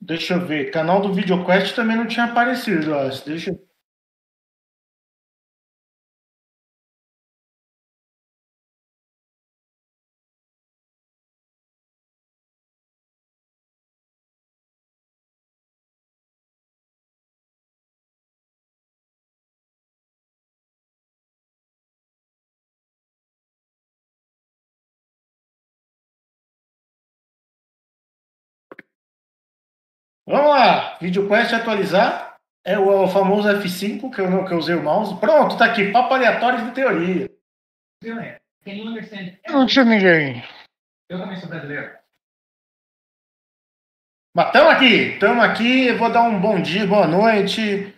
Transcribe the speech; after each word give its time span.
Deixa 0.00 0.34
eu 0.34 0.46
ver. 0.46 0.70
Canal 0.70 1.00
do 1.00 1.12
VideoQuest 1.12 1.74
também 1.74 1.96
não 1.96 2.06
tinha 2.06 2.24
aparecido, 2.26 2.92
ó. 2.92 3.08
Deixa 3.24 3.50
eu... 3.50 3.69
Vamos 30.30 30.50
lá, 30.50 30.96
VideoQuest 31.00 31.52
atualizar. 31.52 32.36
É 32.64 32.78
o, 32.78 33.08
famoso 33.08 33.48
F5 33.48 34.14
que 34.14 34.20
eu, 34.20 34.30
não, 34.30 34.44
que 34.44 34.52
eu 34.52 34.58
usei 34.58 34.76
o 34.76 34.82
mouse. 34.82 35.18
Pronto, 35.18 35.58
tá 35.58 35.64
aqui. 35.64 35.90
Papo 35.90 36.14
aleatório 36.14 36.66
de 36.66 36.70
teoria. 36.70 37.28
Não 39.48 39.66
tinha 39.66 39.84
ninguém. 39.84 40.44
Eu 41.08 41.18
também 41.18 41.36
sou 41.36 41.48
brasileiro. 41.48 41.98
Mas 44.36 44.46
estamos 44.46 44.72
aqui, 44.72 44.94
estamos 45.14 45.44
aqui. 45.44 45.92
Vou 45.94 46.12
dar 46.12 46.22
um 46.22 46.40
bom 46.40 46.62
dia, 46.62 46.86
boa 46.86 47.08
noite. 47.08 47.92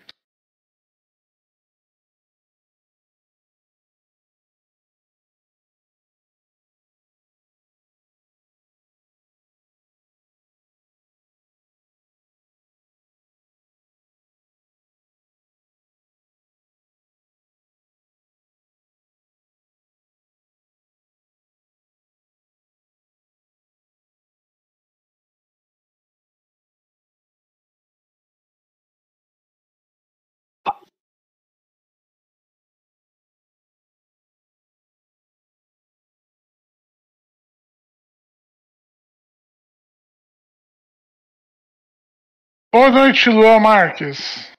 Boa 42.75 42.89
noite, 42.91 43.29
Luan 43.29 43.61
Marques. 43.61 44.51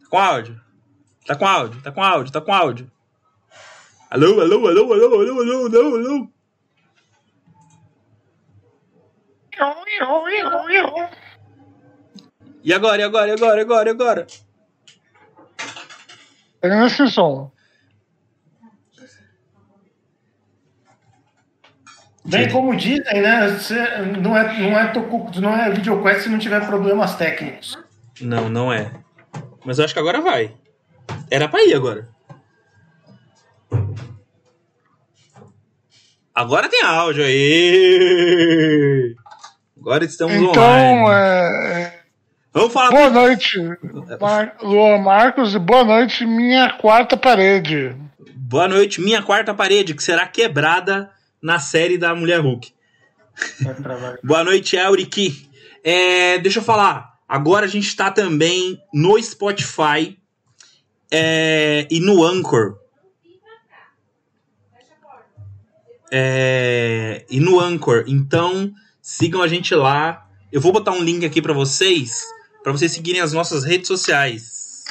Tá 0.00 0.08
com 0.10 0.18
áudio? 0.18 0.60
Tá 1.24 1.36
com 1.36 1.46
áudio? 1.46 1.82
Tá 1.82 1.92
com 1.92 2.02
áudio? 2.02 2.32
Tá 2.32 2.40
com 2.40 2.52
áudio? 2.52 2.95
Alô, 4.08 4.40
alô, 4.40 4.68
alô, 4.68 4.92
alô, 4.92 4.92
alô, 4.92 5.40
alô, 5.40 5.66
alô, 5.66 5.96
alô. 5.96 6.28
E 12.62 12.72
agora, 12.72 13.00
e 13.00 13.04
agora, 13.04 13.28
e 13.28 13.32
agora, 13.32 13.58
e 13.58 13.62
agora, 13.62 13.88
e 13.88 13.92
agora? 13.92 14.26
Pegando 16.60 16.86
esse 16.86 17.08
som. 17.08 17.50
Bem, 22.24 22.50
como 22.50 22.76
dizem, 22.76 23.22
né? 23.22 23.48
Você 23.48 23.74
não 24.20 24.36
é, 24.36 24.60
não 24.60 24.78
é, 24.78 24.88
toco, 24.88 25.30
não 25.40 25.54
é 25.54 25.70
VideoQuest 25.70 26.22
se 26.22 26.28
não 26.28 26.38
tiver 26.38 26.64
problemas 26.66 27.16
técnicos. 27.16 27.78
Não, 28.20 28.48
não 28.48 28.72
é. 28.72 28.92
Mas 29.64 29.78
eu 29.78 29.84
acho 29.84 29.94
que 29.94 30.00
agora 30.00 30.20
vai. 30.20 30.54
Era 31.30 31.48
pra 31.48 31.62
ir 31.62 31.74
agora. 31.74 32.15
Agora 36.36 36.68
tem 36.68 36.82
áudio 36.82 37.24
aí. 37.24 39.14
Agora 39.80 40.04
estamos 40.04 40.34
Então, 40.36 40.62
online. 40.62 41.08
é, 41.10 42.00
Vamos 42.52 42.72
falar 42.74 42.90
boa 42.90 43.08
do- 43.08 43.14
noite, 43.14 43.58
Mar 44.20 44.54
Luan 44.62 44.98
Marcos, 44.98 45.54
e 45.54 45.58
boa 45.58 45.82
noite, 45.84 46.26
minha 46.26 46.70
quarta 46.74 47.16
parede. 47.16 47.96
Boa 48.34 48.68
noite, 48.68 49.00
minha 49.00 49.22
quarta 49.22 49.54
parede, 49.54 49.94
que 49.94 50.02
será 50.02 50.26
quebrada 50.26 51.10
na 51.40 51.58
série 51.58 51.96
da 51.96 52.14
Mulher 52.14 52.40
Hulk. 52.40 52.70
Boa 54.22 54.44
noite, 54.44 54.76
Elric. 54.76 55.48
É, 55.84 56.38
deixa 56.38 56.58
eu 56.60 56.62
falar. 56.62 57.14
Agora 57.28 57.64
a 57.66 57.68
gente 57.68 57.86
está 57.86 58.10
também 58.10 58.78
no 58.92 59.20
Spotify 59.22 60.16
é, 61.10 61.86
e 61.90 61.98
no 62.00 62.22
Anchor. 62.24 62.76
É, 66.12 67.24
e 67.28 67.40
no 67.40 67.60
Anchor. 67.60 68.04
Então, 68.06 68.72
sigam 69.00 69.42
a 69.42 69.48
gente 69.48 69.74
lá. 69.74 70.28
Eu 70.52 70.60
vou 70.60 70.72
botar 70.72 70.92
um 70.92 71.02
link 71.02 71.24
aqui 71.24 71.42
para 71.42 71.52
vocês, 71.52 72.22
para 72.62 72.72
vocês 72.72 72.92
seguirem 72.92 73.20
as 73.20 73.32
nossas 73.32 73.64
redes 73.64 73.88
sociais. 73.88 74.84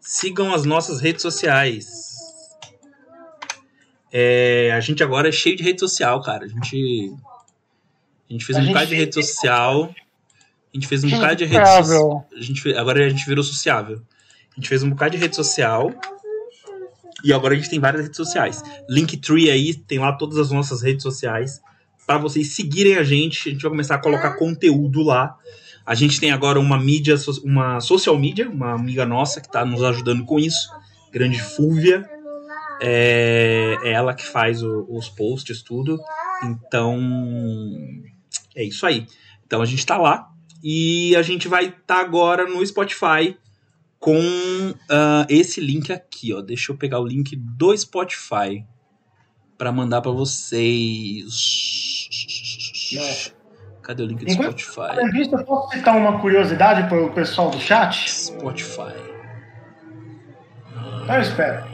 Sigam 0.00 0.52
as 0.52 0.64
nossas 0.64 1.00
redes 1.00 1.22
sociais. 1.22 1.86
É, 4.12 4.70
a 4.72 4.80
gente 4.80 5.02
agora 5.02 5.28
é 5.28 5.32
cheio 5.32 5.56
de 5.56 5.62
rede 5.64 5.80
social, 5.80 6.20
cara. 6.22 6.44
A 6.44 6.48
gente, 6.48 7.12
a 8.28 8.32
gente 8.32 8.44
fez 8.44 8.58
um 8.58 8.66
bocado 8.66 8.86
de 8.86 8.94
rede 8.94 9.14
social. 9.14 9.92
A 10.72 10.74
gente 10.74 10.86
fez 10.86 11.02
um 11.02 11.10
bocado 11.10 11.36
de 11.36 11.44
rede 11.46 11.68
social. 11.68 12.28
Agora 12.78 13.04
a 13.04 13.08
gente 13.08 13.26
virou 13.26 13.42
sociável. 13.42 14.02
A 14.52 14.54
gente 14.54 14.68
fez 14.68 14.82
um 14.84 14.90
bocado 14.90 15.12
de 15.12 15.16
rede 15.16 15.34
social. 15.34 15.92
E 17.24 17.32
agora 17.32 17.54
a 17.54 17.56
gente 17.56 17.70
tem 17.70 17.80
várias 17.80 18.02
redes 18.02 18.16
sociais. 18.16 18.62
Linktree 18.88 19.50
aí, 19.50 19.74
tem 19.74 19.98
lá 19.98 20.12
todas 20.12 20.36
as 20.38 20.50
nossas 20.50 20.82
redes 20.82 21.02
sociais. 21.02 21.60
Para 22.06 22.18
vocês 22.18 22.48
seguirem 22.54 22.96
a 22.96 23.02
gente, 23.02 23.48
a 23.48 23.52
gente 23.52 23.62
vai 23.62 23.70
começar 23.70 23.94
a 23.94 23.98
colocar 23.98 24.34
conteúdo 24.34 25.02
lá. 25.02 25.36
A 25.86 25.94
gente 25.94 26.20
tem 26.20 26.30
agora 26.32 26.60
uma 26.60 26.78
mídia, 26.78 27.14
uma 27.42 27.80
social 27.80 28.18
media, 28.18 28.48
uma 28.48 28.72
amiga 28.74 29.06
nossa 29.06 29.40
que 29.40 29.46
está 29.46 29.64
nos 29.64 29.82
ajudando 29.82 30.24
com 30.24 30.38
isso. 30.38 30.68
Grande 31.12 31.40
Fúvia. 31.40 32.08
É, 32.80 33.76
é 33.82 33.92
ela 33.92 34.12
que 34.14 34.26
faz 34.26 34.62
o- 34.62 34.86
os 34.90 35.08
posts, 35.08 35.62
tudo. 35.62 35.98
Então, 36.42 36.98
é 38.54 38.64
isso 38.64 38.84
aí. 38.86 39.06
Então 39.46 39.62
a 39.62 39.66
gente 39.66 39.84
tá 39.86 39.96
lá. 39.96 40.28
E 40.62 41.14
a 41.16 41.22
gente 41.22 41.46
vai 41.48 41.66
estar 41.66 42.00
agora 42.00 42.48
no 42.48 42.64
Spotify 42.66 43.36
com 44.04 44.74
ah, 44.90 45.26
esse 45.30 45.62
link 45.62 45.90
aqui, 45.90 46.34
ó. 46.34 46.42
Deixa 46.42 46.70
eu 46.70 46.76
pegar 46.76 47.00
o 47.00 47.06
link 47.06 47.34
do 47.34 47.74
Spotify 47.74 48.62
para 49.56 49.72
mandar 49.72 50.02
para 50.02 50.12
vocês. 50.12 51.32
Cadê 53.80 54.02
o 54.02 54.06
link 54.06 54.22
do 54.22 54.30
Enquanto- 54.30 54.60
Spotify? 54.60 55.10
Disso, 55.10 55.34
eu 55.34 55.44
posso 55.46 55.70
citar 55.72 55.96
uma 55.96 56.20
curiosidade 56.20 56.86
para 56.86 57.02
o 57.02 57.14
pessoal 57.14 57.48
do 57.50 57.58
chat? 57.58 58.10
Spotify. 58.10 58.92
Então 61.02 61.14
eu 61.14 61.22
espero. 61.22 61.64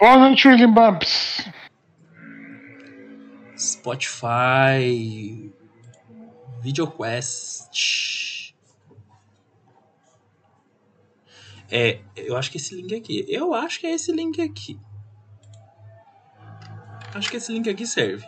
Boa 0.00 0.18
noite, 0.18 0.48
William 0.48 0.72
Bumps. 0.72 1.48
Spotify. 3.56 5.52
VideoQuest. 6.62 8.33
É, 11.70 12.00
eu 12.16 12.36
acho 12.36 12.50
que 12.50 12.58
esse 12.58 12.74
link 12.74 12.94
aqui. 12.94 13.24
Eu 13.28 13.54
acho 13.54 13.80
que 13.80 13.86
é 13.86 13.92
esse 13.94 14.12
link 14.12 14.40
aqui. 14.40 14.78
Acho 17.14 17.30
que 17.30 17.36
esse 17.36 17.52
link 17.52 17.68
aqui 17.68 17.86
serve. 17.86 18.26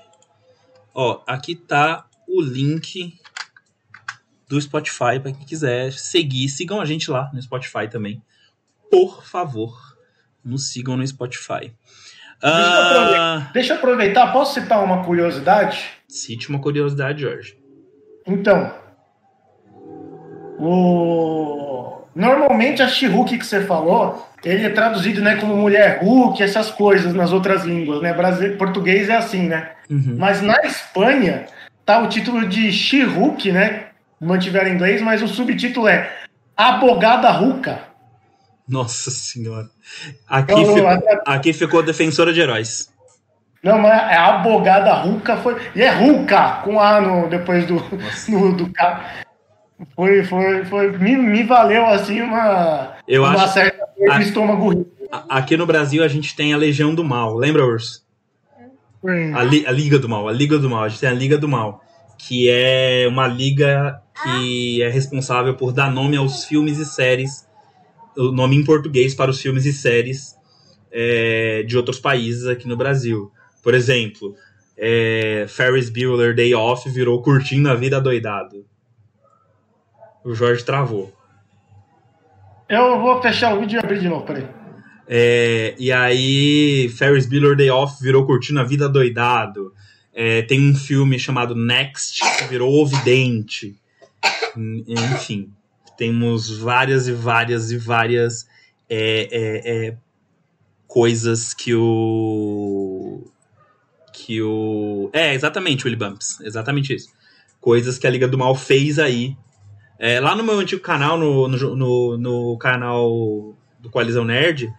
Ó, 0.95 1.23
aqui 1.27 1.55
tá 1.55 2.07
o 2.27 2.41
link 2.41 3.19
do 4.49 4.61
Spotify 4.61 5.21
para 5.21 5.33
quem 5.33 5.45
quiser 5.45 5.93
seguir. 5.93 6.49
Sigam 6.49 6.81
a 6.81 6.85
gente 6.85 7.11
lá 7.11 7.31
no 7.33 7.43
Spotify 7.43 7.89
também. 7.91 8.23
Por 8.91 9.25
favor, 9.25 9.97
nos 10.45 10.71
sigam 10.71 10.97
no 10.97 11.07
Spotify. 11.07 11.75
eu 12.43 12.49
Ah, 12.49 13.51
Deixa 13.53 13.75
eu 13.75 13.79
aproveitar, 13.79 14.33
posso 14.33 14.55
citar 14.55 14.83
uma 14.85 15.05
curiosidade? 15.05 15.97
cite 16.09 16.49
uma 16.49 16.61
curiosidade, 16.61 17.23
Jorge. 17.23 17.59
Então, 18.27 18.73
o... 20.59 21.66
Normalmente 22.17 22.83
a 22.83 22.89
She-Hulk 22.89 23.37
que 23.37 23.45
você 23.45 23.61
falou, 23.61 24.27
ele 24.43 24.65
é 24.65 24.71
traduzido 24.71 25.21
né, 25.21 25.37
como 25.37 25.55
mulher 25.55 25.99
Hulk, 26.03 26.43
essas 26.43 26.71
coisas 26.71 27.13
nas 27.13 27.31
outras 27.31 27.63
línguas, 27.63 28.01
né? 28.01 28.15
Brasile... 28.15 28.57
Português 28.57 29.11
é 29.11 29.17
assim, 29.17 29.49
né? 29.49 29.73
Uhum. 29.91 30.17
Mas 30.19 30.41
na 30.41 30.59
Espanha 30.65 31.45
tá 31.85 32.03
o 32.03 32.09
título 32.09 32.49
de 32.49 32.73
She-Hulk, 32.73 33.53
né? 33.53 33.89
Mantiveram 34.19 34.71
em 34.71 34.75
inglês, 34.77 35.03
mas 35.03 35.23
o 35.23 35.29
subtítulo 35.29 35.89
é 35.89 36.11
Abogada 36.57 37.31
Ruca. 37.33 37.81
Nossa 38.67 39.11
senhora. 39.11 39.69
Aqui, 40.27 40.53
Eu- 40.53 40.75
ficou, 40.75 40.89
aqui 41.27 41.53
ficou 41.53 41.83
defensora 41.83 42.33
de 42.33 42.41
heróis. 42.41 42.91
Não, 43.63 43.79
mas 43.79 43.93
é 43.93 44.17
Abogada 44.17 44.95
Ruca 44.95 45.37
foi. 45.37 45.57
E 45.75 45.83
é 45.83 45.91
Ruca, 45.91 46.63
com 46.65 46.81
A 46.81 46.99
no, 46.99 47.29
depois 47.29 47.67
do, 47.67 47.75
no, 48.29 48.57
do 48.57 48.73
K. 48.73 49.26
Foi, 49.95 50.25
foi, 50.25 50.65
foi. 50.65 50.97
Me, 50.99 51.17
me 51.17 51.43
valeu 51.43 51.85
assim 51.87 52.21
uma, 52.23 52.97
Eu 53.07 53.23
uma 53.23 53.35
acho. 53.35 53.53
certa 53.55 53.87
no 53.99 54.21
estômago 54.23 54.71
rico. 54.71 54.91
a- 55.13 55.39
Aqui 55.39 55.57
no 55.57 55.67
Brasil 55.67 56.03
a 56.03 56.09
gente 56.09 56.35
tem 56.35 56.53
a 56.53 56.57
Legião 56.57 56.95
do 56.95 57.05
Mal. 57.05 57.35
Lembra, 57.37 57.65
Urso? 57.67 58.05
Sim. 59.05 59.35
A, 59.35 59.43
Li- 59.43 59.67
a 59.67 59.71
Liga 59.71 59.99
do 59.99 60.09
Mal. 60.09 60.29
A 60.29 60.33
Liga 60.33 60.59
do 60.59 60.71
Mal. 60.71 60.85
A 60.85 60.89
gente 60.89 61.01
tem 61.01 61.09
a 61.11 61.13
Liga 61.13 61.37
do 61.39 61.47
Mal. 61.49 61.83
Que 62.19 62.49
é 62.51 63.07
uma 63.09 63.27
liga 63.29 64.01
que 64.23 64.83
é 64.83 64.89
responsável 64.89 65.55
por 65.55 65.73
dar 65.73 65.91
nome 65.93 66.17
aos 66.17 66.45
filmes 66.47 66.79
e 66.79 66.87
séries. 66.87 67.47
O 68.17 68.33
nome 68.33 68.57
em 68.57 68.65
português 68.65 69.15
para 69.15 69.31
os 69.31 69.41
filmes 69.41 69.67
e 69.67 69.73
séries 69.75 70.35
é, 70.91 71.63
de 71.67 71.77
outros 71.77 71.99
países 72.01 72.47
aqui 72.47 72.67
no 72.67 72.77
Brasil. 72.77 73.31
Por 73.63 73.75
exemplo, 73.75 74.35
é, 74.79 75.45
Ferris 75.49 75.91
Bueller 75.91 76.35
Day 76.35 76.55
Off 76.55 76.89
virou 76.89 77.21
Curtindo 77.21 77.69
a 77.69 77.75
Vida 77.75 78.01
Doidado. 78.01 78.65
O 80.27 80.35
Jorge 80.35 80.65
travou. 80.65 81.15
Eu 82.69 83.01
vou 83.01 83.23
fechar 83.23 83.57
o 83.57 83.61
vídeo 83.61 83.77
e 83.77 83.79
abrir 83.79 84.01
de 84.01 84.09
novo, 84.09 84.27
peraí. 84.27 84.45
É, 85.07 85.77
e 85.79 85.93
aí, 85.93 86.89
Ferris 86.99 87.27
Bueller 87.27 87.57
Day 87.57 87.71
Off 87.71 88.03
virou 88.03 88.27
Curtindo 88.27 88.59
a 88.59 88.65
Vida 88.65 88.89
Doidado. 88.89 89.73
É, 90.13 90.43
tem 90.43 90.61
um 90.69 90.75
filme 90.75 91.17
chamado 91.17 91.55
Next, 91.55 92.21
que 92.39 92.45
virou 92.47 92.75
Ovidente. 92.75 93.79
Enfim, 94.89 95.53
temos 95.97 96.59
várias 96.59 97.07
e 97.07 97.13
várias 97.13 97.71
e 97.71 97.79
várias 97.79 98.49
é, 98.91 99.29
é, 99.31 99.87
é, 99.87 99.97
coisas 100.89 101.55
que 101.55 101.73
o. 101.73 103.23
Que 104.13 104.43
o. 104.43 105.09
É, 105.13 105.35
exatamente, 105.35 105.85
Willy 105.85 105.97
Bumps. 105.97 106.41
Exatamente 106.41 106.93
isso. 106.93 107.11
Coisas 107.61 107.97
que 107.97 108.09
a 108.09 108.11
Liga 108.11 108.27
do 108.27 108.37
Mal 108.37 108.57
fez 108.57 108.99
aí. 108.99 109.37
É, 109.99 110.21
lá 110.21 110.35
no 110.35 110.45
meu 110.45 110.59
antigo 110.59 110.83
canal, 110.83 111.19
no, 111.19 111.49
no, 111.49 111.77
no, 111.77 112.19
no 112.19 112.59
canal 112.59 113.55
do 113.79 113.91
Coalizão 113.91 114.25
Nerd, 114.25 114.71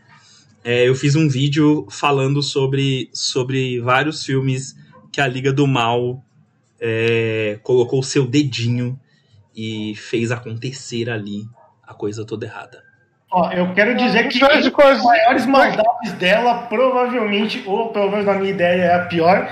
é, 0.64 0.88
eu 0.88 0.94
fiz 0.94 1.16
um 1.16 1.28
vídeo 1.28 1.88
falando 1.90 2.44
sobre, 2.44 3.10
sobre 3.14 3.80
vários 3.80 4.24
filmes 4.24 4.76
que 5.12 5.22
a 5.22 5.28
Liga 5.28 5.52
do 5.52 5.66
Mal 5.66 6.24
é, 6.80 7.60
colocou 7.64 8.00
o 8.00 8.04
seu 8.04 8.28
dedinho 8.28 9.00
e 9.56 9.96
fez 9.96 10.32
acontecer 10.32 11.10
ali 11.10 11.46
a 11.82 11.94
coisa 11.94 12.26
toda 12.26 12.46
errada. 12.46 12.84
Ó, 13.32 13.52
eu 13.52 13.74
quero 13.74 13.96
dizer 13.98 14.30
que 14.30 14.44
as 14.44 14.70
coisas. 14.70 15.04
maiores 15.04 15.46
maldades 15.46 16.14
dela, 16.14 16.64
provavelmente, 16.68 17.64
ou 17.66 17.90
pelo 17.90 18.12
menos 18.12 18.26
na 18.26 18.36
minha 18.36 18.52
ideia 18.52 18.84
é 18.84 18.96
a 18.96 19.06
pior, 19.06 19.50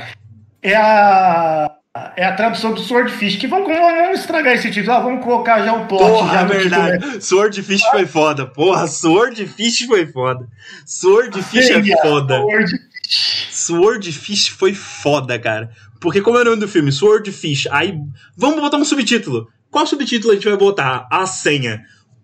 é 0.61 0.75
a, 0.75 1.74
é 2.15 2.25
a 2.25 2.33
tradução 2.33 2.73
do 2.73 2.81
Swordfish. 2.81 3.37
Que 3.37 3.47
vamos, 3.47 3.67
vamos 3.67 4.19
estragar 4.19 4.53
esse 4.53 4.69
título, 4.69 4.95
ah, 4.95 4.99
vamos 4.99 5.23
colocar 5.23 5.63
já 5.63 5.73
o 5.73 5.87
plot. 5.87 6.03
Porra, 6.03 6.33
já 6.33 6.39
é 6.39 6.43
no 6.43 6.51
título, 6.51 6.69
né? 6.69 6.89
verdade. 6.91 7.25
Swordfish 7.25 7.83
foi 7.83 8.05
foda. 8.05 8.45
Porra, 8.45 8.87
Swordfish 8.87 9.85
foi 9.87 10.05
foda. 10.07 10.47
Swordfish 10.85 11.69
é 11.69 11.97
foda. 12.01 12.37
Swordfish. 12.37 13.49
Swordfish 13.49 14.47
foi 14.49 14.73
foda, 14.73 15.39
cara. 15.39 15.71
Porque 16.01 16.21
como 16.21 16.37
é 16.37 16.41
o 16.41 16.45
nome 16.45 16.57
do 16.57 16.67
filme? 16.67 16.91
Swordfish. 16.91 17.67
Aí, 17.71 17.97
vamos 18.35 18.59
botar 18.59 18.77
um 18.77 18.85
subtítulo. 18.85 19.47
Qual 19.71 19.87
subtítulo 19.87 20.31
a 20.31 20.35
gente 20.35 20.47
vai 20.47 20.57
botar? 20.57 21.07
A 21.11 21.25
senha. 21.25 21.83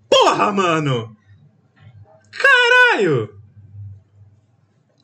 Porra, 0.09 0.51
mano! 0.51 1.15
Caralho! 2.31 3.29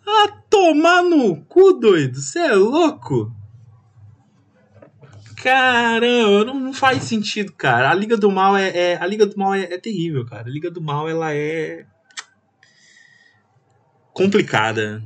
Ah, 0.05 0.27
tomar 0.49 1.03
no 1.03 1.37
cu, 1.45 1.73
doido. 1.73 2.19
Você 2.19 2.39
é 2.39 2.53
louco? 2.53 3.31
Caramba, 5.41 6.45
não, 6.45 6.59
não 6.59 6.73
faz 6.73 7.03
sentido, 7.03 7.53
cara. 7.53 7.91
A 7.91 7.93
Liga 7.93 8.17
do 8.17 8.31
Mal 8.31 8.57
é, 8.57 8.69
é- 8.75 8.97
a 8.97 9.05
Liga 9.05 9.25
do 9.25 9.37
Mal 9.37 9.53
é, 9.53 9.63
é 9.65 9.77
terrível, 9.77 10.25
cara. 10.25 10.47
A 10.47 10.51
Liga 10.51 10.71
do 10.71 10.81
Mal 10.81 11.07
ela 11.07 11.31
é 11.33 11.85
complicada. 14.13 15.03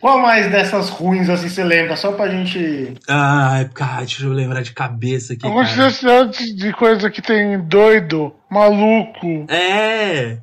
Qual 0.00 0.18
mais 0.20 0.50
dessas 0.50 0.88
ruins 0.88 1.28
assim 1.28 1.48
você 1.48 1.62
lembra? 1.62 1.96
Só 1.96 2.10
pra 2.10 2.28
gente. 2.28 2.94
Ai, 3.08 3.68
cara, 3.72 3.98
deixa 3.98 4.24
eu 4.24 4.32
lembrar 4.32 4.62
de 4.62 4.72
cabeça 4.72 5.34
aqui. 5.34 5.46
A 5.46 5.50
quantidade 5.52 6.00
Cara. 6.00 6.26
de 6.56 6.72
coisa 6.72 7.08
que 7.08 7.22
tem 7.22 7.60
doido, 7.60 8.34
maluco. 8.50 9.46
É. 9.48 10.40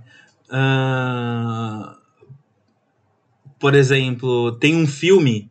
ah, 0.50 1.94
por 3.60 3.76
exemplo, 3.76 4.54
tem 4.60 4.78
um 4.78 4.88
filme 4.88 5.49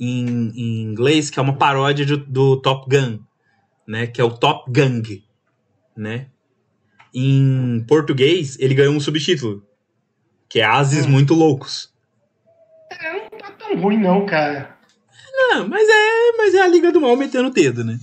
em, 0.00 0.50
em 0.56 0.82
inglês 0.82 1.28
que 1.28 1.38
é 1.38 1.42
uma 1.42 1.56
paródia 1.56 2.06
do, 2.06 2.16
do 2.16 2.56
Top 2.56 2.88
Gun, 2.88 3.18
né? 3.86 4.06
Que 4.06 4.20
é 4.20 4.24
o 4.24 4.30
Top 4.30 4.70
Gang, 4.72 5.22
né? 5.96 6.26
Em 7.14 7.84
português, 7.86 8.56
ele 8.58 8.74
ganhou 8.74 8.94
um 8.94 9.00
subtítulo, 9.00 9.62
que 10.48 10.60
é 10.60 10.64
Ases 10.64 11.04
Muito 11.04 11.34
Loucos. 11.34 11.92
Não 13.02 13.38
tá 13.38 13.50
tão 13.52 13.78
ruim, 13.80 13.98
não, 13.98 14.24
cara. 14.24 14.76
Não, 15.32 15.68
mas 15.68 15.88
é, 15.88 16.36
mas 16.36 16.54
é 16.54 16.62
a 16.62 16.68
Liga 16.68 16.90
do 16.90 17.00
Mal 17.00 17.16
metendo 17.16 17.48
o 17.48 17.52
dedo, 17.52 17.84
né? 17.84 17.98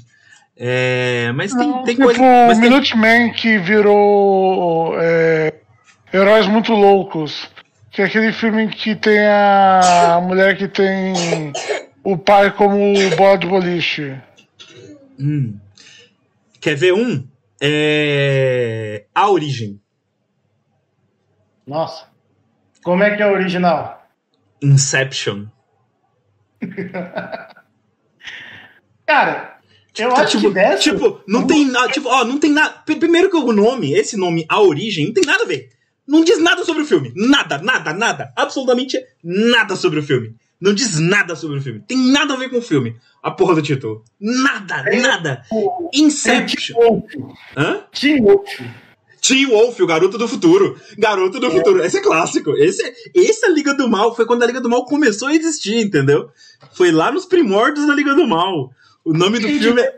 É, 0.59 1.31
mas 1.35 1.53
tem, 1.53 1.67
Não, 1.67 1.83
tem 1.83 1.95
tipo, 1.95 2.05
coisa. 2.05 2.19
Mas 2.19 2.57
tem, 2.57 2.69
Minuteman 2.69 3.31
que 3.33 3.59
virou 3.59 4.95
é, 4.99 5.53
Heróis 6.13 6.47
Muito 6.47 6.73
Loucos. 6.73 7.49
Que 7.91 8.01
é 8.01 8.05
aquele 8.05 8.31
filme 8.31 8.67
que 8.67 8.95
tem 8.95 9.19
a 9.19 10.19
mulher 10.21 10.57
que 10.57 10.67
tem 10.67 11.51
o 12.09 12.17
pai 12.17 12.55
como 12.55 12.93
bola 13.17 13.37
de 13.37 13.47
boliche. 13.47 14.17
Hum. 15.19 15.59
Quer 16.61 16.75
ver 16.75 16.93
um? 16.93 17.27
É... 17.61 19.05
A 19.13 19.29
Origem. 19.29 19.81
Nossa. 21.65 22.05
Como 22.81 23.03
é 23.03 23.13
que 23.13 23.21
é 23.21 23.27
o 23.27 23.33
original? 23.33 24.07
Inception. 24.61 25.47
Cara, 29.05 29.59
eu 29.97 30.09
Tá, 30.09 30.21
acho 30.21 30.37
tipo, 30.37 30.47
que 30.49 30.53
dessa. 30.53 30.81
tipo, 30.83 31.21
não 31.27 31.45
tem 31.45 31.65
nada. 31.65 31.91
Tipo, 31.91 32.07
ó, 32.07 32.23
não 32.23 32.39
tem 32.39 32.51
nada. 32.51 32.81
Primeiro 32.85 33.29
que 33.29 33.35
o 33.35 33.51
nome, 33.51 33.91
esse 33.93 34.15
nome, 34.15 34.45
A 34.47 34.61
Origem, 34.61 35.07
não 35.07 35.13
tem 35.13 35.25
nada 35.25 35.43
a 35.43 35.47
ver. 35.47 35.69
Não 36.07 36.23
diz 36.23 36.41
nada 36.41 36.63
sobre 36.63 36.83
o 36.83 36.85
filme. 36.85 37.11
Nada, 37.15 37.57
nada, 37.57 37.93
nada. 37.93 38.31
Absolutamente 38.33 38.97
nada 39.21 39.75
sobre 39.75 39.99
o 39.99 40.03
filme. 40.03 40.33
Não 40.59 40.73
diz 40.73 40.99
nada 40.99 41.35
sobre 41.35 41.57
o 41.59 41.61
filme. 41.61 41.81
Tem 41.87 41.97
nada 41.97 42.33
a 42.33 42.37
ver 42.37 42.49
com 42.49 42.57
o 42.57 42.61
filme. 42.61 42.95
A 43.21 43.29
porra 43.31 43.55
do 43.55 43.61
título. 43.61 44.03
Nada, 44.19 44.83
Tem 44.83 44.99
nada. 45.01 45.43
o- 45.51 45.89
Inception. 45.93 46.73
Tim 46.73 46.73
Wolf. 46.73 47.03
Hã? 47.55 47.79
Tim 47.91 48.21
Wolf. 48.21 48.59
Teen 49.21 49.45
Wolf, 49.47 49.79
o 49.79 49.85
Garoto 49.87 50.17
do 50.17 50.27
Futuro. 50.27 50.79
Garoto 50.97 51.39
do 51.39 51.51
Futuro. 51.51 51.83
Esse 51.83 51.97
é 51.97 52.01
clássico. 52.01 52.51
Esse, 52.55 52.81
esse 53.13 53.45
é 53.45 53.49
Liga 53.51 53.73
do 53.73 53.89
Mal. 53.89 54.15
Foi 54.15 54.25
quando 54.25 54.43
a 54.43 54.45
Liga 54.47 54.61
do 54.61 54.69
Mal 54.69 54.85
começou 54.85 55.27
a 55.27 55.33
existir, 55.35 55.75
entendeu? 55.83 56.29
Foi 56.73 56.91
lá 56.91 57.11
nos 57.11 57.25
primórdios 57.25 57.85
da 57.87 57.93
Liga 57.93 58.13
do 58.15 58.25
Mal. 58.27 58.71
O 59.03 59.13
nome 59.13 59.39
do 59.39 59.47
Gente, 59.47 59.63
filme 59.63 59.81
é. 59.81 59.93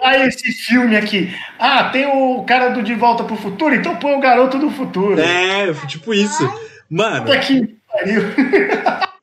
Ah, 0.00 0.26
esse 0.26 0.50
filme 0.52 0.96
aqui. 0.96 1.28
Ah, 1.58 1.90
tem 1.90 2.06
o 2.06 2.42
cara 2.44 2.70
do 2.70 2.82
De 2.82 2.94
Volta 2.94 3.22
pro 3.24 3.36
Futuro, 3.36 3.74
então 3.74 3.96
põe 3.96 4.14
o 4.14 4.20
Garoto 4.20 4.58
do 4.58 4.70
Futuro. 4.70 5.20
É, 5.20 5.72
tipo 5.86 6.12
isso. 6.12 6.42
Mano, 6.90 7.26
Puta 7.26 7.38
que 7.38 7.76
pariu. 7.92 8.22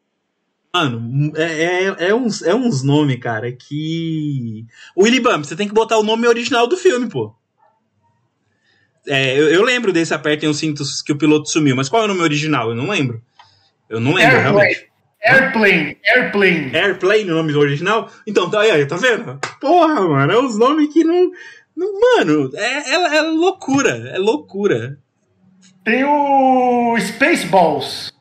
mano, 0.74 1.32
é, 1.36 1.44
é, 1.44 2.10
é 2.10 2.16
uns, 2.16 2.42
é 2.42 2.56
uns 2.56 2.84
nomes, 2.84 3.20
cara, 3.20 3.52
que. 3.52 4.66
Willy 4.98 5.20
Bump, 5.20 5.46
você 5.46 5.56
tem 5.56 5.68
que 5.68 5.74
botar 5.74 5.98
o 5.98 6.04
nome 6.04 6.28
original 6.28 6.68
do 6.68 6.78
filme, 6.78 7.10
pô. 7.10 7.36
É, 9.08 9.38
eu, 9.38 9.50
eu 9.50 9.64
lembro 9.64 9.92
desse 9.92 10.14
Apertem 10.14 10.48
os 10.48 10.58
Cintos 10.58 11.02
que 11.02 11.12
o 11.12 11.18
piloto 11.18 11.50
sumiu, 11.50 11.76
mas 11.76 11.90
qual 11.90 12.04
é 12.04 12.06
o 12.06 12.08
nome 12.08 12.22
original? 12.22 12.70
Eu 12.70 12.76
não 12.76 12.90
lembro. 12.90 13.22
Eu 13.90 14.00
não 14.00 14.14
lembro, 14.14 14.40
realmente. 14.40 14.92
Airplane. 15.24 15.98
Airplane. 16.04 16.76
Airplane, 16.76 17.32
o 17.32 17.36
nome 17.36 17.54
original? 17.54 18.10
Então, 18.26 18.50
tá 18.50 18.62
aí, 18.62 18.86
tá 18.86 18.96
vendo? 18.96 19.40
Porra, 19.60 20.02
mano, 20.02 20.32
é 20.32 20.40
uns 20.40 20.58
nomes 20.58 20.92
que 20.92 21.04
não. 21.04 21.32
não 21.76 22.00
mano, 22.00 22.50
é, 22.56 22.96
é, 22.96 23.18
é 23.18 23.22
loucura, 23.22 24.10
é 24.14 24.18
loucura. 24.18 24.98
Tem 25.84 26.04
o 26.04 26.98
Spaceballs. 27.00 28.12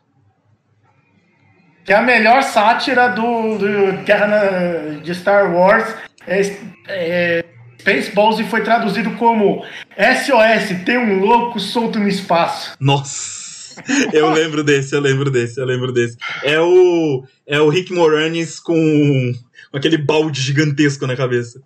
Que 1.91 1.95
é 1.95 1.97
a 1.97 2.03
melhor 2.03 2.45
sátira 2.45 3.09
do, 3.09 3.59
do 3.59 4.05
Guerra 4.05 4.29
na- 4.29 5.01
de 5.01 5.13
Star 5.13 5.53
Wars. 5.53 5.93
É, 6.25 6.41
é 6.87 7.45
Spaceballs 7.81 8.39
e 8.39 8.45
foi 8.45 8.63
traduzido 8.63 9.11
como 9.17 9.65
SOS, 9.99 10.85
tem 10.85 10.97
um 10.97 11.19
louco 11.19 11.59
solto 11.59 11.99
no 11.99 12.07
espaço. 12.07 12.77
Nossa! 12.79 13.83
Eu 14.13 14.31
lembro 14.31 14.63
desse, 14.63 14.95
eu 14.95 15.01
lembro 15.01 15.33
desse, 15.33 15.59
eu 15.61 15.67
lembro 15.67 15.91
desse. 15.91 16.17
É 16.45 16.61
o, 16.61 17.25
é 17.45 17.61
o 17.61 17.69
Rick 17.69 17.93
Moranis 17.93 18.61
com, 18.61 19.33
com 19.73 19.77
aquele 19.77 19.99
balde 19.99 20.41
gigantesco 20.41 21.09
na 21.09 21.17
cabeça. 21.17 21.61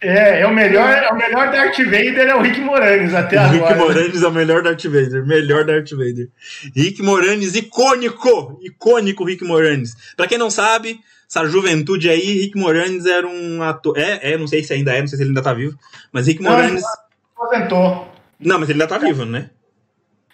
É, 0.00 0.40
é 0.40 0.46
o 0.46 0.54
melhor, 0.54 0.90
é 0.90 1.08
o 1.10 1.16
melhor 1.16 1.50
Darth 1.50 1.78
Vader 1.78 2.28
é 2.28 2.34
o 2.34 2.42
Rick 2.42 2.60
Moranis 2.60 3.14
até 3.14 3.36
O 3.36 3.40
agora. 3.40 3.68
Rick 3.68 3.78
Moranis 3.78 4.22
é 4.22 4.26
o 4.28 4.32
melhor 4.32 4.62
Darth 4.62 4.84
Vader, 4.84 5.26
melhor 5.26 5.64
Darth 5.64 5.90
Vader. 5.90 6.28
Rick 6.74 7.02
Moranis, 7.02 7.54
icônico! 7.54 8.60
Icônico 8.62 9.24
Rick 9.24 9.42
Moranis. 9.44 9.94
Pra 10.16 10.26
quem 10.26 10.36
não 10.36 10.50
sabe, 10.50 11.00
essa 11.28 11.46
juventude 11.46 12.10
aí, 12.10 12.42
Rick 12.42 12.58
Moranis 12.58 13.06
era 13.06 13.26
um 13.26 13.62
ator. 13.62 13.96
É, 13.98 14.32
é, 14.32 14.36
não 14.38 14.46
sei 14.46 14.62
se 14.62 14.72
ainda 14.74 14.92
é, 14.92 15.00
não 15.00 15.08
sei 15.08 15.16
se 15.16 15.22
ele 15.22 15.30
ainda 15.30 15.42
tá 15.42 15.54
vivo. 15.54 15.78
Mas 16.12 16.26
Rick 16.26 16.42
Moranis. 16.42 16.82
aposentou. 17.34 18.12
Não, 18.38 18.58
mas 18.60 18.68
ele 18.68 18.82
ainda 18.82 18.86
tá 18.94 18.98
vivo, 18.98 19.24
né? 19.24 19.48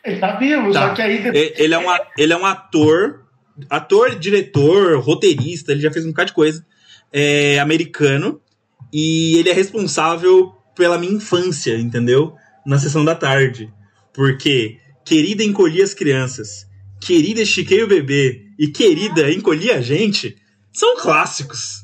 Ele 0.04 0.18
tá 0.18 0.34
vivo, 0.36 0.72
Tá. 0.72 0.88
só 0.88 0.94
que 0.94 1.02
aí 1.02 1.22
depois. 1.22 1.52
Ele 1.56 1.72
é, 1.74 1.78
um, 1.78 1.84
ele 2.18 2.32
é 2.32 2.36
um 2.36 2.44
ator, 2.44 3.22
ator, 3.70 4.16
diretor, 4.18 4.98
roteirista, 4.98 5.70
ele 5.70 5.80
já 5.80 5.92
fez 5.92 6.04
um 6.04 6.08
bocado 6.08 6.26
de 6.30 6.34
coisa, 6.34 6.66
é, 7.12 7.60
americano, 7.60 8.40
e 8.92 9.36
ele 9.38 9.50
é 9.50 9.52
responsável 9.52 10.52
pela 10.74 10.98
minha 10.98 11.14
infância, 11.14 11.78
entendeu? 11.78 12.34
Na 12.66 12.78
sessão 12.78 13.04
da 13.04 13.14
tarde. 13.14 13.72
Porque 14.12 14.78
Querida 15.04 15.42
Encolhi 15.42 15.82
as 15.82 15.94
Crianças, 15.94 16.66
Querida 17.00 17.40
Estiquei 17.40 17.82
o 17.82 17.88
Bebê 17.88 18.46
e 18.58 18.68
Querida 18.68 19.30
Encolhi 19.30 19.70
a 19.70 19.80
Gente 19.80 20.36
são 20.72 20.96
clássicos. 20.96 21.82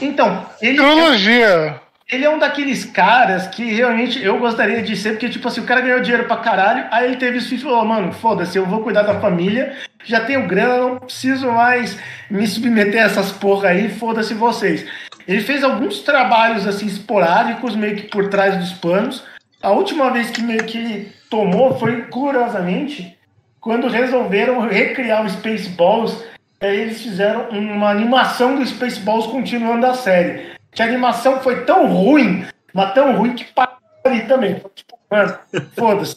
Então, 0.00 0.46
ele, 0.60 0.78
Trilogia. 0.78 1.80
ele 2.10 2.24
é 2.24 2.30
um 2.30 2.38
daqueles 2.38 2.84
caras 2.84 3.46
que 3.46 3.64
realmente 3.64 4.22
eu 4.22 4.38
gostaria 4.38 4.82
de 4.82 4.96
ser, 4.96 5.12
porque, 5.12 5.28
tipo 5.28 5.46
assim, 5.46 5.60
o 5.60 5.64
cara 5.64 5.80
ganhou 5.80 6.00
dinheiro 6.00 6.24
pra 6.24 6.38
caralho, 6.38 6.86
aí 6.90 7.06
ele 7.06 7.16
teve 7.16 7.38
isso 7.38 7.54
e 7.54 7.58
falou, 7.58 7.84
mano, 7.84 8.12
foda-se, 8.12 8.58
eu 8.58 8.66
vou 8.66 8.82
cuidar 8.82 9.02
da 9.02 9.20
família, 9.20 9.76
já 10.04 10.20
tenho 10.24 10.48
grana, 10.48 10.78
não 10.78 10.98
preciso 10.98 11.46
mais 11.52 11.96
me 12.30 12.46
submeter 12.46 13.02
a 13.02 13.06
essas 13.06 13.30
porra 13.30 13.68
aí, 13.68 13.88
foda-se 13.88 14.34
vocês. 14.34 14.84
Ele 15.26 15.40
fez 15.40 15.62
alguns 15.62 16.00
trabalhos, 16.00 16.66
assim, 16.66 16.86
esporádicos, 16.86 17.76
meio 17.76 17.96
que 17.96 18.08
por 18.08 18.28
trás 18.28 18.56
dos 18.58 18.72
panos. 18.72 19.22
A 19.62 19.70
última 19.70 20.10
vez 20.10 20.30
que 20.30 20.42
meio 20.42 20.64
que 20.64 20.78
ele 20.78 21.12
tomou 21.30 21.78
foi, 21.78 22.02
curiosamente, 22.02 23.16
quando 23.60 23.88
resolveram 23.88 24.60
recriar 24.60 25.24
o 25.24 25.30
Spaceballs, 25.30 26.24
aí 26.60 26.80
eles 26.80 27.00
fizeram 27.00 27.48
uma 27.50 27.90
animação 27.90 28.56
do 28.56 28.66
Spaceballs 28.66 29.26
continuando 29.26 29.86
a 29.86 29.94
série. 29.94 30.52
Que 30.72 30.82
a 30.82 30.86
animação 30.86 31.40
foi 31.40 31.64
tão 31.64 31.86
ruim, 31.86 32.44
mas 32.74 32.92
tão 32.92 33.16
ruim 33.16 33.34
que 33.34 33.44
parou 33.44 33.76
ali 34.04 34.22
também. 34.26 34.54
Tipo, 34.74 34.98
mano, 35.10 35.38
foda-se. 35.78 36.16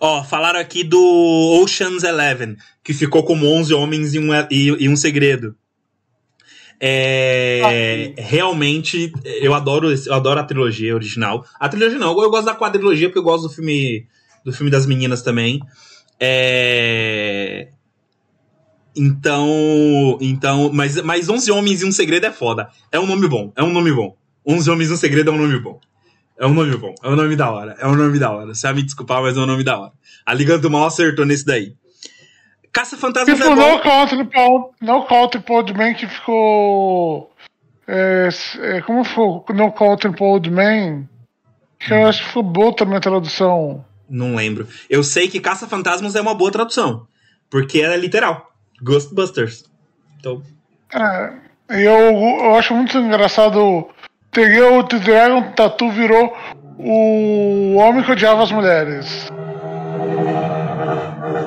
Ó, 0.00 0.22
falaram 0.24 0.58
aqui 0.58 0.84
do 0.84 1.60
Ocean's 1.62 2.02
Eleven, 2.02 2.56
que 2.82 2.92
ficou 2.92 3.22
como 3.24 3.46
11 3.46 3.74
homens 3.74 4.14
e 4.14 4.18
um, 4.18 4.30
e, 4.50 4.84
e 4.84 4.88
um 4.88 4.96
segredo. 4.96 5.54
É, 6.80 8.14
realmente, 8.16 9.12
eu 9.24 9.52
adoro, 9.52 9.92
eu 9.92 10.14
adoro 10.14 10.38
a 10.38 10.44
trilogia 10.44 10.94
original. 10.94 11.44
A 11.58 11.68
trilogia 11.68 11.98
não, 11.98 12.10
eu 12.20 12.30
gosto 12.30 12.46
da 12.46 12.54
quadrilogia 12.54 13.08
porque 13.08 13.18
eu 13.18 13.24
gosto 13.24 13.48
do 13.48 13.54
filme 13.54 14.06
do 14.44 14.52
filme 14.52 14.70
das 14.70 14.86
meninas 14.86 15.22
também. 15.22 15.60
É, 16.20 17.68
então, 18.96 20.18
então, 20.20 20.70
mas, 20.72 21.00
mas 21.02 21.28
11 21.28 21.50
homens 21.52 21.82
e 21.82 21.84
um 21.84 21.92
segredo 21.92 22.26
é 22.26 22.32
foda. 22.32 22.68
É 22.90 22.98
um 22.98 23.06
nome 23.06 23.28
bom, 23.28 23.52
é 23.54 23.62
um 23.62 23.72
nome 23.72 23.92
bom. 23.92 24.16
11 24.46 24.70
homens 24.70 24.90
e 24.90 24.92
um 24.92 24.96
segredo 24.96 25.30
é 25.30 25.32
um 25.32 25.38
nome 25.38 25.58
bom. 25.60 25.78
É 26.36 26.46
um 26.46 26.54
nome 26.54 26.76
bom, 26.76 26.94
é 27.02 27.08
um 27.08 27.16
nome 27.16 27.34
da 27.34 27.50
hora, 27.50 27.76
é 27.80 27.86
um 27.86 27.96
nome 27.96 28.18
da 28.18 28.30
hora. 28.30 28.54
Você 28.54 28.66
vai 28.66 28.76
me 28.76 28.82
desculpar, 28.84 29.20
mas 29.20 29.36
é 29.36 29.40
um 29.40 29.46
nome 29.46 29.64
da 29.64 29.78
hora. 29.78 29.92
A 30.24 30.32
Liga 30.32 30.56
do 30.56 30.70
Mal 30.70 30.86
acertou 30.86 31.26
nesse 31.26 31.44
daí. 31.44 31.74
Caça-Fantasmas 32.72 33.36
Tipo, 33.38 33.50
é 33.50 33.54
no 33.54 33.60
bom. 33.62 33.78
Country 33.80 34.28
no 34.80 35.04
Country 35.06 35.40
Podman 35.40 35.94
que 35.94 36.06
ficou. 36.06 37.32
É, 37.86 38.28
é, 38.60 38.80
como 38.82 39.04
foi? 39.04 39.54
No 39.54 39.72
Country 39.72 40.14
Podman? 40.14 41.08
Que 41.78 41.92
eu 41.92 42.06
acho 42.06 42.20
que 42.22 42.28
ficou 42.28 42.42
boa 42.42 42.74
também 42.74 42.96
a 42.96 43.00
tradução. 43.00 43.84
Não 44.10 44.34
lembro. 44.34 44.66
Eu 44.90 45.02
sei 45.04 45.28
que 45.28 45.40
Caça-Fantasmas 45.40 46.14
é 46.16 46.20
uma 46.20 46.34
boa 46.34 46.50
tradução. 46.50 47.06
Porque 47.50 47.80
ela 47.80 47.94
é 47.94 47.96
literal. 47.98 48.50
Ghostbusters. 48.82 49.64
Então, 50.18 50.42
É, 50.94 51.32
eu, 51.70 51.92
eu 51.92 52.54
acho 52.56 52.74
muito 52.74 52.96
engraçado. 52.98 53.88
Peguei 54.30 54.60
o 54.60 54.82
The 54.84 54.98
Dragon 54.98 55.52
Tattoo 55.52 55.90
virou 55.90 56.36
o 56.78 57.74
homem 57.76 58.02
que 58.04 58.12
odiava 58.12 58.42
as 58.42 58.52
mulheres. 58.52 59.28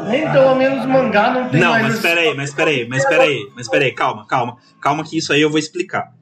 Nem 0.10 0.30
pelo 0.32 0.56
menos 0.56 0.86
mangá 0.86 1.34
não 1.34 1.50
tem 1.50 1.60
Não, 1.62 1.72
mais. 1.72 1.84
mas 1.84 1.94
esse- 1.94 2.02
peraí, 2.04 2.36
mas 2.36 2.54
peraí, 2.54 2.88
mas 2.88 3.06
peraí, 3.06 3.52
mas 3.56 3.68
peraí, 3.68 3.92
calma, 3.94 4.26
calma. 4.28 4.58
Calma 4.82 5.04
que 5.04 5.18
isso 5.18 5.32
aí 5.34 5.42
eu 5.42 5.50
vou 5.50 5.60
explicar. 5.60 6.14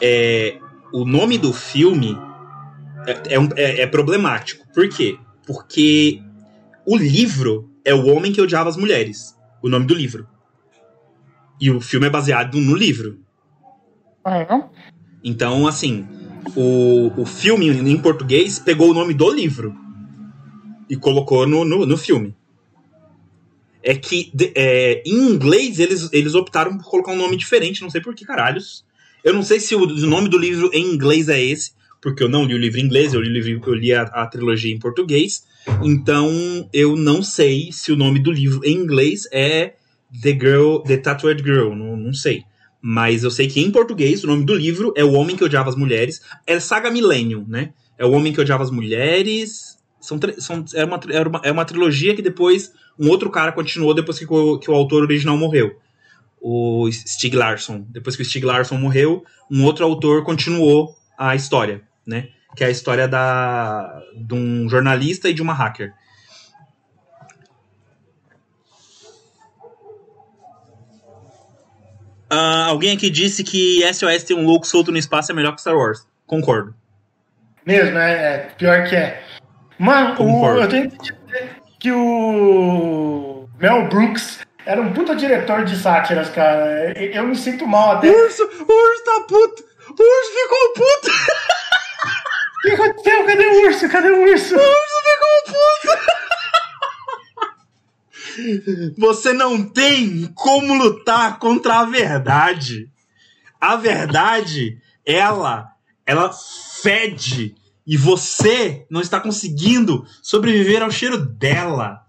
É, 0.00 0.58
o 0.92 1.04
nome 1.04 1.38
do 1.38 1.52
filme 1.52 2.16
é, 3.06 3.34
é 3.34 3.38
é- 3.56 3.82
é 3.82 3.86
problemático. 3.86 4.64
Por 4.72 4.88
quê? 4.88 5.18
Porque 5.46 6.20
o 6.86 6.96
livro 6.96 7.68
é 7.84 7.92
O 7.94 8.06
Homem 8.14 8.32
que 8.32 8.40
Odiava 8.40 8.68
as 8.68 8.76
Mulheres. 8.76 9.36
O 9.62 9.68
nome 9.68 9.86
do 9.86 9.94
livro. 9.94 10.26
E 11.60 11.70
o 11.70 11.80
filme 11.80 12.06
é 12.06 12.10
baseado 12.10 12.58
no 12.60 12.74
livro. 12.74 13.18
Não? 14.24 14.70
Então, 15.24 15.66
assim, 15.66 16.06
o, 16.56 17.12
o 17.16 17.26
filme 17.26 17.68
em 17.68 17.98
português 17.98 18.58
pegou 18.58 18.90
o 18.90 18.94
nome 18.94 19.14
do 19.14 19.30
livro 19.30 19.74
e 20.92 20.96
colocou 20.96 21.46
no, 21.46 21.64
no, 21.64 21.86
no 21.86 21.96
filme. 21.96 22.34
É 23.82 23.94
que 23.94 24.30
de- 24.34 24.52
é, 24.54 25.02
em 25.06 25.14
inglês 25.32 25.78
eles, 25.80 26.08
eles 26.12 26.34
optaram 26.34 26.76
por 26.76 26.84
colocar 26.88 27.12
um 27.12 27.16
nome 27.16 27.36
diferente, 27.36 27.80
não 27.82 27.88
sei 27.90 28.00
por 28.02 28.14
que 28.14 28.24
caralhos. 28.26 28.84
Eu 29.24 29.32
não 29.32 29.42
sei 29.42 29.58
se 29.58 29.74
o, 29.74 29.80
o 29.82 30.06
nome 30.06 30.28
do 30.28 30.36
livro 30.38 30.70
em 30.72 30.84
inglês 30.94 31.28
é 31.28 31.42
esse, 31.42 31.72
porque 32.00 32.22
eu 32.22 32.28
não 32.28 32.44
li 32.44 32.54
o 32.54 32.58
livro 32.58 32.78
em 32.78 32.84
inglês, 32.84 33.14
eu 33.14 33.20
li, 33.22 33.30
livro- 33.30 33.62
eu 33.70 33.74
li 33.74 33.92
a, 33.94 34.02
a 34.02 34.26
trilogia 34.26 34.72
em 34.72 34.78
português. 34.78 35.44
Então 35.82 36.28
eu 36.72 36.94
não 36.96 37.22
sei 37.22 37.70
se 37.72 37.90
o 37.90 37.96
nome 37.96 38.18
do 38.20 38.30
livro 38.30 38.60
em 38.64 38.76
inglês 38.76 39.26
é 39.32 39.74
The 40.22 40.32
Girl, 40.32 40.76
The 40.80 40.98
Tattooed 40.98 41.42
Girl, 41.42 41.74
não, 41.74 41.96
não 41.96 42.12
sei. 42.12 42.42
Mas 42.80 43.22
eu 43.24 43.30
sei 43.30 43.46
que 43.46 43.60
em 43.60 43.70
português 43.70 44.22
o 44.24 44.26
nome 44.26 44.44
do 44.44 44.54
livro 44.54 44.92
é 44.96 45.04
O 45.04 45.12
Homem 45.12 45.36
que 45.36 45.44
Odiava 45.44 45.70
as 45.70 45.76
Mulheres. 45.76 46.20
É 46.46 46.60
Saga 46.60 46.90
Millennium, 46.90 47.44
né? 47.48 47.72
É 47.96 48.04
O 48.04 48.10
Homem 48.10 48.32
que 48.32 48.40
Odiava 48.40 48.62
as 48.64 48.70
Mulheres. 48.72 49.78
São, 50.02 50.18
são, 50.38 50.64
é, 50.74 50.84
uma, 50.84 51.00
era 51.10 51.28
uma, 51.28 51.40
é 51.44 51.52
uma 51.52 51.64
trilogia 51.64 52.14
que 52.14 52.20
depois 52.20 52.72
um 52.98 53.08
outro 53.08 53.30
cara 53.30 53.52
continuou 53.52 53.94
depois 53.94 54.18
que 54.18 54.26
o, 54.28 54.58
que 54.58 54.70
o 54.70 54.74
autor 54.74 55.04
original 55.04 55.38
morreu. 55.38 55.78
O 56.40 56.90
Stig 56.90 57.36
Larsson. 57.36 57.86
Depois 57.88 58.16
que 58.16 58.22
o 58.22 58.24
Stig 58.24 58.44
Larsson 58.44 58.76
morreu, 58.76 59.24
um 59.50 59.64
outro 59.64 59.84
autor 59.84 60.24
continuou 60.24 60.94
a 61.16 61.36
história, 61.36 61.82
né? 62.04 62.28
Que 62.56 62.64
é 62.64 62.66
a 62.66 62.70
história 62.70 63.06
da, 63.06 64.02
de 64.14 64.34
um 64.34 64.68
jornalista 64.68 65.28
e 65.28 65.32
de 65.32 65.40
uma 65.40 65.54
hacker. 65.54 65.94
Ah, 72.28 72.64
alguém 72.66 72.96
aqui 72.96 73.08
disse 73.08 73.44
que 73.44 73.82
SOS 73.92 74.24
tem 74.24 74.36
um 74.36 74.46
louco 74.46 74.66
solto 74.66 74.90
no 74.90 74.98
espaço 74.98 75.30
é 75.30 75.34
melhor 75.34 75.54
que 75.54 75.60
Star 75.60 75.76
Wars. 75.76 76.06
Concordo. 76.26 76.74
Mesmo, 77.64 77.98
é, 77.98 78.12
é, 78.12 78.38
pior 78.56 78.88
que 78.88 78.96
é. 78.96 79.21
Mano, 79.78 80.22
o, 80.22 80.46
eu 80.46 80.68
tenho 80.68 80.90
que 80.90 80.98
dizer 80.98 81.56
que 81.78 81.90
o 81.90 83.48
Mel 83.58 83.88
Brooks 83.88 84.40
era 84.64 84.80
um 84.80 84.92
puta 84.92 85.16
diretor 85.16 85.64
de 85.64 85.76
sátiras, 85.76 86.30
cara. 86.30 86.92
Eu, 86.98 87.26
me 87.26 87.34
sinto 87.36 87.66
mal 87.66 87.96
até. 87.96 88.08
O 88.08 88.24
Urso, 88.24 88.42
o 88.44 88.46
urso 88.46 89.04
tá 89.04 89.24
puto. 89.28 89.64
O 89.88 90.02
urso 90.02 90.32
ficou 90.42 90.72
puto. 90.74 91.10
que 92.62 92.70
aconteceu? 92.70 93.26
Cadê 93.26 93.46
o 93.46 93.66
urso? 93.66 93.88
Cadê 93.88 94.10
o 94.10 94.22
urso? 94.22 94.54
O 94.54 94.58
urso 94.58 95.02
ficou 95.10 95.42
puto. 95.46 96.12
Você 98.98 99.32
não 99.32 99.68
tem 99.68 100.32
como 100.34 100.74
lutar 100.74 101.38
contra 101.38 101.80
a 101.80 101.84
verdade. 101.84 102.88
A 103.60 103.76
verdade, 103.76 104.78
ela, 105.04 105.72
ela 106.06 106.32
fede 106.82 107.54
e 107.86 107.96
você 107.96 108.86
não 108.90 109.00
está 109.00 109.20
conseguindo 109.20 110.06
sobreviver 110.22 110.82
ao 110.82 110.90
cheiro 110.90 111.18
dela. 111.18 112.02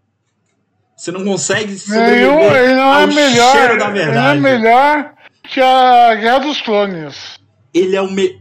Você 0.95 1.11
não 1.11 1.23
consegue 1.23 1.77
sobreviver 1.77 2.55
ele 2.55 2.73
não 2.75 2.93
é 2.93 3.01
ao 3.01 3.07
melhor. 3.07 3.51
cheiro 3.57 3.77
da 3.79 3.89
Ele 3.89 3.99
é 3.99 4.05
verdade. 4.05 4.39
melhor 4.41 5.13
que 5.43 5.59
a 5.59 6.15
Guerra 6.15 6.39
dos 6.39 6.61
Clones. 6.61 7.39
ele 7.73 7.95
é 7.95 8.01
o 8.01 8.09
me... 8.09 8.39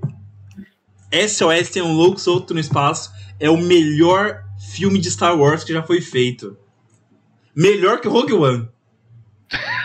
SOS 1.28 1.70
tem 1.70 1.82
um 1.82 1.92
louco 1.92 2.18
solto 2.20 2.54
no 2.54 2.60
espaço. 2.60 3.10
É 3.40 3.50
o 3.50 3.56
melhor 3.56 4.42
filme 4.72 4.98
de 4.98 5.10
Star 5.10 5.36
Wars 5.38 5.64
que 5.64 5.72
já 5.72 5.82
foi 5.82 6.00
feito. 6.00 6.56
Melhor 7.54 8.00
que 8.00 8.08
Rogue 8.08 8.32
One. 8.32 8.68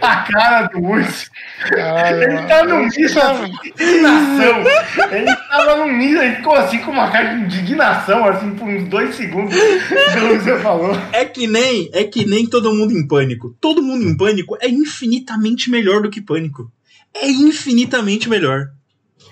A 0.00 0.16
cara 0.16 0.66
do 0.68 0.82
urso. 0.82 1.30
Ele 1.70 2.42
tá 2.46 2.64
num 2.64 2.84
é- 2.84 2.88
de 2.88 3.00
indignação. 3.00 4.64
Ele 5.10 5.36
tava 5.50 5.76
num 5.76 5.96
nível, 5.96 6.22
ele 6.22 6.36
ficou 6.36 6.54
assim 6.54 6.78
com 6.78 6.90
uma 6.90 7.10
cara 7.10 7.34
de 7.34 7.44
indignação, 7.44 8.24
assim, 8.24 8.50
por 8.50 8.68
uns 8.68 8.88
dois 8.88 9.14
segundos, 9.14 9.54
pelo 9.54 10.38
que 10.38 10.44
você 10.44 10.58
falou. 10.58 10.96
É 11.12 11.24
que 11.24 11.46
nem, 11.46 11.90
é 11.92 12.04
que 12.04 12.26
nem 12.26 12.46
todo 12.46 12.72
mundo 12.72 12.92
em 12.92 13.06
pânico. 13.06 13.54
Todo 13.60 13.82
mundo 13.82 14.04
em 14.04 14.16
pânico 14.16 14.56
é 14.60 14.68
infinitamente 14.68 15.70
melhor 15.70 16.02
do 16.02 16.10
que 16.10 16.20
pânico. 16.20 16.70
É 17.14 17.28
infinitamente 17.28 18.28
melhor. 18.28 18.68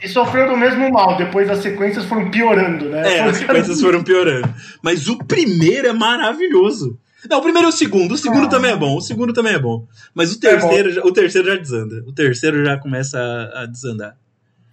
E 0.02 0.08
sofreu 0.08 0.48
do 0.48 0.56
mesmo 0.56 0.90
mal, 0.90 1.16
depois 1.16 1.48
as 1.48 1.58
sequências 1.60 2.04
foram 2.04 2.30
piorando, 2.30 2.88
né? 2.90 3.16
É, 3.16 3.20
as 3.20 3.38
sequências 3.38 3.80
foram 3.80 4.02
piorando. 4.02 4.48
Mas 4.82 5.08
o 5.08 5.18
primeiro 5.18 5.88
é 5.88 5.92
maravilhoso. 5.92 6.98
Não, 7.28 7.38
o 7.38 7.42
primeiro 7.42 7.66
é 7.66 7.71
o 7.71 7.73
segundo. 7.73 8.12
O 8.12 8.18
segundo 8.18 8.49
também 8.49 8.71
é 8.73 8.76
bom. 8.76 8.97
O 8.97 9.00
segundo 9.00 9.33
também 9.33 9.54
é 9.54 9.59
bom. 9.59 9.87
Mas 10.14 10.33
o 10.33 10.40
terceiro, 10.40 10.90
já- 10.92 11.02
o 11.02 11.12
terceiro 11.12 11.49
já 11.49 11.56
desanda. 11.56 12.02
O 12.06 12.12
terceiro 12.12 12.64
já 12.64 12.76
começa 12.78 13.18
a, 13.18 13.62
a 13.62 13.66
desandar. 13.66 14.16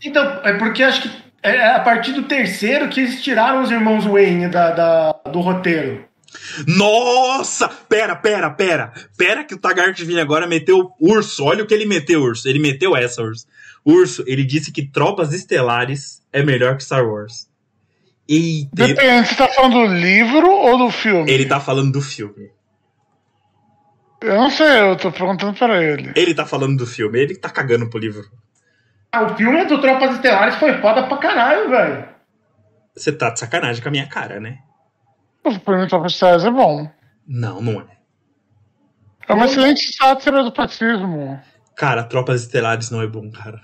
Então, 0.04 0.24
é 0.44 0.54
porque 0.58 0.84
acho 0.84 1.02
que 1.04 1.12
é 1.42 1.76
a 1.76 1.80
partir 1.80 2.14
do 2.14 2.24
terceiro 2.24 2.90
que 2.90 3.00
eles 3.02 3.22
tiraram 3.22 3.62
os 3.64 3.72
irmãos 3.72 4.06
Wayne 4.06 4.48
da, 4.50 4.72
da- 4.72 5.12
do 5.32 5.40
roteiro. 5.42 6.06
Nossa! 6.68 7.68
Pera, 7.70 8.16
pera, 8.16 8.50
pera. 8.50 8.92
Pera 9.18 9.44
que 9.44 9.54
o 9.54 9.58
Tagartivine 9.60 10.20
agora 10.20 10.48
meteu 10.48 10.92
urso. 11.00 11.44
Olha 11.44 11.64
o 11.64 11.68
que 11.68 11.74
ele 11.74 11.86
meteu, 11.86 12.22
urso. 12.22 12.48
Ele 12.48 12.60
meteu 12.60 12.96
essa, 12.96 13.22
urso. 13.22 13.46
Urso, 13.86 14.24
ele 14.26 14.44
disse 14.44 14.72
que 14.72 14.86
Tropas 14.86 15.34
Estelares 15.34 16.22
é 16.32 16.42
melhor 16.44 16.78
que 16.78 16.84
Star 16.84 17.06
Wars. 17.08 17.48
Eita, 18.28 18.88
Depende, 18.88 19.28
você 19.28 19.36
tá 19.36 19.48
falando 19.50 19.88
do 19.88 19.94
livro 19.94 20.50
ou 20.50 20.78
do 20.78 20.90
filme? 20.90 21.30
ele 21.30 21.46
tá 21.46 21.60
falando 21.60 21.92
do 21.92 22.02
filme. 22.02 22.52
Eu 24.22 24.36
não 24.36 24.50
sei, 24.50 24.80
eu 24.80 24.96
tô 24.96 25.12
perguntando 25.12 25.54
pra 25.54 25.84
ele. 25.84 26.14
Ele 26.16 26.34
tá 26.34 26.46
falando 26.46 26.78
do 26.78 26.88
filme. 26.88 27.20
Ele 27.20 27.36
tá 27.36 27.50
cagando 27.50 27.90
pro 27.90 28.00
livro. 28.00 28.24
Ah, 29.12 29.24
o 29.24 29.36
filme 29.36 29.66
do 29.66 29.82
Tropas 29.82 30.16
Estelares 30.16 30.56
foi 30.56 30.80
foda 30.80 31.06
pra 31.08 31.18
caralho, 31.18 31.70
velho. 31.70 32.08
Você 32.96 33.12
tá 33.12 33.32
de 33.32 33.40
sacanagem 33.40 33.84
com 33.84 33.90
a 33.90 33.92
minha 33.92 34.08
cara, 34.08 34.40
né? 34.40 34.60
O 35.44 35.52
filme 35.52 35.88
Top 35.90 36.08
Stars 36.08 36.46
é 36.46 36.52
bom. 36.52 36.90
Não, 37.28 37.62
não 37.62 37.82
é. 37.82 37.86
É 39.28 39.34
uma 39.34 39.46
excelente 39.46 39.94
sátira 39.94 40.42
do 40.44 40.52
patismo. 40.52 41.40
Cara, 41.76 42.04
Tropas 42.04 42.44
Estelares 42.44 42.90
não 42.90 43.02
é 43.02 43.08
bom, 43.08 43.30
cara. 43.30 43.60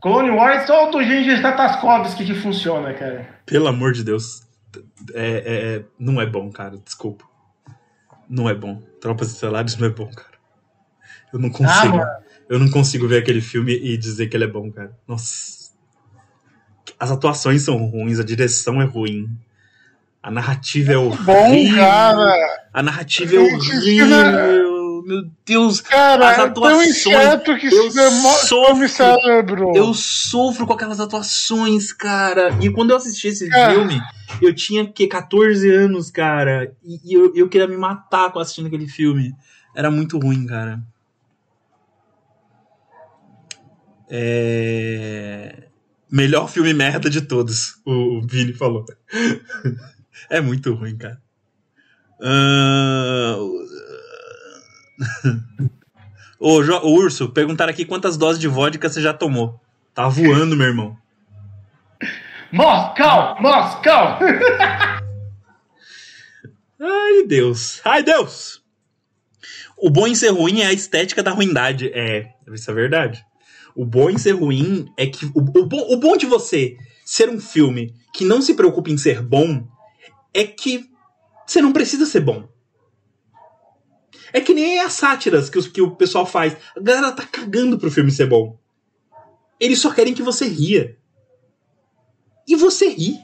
Clone 0.00 0.30
Wars 0.30 0.66
só 0.66 0.88
o 0.88 0.90
do 0.90 1.02
Gengis 1.02 1.40
Tataskovsky 1.42 2.24
que 2.24 2.34
funciona, 2.34 2.92
cara. 2.94 3.28
Pelo 3.44 3.68
amor 3.68 3.92
de 3.92 4.02
Deus. 4.04 4.42
É, 5.14 5.30
é- 5.30 5.76
é- 5.76 5.84
não 5.98 6.20
é 6.20 6.26
bom, 6.26 6.50
cara. 6.50 6.76
Desculpa. 6.84 7.24
Não 8.28 8.48
é 8.48 8.54
bom. 8.54 8.80
Tropas 9.00 9.30
Estelares 9.32 9.76
não 9.76 9.86
é 9.88 9.90
bom, 9.90 10.06
cara. 10.10 10.30
Eu 11.32 11.38
não 11.38 11.50
consigo. 11.50 11.96
mano. 11.96 12.10
eu 12.48 12.58
não 12.58 12.68
consigo 12.70 13.06
ver 13.06 13.18
aquele 13.18 13.40
filme 13.40 13.72
e 13.72 13.96
dizer 13.96 14.26
que 14.28 14.36
ele 14.36 14.44
é 14.44 14.48
bom, 14.48 14.70
cara. 14.72 14.92
Nossa. 15.06 15.70
As 16.98 17.10
atuações 17.10 17.62
são 17.62 17.76
ruins, 17.86 18.18
a 18.18 18.24
direção 18.24 18.80
é 18.82 18.84
ruim. 18.84 19.28
A 20.22 20.30
narrativa 20.30 20.92
é 20.92 20.98
horrível. 20.98 21.24
Bom, 21.24 21.74
cara. 21.76 22.68
A 22.72 22.82
narrativa 22.82 23.36
é 23.36 23.38
horrível. 23.38 24.69
Meu 25.10 25.28
Deus. 25.44 25.80
Cara, 25.80 26.28
As 26.28 26.32
é 26.32 26.36
tão 26.36 26.44
atuações, 26.46 26.88
inseto 26.88 27.56
que 27.58 27.66
eu 27.66 27.90
sofro. 28.46 28.88
cérebro. 28.88 29.72
Eu 29.74 29.92
sofro 29.92 30.66
com 30.66 30.72
aquelas 30.72 31.00
atuações, 31.00 31.92
cara. 31.92 32.56
E 32.60 32.70
quando 32.70 32.90
eu 32.90 32.96
assisti 32.96 33.26
esse 33.26 33.48
Cara. 33.48 33.72
filme, 33.74 34.00
eu 34.40 34.54
tinha 34.54 34.86
que 34.86 35.08
14 35.08 35.68
anos, 35.68 36.10
cara. 36.12 36.72
E, 36.84 37.00
e 37.04 37.14
eu, 37.14 37.32
eu 37.34 37.48
queria 37.48 37.66
me 37.66 37.76
matar 37.76 38.30
com 38.30 38.38
assistindo 38.38 38.66
aquele 38.66 38.86
filme. 38.86 39.34
Era 39.74 39.90
muito 39.90 40.16
ruim, 40.16 40.46
cara. 40.46 40.80
É... 44.08 45.64
Melhor 46.08 46.48
filme 46.48 46.72
merda 46.72 47.08
de 47.10 47.20
todos, 47.20 47.80
o, 47.84 48.20
Vini 48.22 48.52
falou. 48.52 48.84
é 50.30 50.40
muito 50.40 50.72
ruim, 50.74 50.96
cara. 50.96 51.20
Ah, 52.20 53.36
Ô, 56.38 56.60
ô, 56.60 56.94
Urso, 56.94 57.28
perguntaram 57.28 57.70
aqui 57.70 57.84
quantas 57.84 58.16
doses 58.16 58.40
de 58.40 58.48
vodka 58.48 58.88
você 58.88 59.02
já 59.02 59.12
tomou. 59.12 59.60
Tá 59.94 60.08
voando, 60.08 60.56
meu 60.56 60.68
irmão. 60.68 60.96
Moscou! 62.50 63.36
Moscou! 63.40 64.18
Ai, 66.80 67.24
Deus. 67.26 67.82
Ai, 67.84 68.02
Deus! 68.02 68.62
O 69.76 69.90
bom 69.90 70.06
em 70.06 70.14
ser 70.14 70.30
ruim 70.30 70.60
é 70.60 70.66
a 70.66 70.72
estética 70.72 71.22
da 71.22 71.30
ruindade. 71.30 71.90
É, 71.94 72.30
isso 72.52 72.70
é 72.70 72.74
verdade. 72.74 73.22
O 73.74 73.84
bom 73.84 74.08
em 74.10 74.16
ser 74.18 74.32
ruim 74.32 74.90
é 74.96 75.06
que. 75.06 75.26
O, 75.26 75.40
o 75.40 75.66
bom, 75.66 75.86
o 75.92 75.96
bom 75.98 76.16
de 76.16 76.26
você 76.26 76.76
ser 77.04 77.28
um 77.28 77.38
filme 77.40 77.94
que 78.14 78.24
não 78.24 78.40
se 78.40 78.54
preocupa 78.54 78.90
em 78.90 78.96
ser 78.98 79.22
bom 79.22 79.66
é 80.32 80.44
que 80.44 80.88
você 81.46 81.60
não 81.60 81.72
precisa 81.72 82.06
ser 82.06 82.20
bom. 82.20 82.48
É 84.32 84.40
que 84.40 84.54
nem 84.54 84.80
as 84.80 84.92
sátiras 84.92 85.48
que, 85.50 85.58
os- 85.58 85.68
que 85.68 85.80
o 85.82 85.90
pessoal 85.96 86.24
faz. 86.26 86.56
A 86.76 86.80
galera 86.80 87.12
tá 87.12 87.24
cagando 87.26 87.78
pro 87.78 87.90
filme 87.90 88.10
ser 88.10 88.26
bom. 88.26 88.58
Eles 89.58 89.78
só 89.80 89.90
querem 89.92 90.14
que 90.14 90.22
você 90.22 90.46
ria. 90.46 90.96
E 92.48 92.56
você 92.56 92.88
ri. 92.88 93.18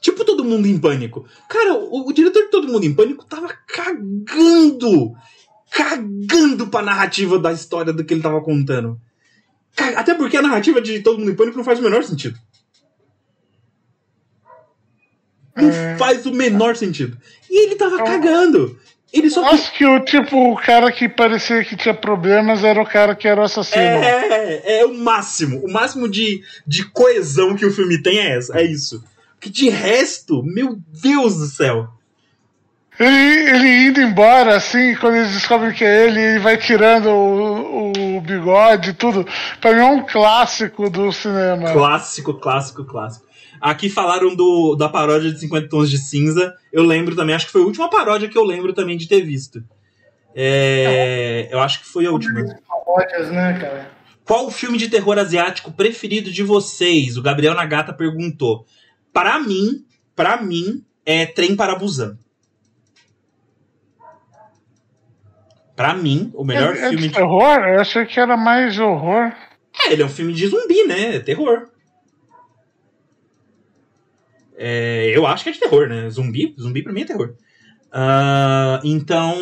Tipo 0.00 0.24
todo 0.24 0.44
mundo 0.44 0.66
em 0.66 0.78
pânico. 0.78 1.24
Cara, 1.48 1.74
o, 1.74 2.08
o 2.08 2.12
diretor 2.12 2.42
de 2.44 2.50
Todo 2.50 2.66
Mundo 2.66 2.84
em 2.84 2.94
Pânico 2.94 3.24
tava 3.24 3.48
cagando. 3.66 5.12
Cagando 5.70 6.66
pra 6.68 6.82
narrativa 6.82 7.38
da 7.38 7.52
história 7.52 7.92
do 7.92 8.04
que 8.04 8.12
ele 8.12 8.22
tava 8.22 8.40
contando. 8.42 9.00
Até 9.96 10.12
porque 10.14 10.36
a 10.36 10.42
narrativa 10.42 10.80
de 10.82 11.00
Todo 11.00 11.18
Mundo 11.20 11.30
em 11.30 11.36
Pânico 11.36 11.56
não 11.56 11.64
faz 11.64 11.78
o 11.78 11.82
menor 11.82 12.02
sentido. 12.02 12.36
Não 15.54 15.70
É. 15.70 15.96
faz 15.96 16.24
o 16.26 16.32
menor 16.32 16.76
sentido. 16.76 17.16
E 17.50 17.66
ele 17.66 17.76
tava 17.76 18.02
cagando. 18.02 18.78
Ele 19.12 19.28
só. 19.28 19.44
Acho 19.44 19.70
que 19.74 19.84
o 19.84 20.00
tipo, 20.00 20.52
o 20.52 20.56
cara 20.56 20.90
que 20.90 21.06
parecia 21.08 21.62
que 21.64 21.76
tinha 21.76 21.92
problemas 21.92 22.64
era 22.64 22.80
o 22.80 22.86
cara 22.86 23.14
que 23.14 23.28
era 23.28 23.42
o 23.42 23.44
assassino. 23.44 23.82
É, 23.82 24.80
é 24.80 24.86
o 24.86 24.94
máximo. 24.94 25.60
O 25.62 25.70
máximo 25.70 26.08
de, 26.08 26.42
de 26.66 26.84
coesão 26.90 27.54
que 27.54 27.66
o 27.66 27.70
filme 27.70 28.02
tem 28.02 28.18
é, 28.18 28.38
essa, 28.38 28.58
é 28.58 28.64
isso. 28.64 29.04
Que 29.38 29.50
de 29.50 29.68
resto, 29.68 30.42
meu 30.42 30.78
Deus 31.02 31.36
do 31.36 31.46
céu. 31.46 31.88
Ele, 32.98 33.50
ele 33.50 33.86
indo 33.88 34.00
embora, 34.00 34.56
assim, 34.56 34.94
quando 34.96 35.16
eles 35.16 35.32
descobrem 35.32 35.72
que 35.72 35.84
é 35.84 36.06
ele, 36.06 36.20
ele 36.20 36.38
vai 36.38 36.56
tirando 36.56 37.08
o, 37.08 38.16
o 38.16 38.20
bigode 38.20 38.90
e 38.90 38.94
tudo. 38.94 39.26
Pra 39.60 39.72
mim 39.72 39.80
é 39.80 39.84
um 39.84 40.06
clássico 40.06 40.88
do 40.88 41.10
cinema. 41.12 41.72
Clássico, 41.72 42.34
clássico, 42.34 42.84
clássico. 42.84 43.26
Aqui 43.62 43.88
falaram 43.88 44.34
do, 44.34 44.74
da 44.74 44.88
paródia 44.88 45.30
de 45.30 45.38
50 45.38 45.68
Tons 45.68 45.88
de 45.88 45.96
Cinza. 45.96 46.52
Eu 46.72 46.82
lembro 46.82 47.14
também, 47.14 47.32
acho 47.32 47.46
que 47.46 47.52
foi 47.52 47.62
a 47.62 47.64
última 47.64 47.88
paródia 47.88 48.28
que 48.28 48.36
eu 48.36 48.42
lembro 48.42 48.72
também 48.72 48.96
de 48.96 49.06
ter 49.06 49.20
visto. 49.20 49.62
É, 50.34 51.48
eu 51.48 51.60
acho 51.60 51.78
que 51.80 51.86
foi 51.86 52.04
a 52.04 52.10
última. 52.10 52.44
Paródias, 52.66 53.30
né, 53.30 53.56
cara? 53.60 53.90
Qual 54.24 54.48
o 54.48 54.50
filme 54.50 54.76
de 54.78 54.88
terror 54.88 55.16
asiático 55.16 55.70
preferido 55.70 56.32
de 56.32 56.42
vocês? 56.42 57.16
O 57.16 57.22
Gabriel 57.22 57.54
Nagata 57.54 57.92
perguntou. 57.92 58.66
Para 59.12 59.38
mim, 59.38 59.84
para 60.16 60.42
mim, 60.42 60.84
é 61.06 61.24
Trem 61.24 61.54
para 61.54 61.76
Busan. 61.76 62.18
Para 65.76 65.94
mim, 65.94 66.32
o 66.34 66.44
melhor 66.44 66.74
é, 66.74 66.78
é 66.78 66.88
filme 66.88 66.96
de 66.96 67.08
de... 67.08 67.14
terror? 67.14 67.58
Eu 67.60 67.80
achei 67.80 68.04
que 68.06 68.18
era 68.18 68.36
mais 68.36 68.76
horror. 68.76 69.32
É, 69.86 69.92
ele 69.92 70.02
é 70.02 70.06
um 70.06 70.08
filme 70.08 70.32
de 70.32 70.48
zumbi, 70.48 70.84
né? 70.84 71.16
É 71.16 71.20
terror. 71.20 71.71
É, 74.64 75.10
eu 75.16 75.26
acho 75.26 75.42
que 75.42 75.50
é 75.50 75.52
de 75.52 75.58
terror, 75.58 75.88
né? 75.88 76.08
Zumbi, 76.08 76.54
zumbi 76.60 76.82
pra 76.84 76.92
mim 76.92 77.00
é 77.00 77.04
terror. 77.04 77.34
Ah, 77.90 78.80
então 78.84 79.34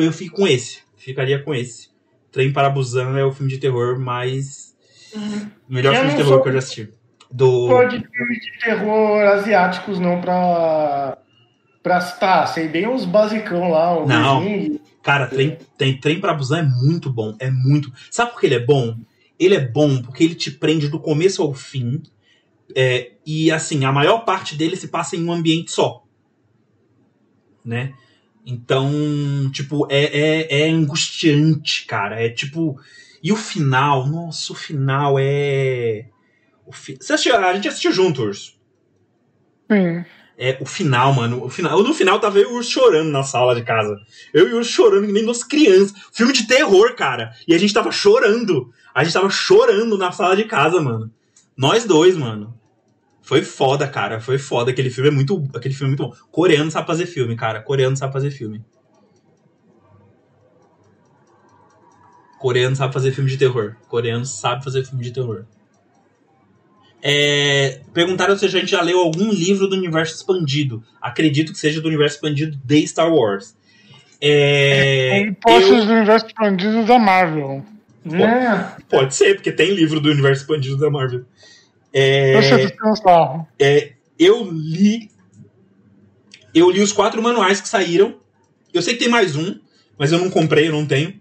eu 0.00 0.12
fico 0.12 0.36
com 0.36 0.46
esse. 0.46 0.80
Ficaria 0.96 1.42
com 1.42 1.54
esse. 1.54 1.88
Trem 2.30 2.52
para 2.52 2.68
Busan 2.68 3.16
é 3.18 3.24
o 3.24 3.32
filme 3.32 3.50
de 3.50 3.58
terror 3.58 3.98
mais. 3.98 4.76
O 5.16 5.72
melhor 5.72 5.94
Eu 5.94 6.00
filme 6.00 6.10
de 6.10 6.16
terror 6.18 6.32
sou- 6.34 6.42
que 6.42 6.48
eu 6.48 6.52
já 6.52 6.58
assisti. 6.58 6.88
Do. 7.30 7.68
Pô, 7.68 7.84
de 7.84 7.98
filme 7.98 8.40
de 8.40 8.58
terror 8.62 9.22
asiáticos, 9.28 9.98
não 9.98 10.20
pra. 10.20 11.18
Pra 11.82 12.00
citar, 12.02 12.46
sei 12.48 12.68
bem 12.68 12.86
os 12.86 13.04
basicão 13.06 13.70
lá, 13.70 13.96
o 13.98 14.06
Não. 14.06 14.78
Cara, 15.02 15.26
trem, 15.28 15.56
tem, 15.78 15.96
trem 15.98 16.20
para 16.20 16.34
Busan 16.34 16.58
é 16.58 16.62
muito 16.62 17.10
bom. 17.10 17.34
É 17.38 17.50
muito. 17.50 17.90
Sabe 18.10 18.32
por 18.32 18.40
que 18.40 18.46
ele 18.46 18.56
é 18.56 18.64
bom? 18.64 18.94
Ele 19.38 19.54
é 19.54 19.60
bom 19.60 20.02
porque 20.02 20.22
ele 20.24 20.34
te 20.34 20.50
prende 20.50 20.88
do 20.88 20.98
começo 21.00 21.40
ao 21.42 21.54
fim. 21.54 22.02
É, 22.74 23.12
e 23.24 23.50
assim, 23.50 23.84
a 23.84 23.92
maior 23.92 24.20
parte 24.20 24.54
dele 24.56 24.76
se 24.76 24.88
passa 24.88 25.16
em 25.16 25.24
um 25.24 25.32
ambiente 25.32 25.70
só. 25.70 26.04
Né? 27.64 27.94
Então, 28.50 28.90
tipo, 29.52 29.86
é, 29.90 30.04
é, 30.04 30.62
é 30.62 30.70
angustiante, 30.70 31.84
cara. 31.86 32.22
É 32.22 32.30
tipo. 32.30 32.80
E 33.22 33.32
o 33.32 33.36
final, 33.36 34.06
nossa, 34.06 34.52
o 34.52 34.56
final 34.56 35.16
é. 35.18 36.06
O 36.64 36.72
fi... 36.72 36.96
Você 36.98 37.12
assistiu, 37.12 37.36
a 37.36 37.52
gente 37.54 37.68
assistiu 37.68 37.92
junto, 37.92 38.22
Urso. 38.22 38.54
Sim. 39.70 40.04
É 40.38 40.56
o 40.60 40.64
final, 40.64 41.12
mano. 41.12 41.44
O 41.44 41.50
final, 41.50 41.82
no 41.82 41.92
final 41.92 42.20
tava 42.20 42.38
eu 42.38 42.50
e 42.50 42.52
o 42.52 42.56
Urso 42.56 42.70
chorando 42.70 43.10
na 43.10 43.22
sala 43.22 43.54
de 43.54 43.62
casa. 43.62 44.00
Eu 44.32 44.48
e 44.48 44.54
o 44.54 44.58
Urso 44.58 44.70
chorando, 44.70 45.06
que 45.06 45.12
nem 45.12 45.24
nós 45.24 45.44
crianças. 45.44 45.92
Filme 46.12 46.32
de 46.32 46.46
terror, 46.46 46.94
cara. 46.94 47.32
E 47.46 47.54
a 47.54 47.58
gente 47.58 47.74
tava 47.74 47.90
chorando. 47.90 48.72
A 48.94 49.04
gente 49.04 49.12
tava 49.12 49.28
chorando 49.28 49.98
na 49.98 50.10
sala 50.10 50.36
de 50.36 50.44
casa, 50.44 50.80
mano. 50.80 51.12
Nós 51.54 51.84
dois, 51.84 52.16
mano. 52.16 52.57
Foi 53.28 53.42
foda, 53.42 53.86
cara. 53.86 54.22
Foi 54.22 54.38
foda. 54.38 54.70
Aquele 54.70 54.88
filme 54.88 55.10
é 55.10 55.12
muito. 55.12 55.46
Aquele 55.54 55.74
filme 55.74 55.92
é 55.92 55.96
muito 55.98 56.10
bom. 56.10 56.16
Coreano 56.30 56.70
sabe 56.70 56.86
fazer 56.86 57.04
filme, 57.04 57.36
cara. 57.36 57.60
Coreano 57.60 57.94
sabe 57.94 58.10
fazer 58.10 58.30
filme. 58.30 58.64
Coreano 62.38 62.74
sabe 62.74 62.94
fazer 62.94 63.12
filme 63.12 63.28
de 63.28 63.36
terror. 63.36 63.76
Coreano 63.86 64.24
sabe 64.24 64.64
fazer 64.64 64.82
filme 64.82 65.04
de 65.04 65.10
terror. 65.10 65.44
É, 67.02 67.82
perguntaram 67.92 68.34
se 68.34 68.46
a 68.46 68.48
gente 68.48 68.70
já 68.70 68.80
leu 68.80 68.98
algum 68.98 69.30
livro 69.30 69.68
do 69.68 69.76
universo 69.76 70.14
expandido. 70.14 70.82
Acredito 70.98 71.52
que 71.52 71.58
seja 71.58 71.82
do 71.82 71.88
universo 71.88 72.16
expandido 72.16 72.58
de 72.64 72.86
Star 72.86 73.12
Wars. 73.12 73.54
É, 74.22 75.20
Impostos 75.20 75.84
do 75.84 75.92
universo 75.92 76.28
expandido 76.28 76.82
da 76.86 76.98
Marvel. 76.98 77.62
É. 78.10 78.82
Pode 78.88 79.14
ser, 79.14 79.34
porque 79.34 79.52
tem 79.52 79.74
livro 79.74 80.00
do 80.00 80.08
universo 80.08 80.40
expandido 80.40 80.78
da 80.78 80.88
Marvel. 80.88 81.26
É, 81.92 82.36
Eu 82.36 82.70
tem 82.70 82.90
um 82.90 82.96
sarro. 82.96 83.46
é, 83.58 83.92
eu 84.18 84.48
li. 84.50 85.10
Eu 86.54 86.70
li 86.70 86.80
os 86.80 86.92
quatro 86.92 87.22
manuais 87.22 87.60
que 87.60 87.68
saíram. 87.68 88.16
Eu 88.72 88.82
sei 88.82 88.94
que 88.94 89.00
tem 89.00 89.08
mais 89.08 89.36
um, 89.36 89.58
mas 89.98 90.12
eu 90.12 90.18
não 90.18 90.28
comprei, 90.30 90.68
eu 90.68 90.72
não 90.72 90.86
tenho. 90.86 91.14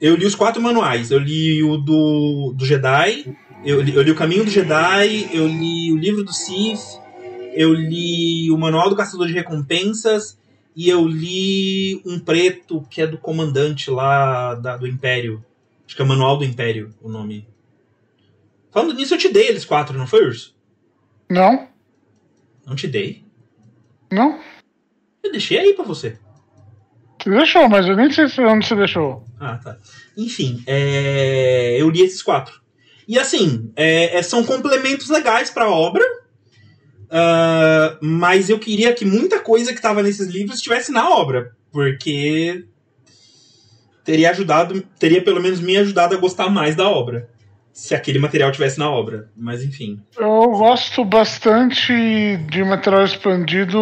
Eu 0.00 0.16
li 0.16 0.26
os 0.26 0.34
quatro 0.34 0.60
manuais. 0.60 1.10
Eu 1.10 1.18
li 1.18 1.62
o 1.62 1.76
do, 1.76 2.52
do 2.56 2.66
Jedi, 2.66 3.34
eu 3.64 3.80
li, 3.80 3.94
eu 3.94 4.02
li 4.02 4.10
o 4.10 4.14
Caminho 4.16 4.44
do 4.44 4.50
Jedi, 4.50 5.28
eu 5.32 5.46
li 5.46 5.92
o 5.92 5.96
livro 5.96 6.24
do 6.24 6.32
Sith, 6.32 7.00
eu 7.54 7.72
li 7.72 8.50
o 8.50 8.58
Manual 8.58 8.90
do 8.90 8.96
Caçador 8.96 9.26
de 9.26 9.32
Recompensas 9.32 10.36
e 10.76 10.88
eu 10.88 11.06
li 11.06 12.02
um 12.04 12.18
preto 12.18 12.84
que 12.90 13.00
é 13.00 13.06
do 13.06 13.16
comandante 13.16 13.90
lá 13.90 14.54
da- 14.56 14.76
do 14.76 14.86
Império. 14.86 15.42
Acho 15.86 15.94
que 15.96 16.02
é 16.02 16.04
Manual 16.04 16.36
do 16.36 16.44
Império 16.44 16.92
o 17.00 17.08
nome. 17.08 17.46
Falando 18.74 18.92
nisso, 18.94 19.14
eu 19.14 19.18
te 19.18 19.32
dei 19.32 19.46
eles 19.48 19.64
quatro, 19.64 19.96
não 19.96 20.06
foi, 20.06 20.26
Urso? 20.26 20.54
Não? 21.30 21.68
Não 22.66 22.74
te 22.74 22.86
dei. 22.88 23.24
Não? 24.12 24.40
Eu 25.22 25.30
deixei 25.32 25.58
aí 25.58 25.72
pra 25.74 25.84
você. 25.84 26.18
Você 27.22 27.30
deixou, 27.30 27.68
mas 27.68 27.86
eu 27.86 27.96
nem 27.96 28.10
sei 28.12 28.28
se- 28.28 28.42
onde 28.42 28.66
você 28.66 28.74
deixou. 28.74 29.24
Ah, 29.40 29.56
tá. 29.62 29.78
Enfim, 30.16 30.62
é, 30.66 31.76
eu 31.80 31.88
li 31.88 32.02
esses 32.02 32.20
quatro. 32.22 32.60
E 33.08 33.18
assim, 33.18 33.72
é, 33.76 34.18
é, 34.18 34.22
são 34.22 34.44
complementos 34.44 35.08
legais 35.08 35.50
pra 35.50 35.70
obra. 35.70 36.02
ah, 37.10 37.96
mas 38.02 38.50
eu 38.50 38.58
queria 38.58 38.92
que 38.92 39.04
muita 39.04 39.38
coisa 39.38 39.72
que 39.72 39.80
tava 39.80 40.02
nesses 40.02 40.26
livros 40.26 40.56
estivesse 40.56 40.90
na 40.90 41.08
obra. 41.08 41.54
Porque 41.70 42.66
teria 44.04 44.30
ajudado, 44.30 44.82
teria 44.98 45.22
pelo 45.22 45.40
menos 45.40 45.60
me 45.60 45.76
ajudado 45.76 46.14
a 46.14 46.18
gostar 46.18 46.48
mais 46.50 46.74
da 46.76 46.88
obra. 46.88 47.30
Se 47.74 47.94
aquele 47.94 48.18
material 48.20 48.50
tivesse 48.52 48.78
na 48.78 48.88
obra. 48.88 49.28
Mas 49.36 49.62
enfim. 49.64 50.00
Eu 50.16 50.48
gosto 50.52 51.04
bastante 51.04 51.92
de 52.48 52.62
material 52.64 53.04
expandido 53.04 53.78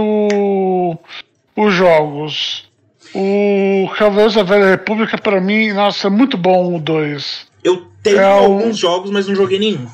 os 1.54 1.74
jogos. 1.74 2.70
O 3.14 3.90
Cavaleiros 3.98 4.34
da 4.34 4.42
Velha 4.42 4.70
República, 4.70 5.18
pra 5.18 5.40
mim, 5.40 5.72
nossa, 5.72 6.06
é 6.06 6.10
muito 6.10 6.38
bom 6.38 6.74
o 6.74 6.80
2. 6.80 7.46
Eu 7.62 7.86
tenho 8.02 8.18
É 8.18 8.26
um- 8.34 8.44
alguns 8.44 8.78
jogos, 8.78 9.10
mas 9.10 9.28
não 9.28 9.34
joguei 9.34 9.58
nenhum. 9.58 9.86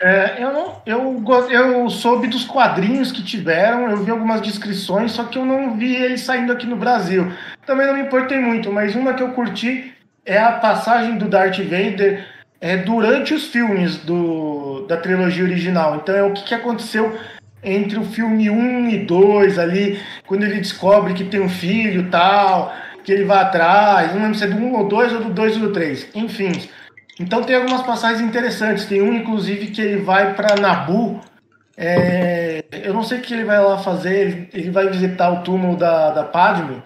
É, 0.00 0.36
eu 0.40 0.52
não, 0.52 0.80
eu, 0.86 1.24
eu 1.50 1.90
soube 1.90 2.28
dos 2.28 2.44
quadrinhos 2.44 3.10
que 3.10 3.20
tiveram, 3.24 3.90
eu 3.90 3.96
vi 4.04 4.12
algumas 4.12 4.40
descrições, 4.40 5.10
só 5.10 5.24
que 5.24 5.36
eu 5.36 5.44
não 5.44 5.76
vi 5.76 5.96
eles 5.96 6.20
saindo 6.20 6.52
aqui 6.52 6.66
no 6.66 6.76
Brasil. 6.76 7.32
Também 7.66 7.84
não 7.84 7.94
me 7.94 8.02
importei 8.02 8.38
muito, 8.38 8.70
mas 8.70 8.94
uma 8.94 9.14
que 9.14 9.22
eu 9.24 9.30
curti 9.32 9.92
é 10.24 10.38
a 10.38 10.52
passagem 10.52 11.18
do 11.18 11.24
Darth 11.28 11.58
Vader 11.58 12.24
é, 12.60 12.76
durante 12.76 13.34
os 13.34 13.46
filmes 13.46 13.96
do, 13.98 14.86
da 14.86 14.96
trilogia 14.96 15.44
original. 15.44 15.96
Então 15.96 16.14
é 16.14 16.22
o 16.22 16.32
que, 16.32 16.44
que 16.44 16.54
aconteceu 16.54 17.18
entre 17.62 17.98
o 17.98 18.04
filme 18.04 18.48
1 18.48 18.90
e 18.90 18.98
2 18.98 19.58
ali, 19.58 20.00
quando 20.26 20.44
ele 20.44 20.58
descobre 20.58 21.14
que 21.14 21.24
tem 21.24 21.40
um 21.40 21.48
filho 21.48 22.08
tal, 22.10 22.72
que 23.04 23.12
ele 23.12 23.24
vai 23.24 23.38
atrás, 23.38 24.14
não 24.14 24.22
lembro 24.22 24.38
se 24.38 24.44
é 24.44 24.46
do 24.46 24.56
1 24.56 24.74
ou 24.74 24.88
2 24.88 25.12
ou 25.14 25.24
do 25.24 25.30
2 25.30 25.56
ou 25.56 25.62
do 25.68 25.72
3, 25.72 26.08
enfim. 26.14 26.52
Então 27.20 27.42
tem 27.42 27.56
algumas 27.56 27.82
passagens 27.82 28.20
interessantes. 28.20 28.86
Tem 28.86 29.02
um, 29.02 29.12
inclusive, 29.12 29.68
que 29.68 29.80
ele 29.80 30.02
vai 30.02 30.34
para 30.34 30.56
Nabu. 30.56 31.20
É, 31.76 32.64
eu 32.72 32.94
não 32.94 33.02
sei 33.02 33.18
o 33.18 33.20
que 33.20 33.34
ele 33.34 33.44
vai 33.44 33.60
lá 33.60 33.78
fazer. 33.78 34.14
Ele, 34.14 34.48
ele 34.52 34.70
vai 34.70 34.88
visitar 34.88 35.30
o 35.30 35.42
túmulo 35.42 35.76
da, 35.76 36.10
da 36.10 36.22
Padme. 36.22 36.82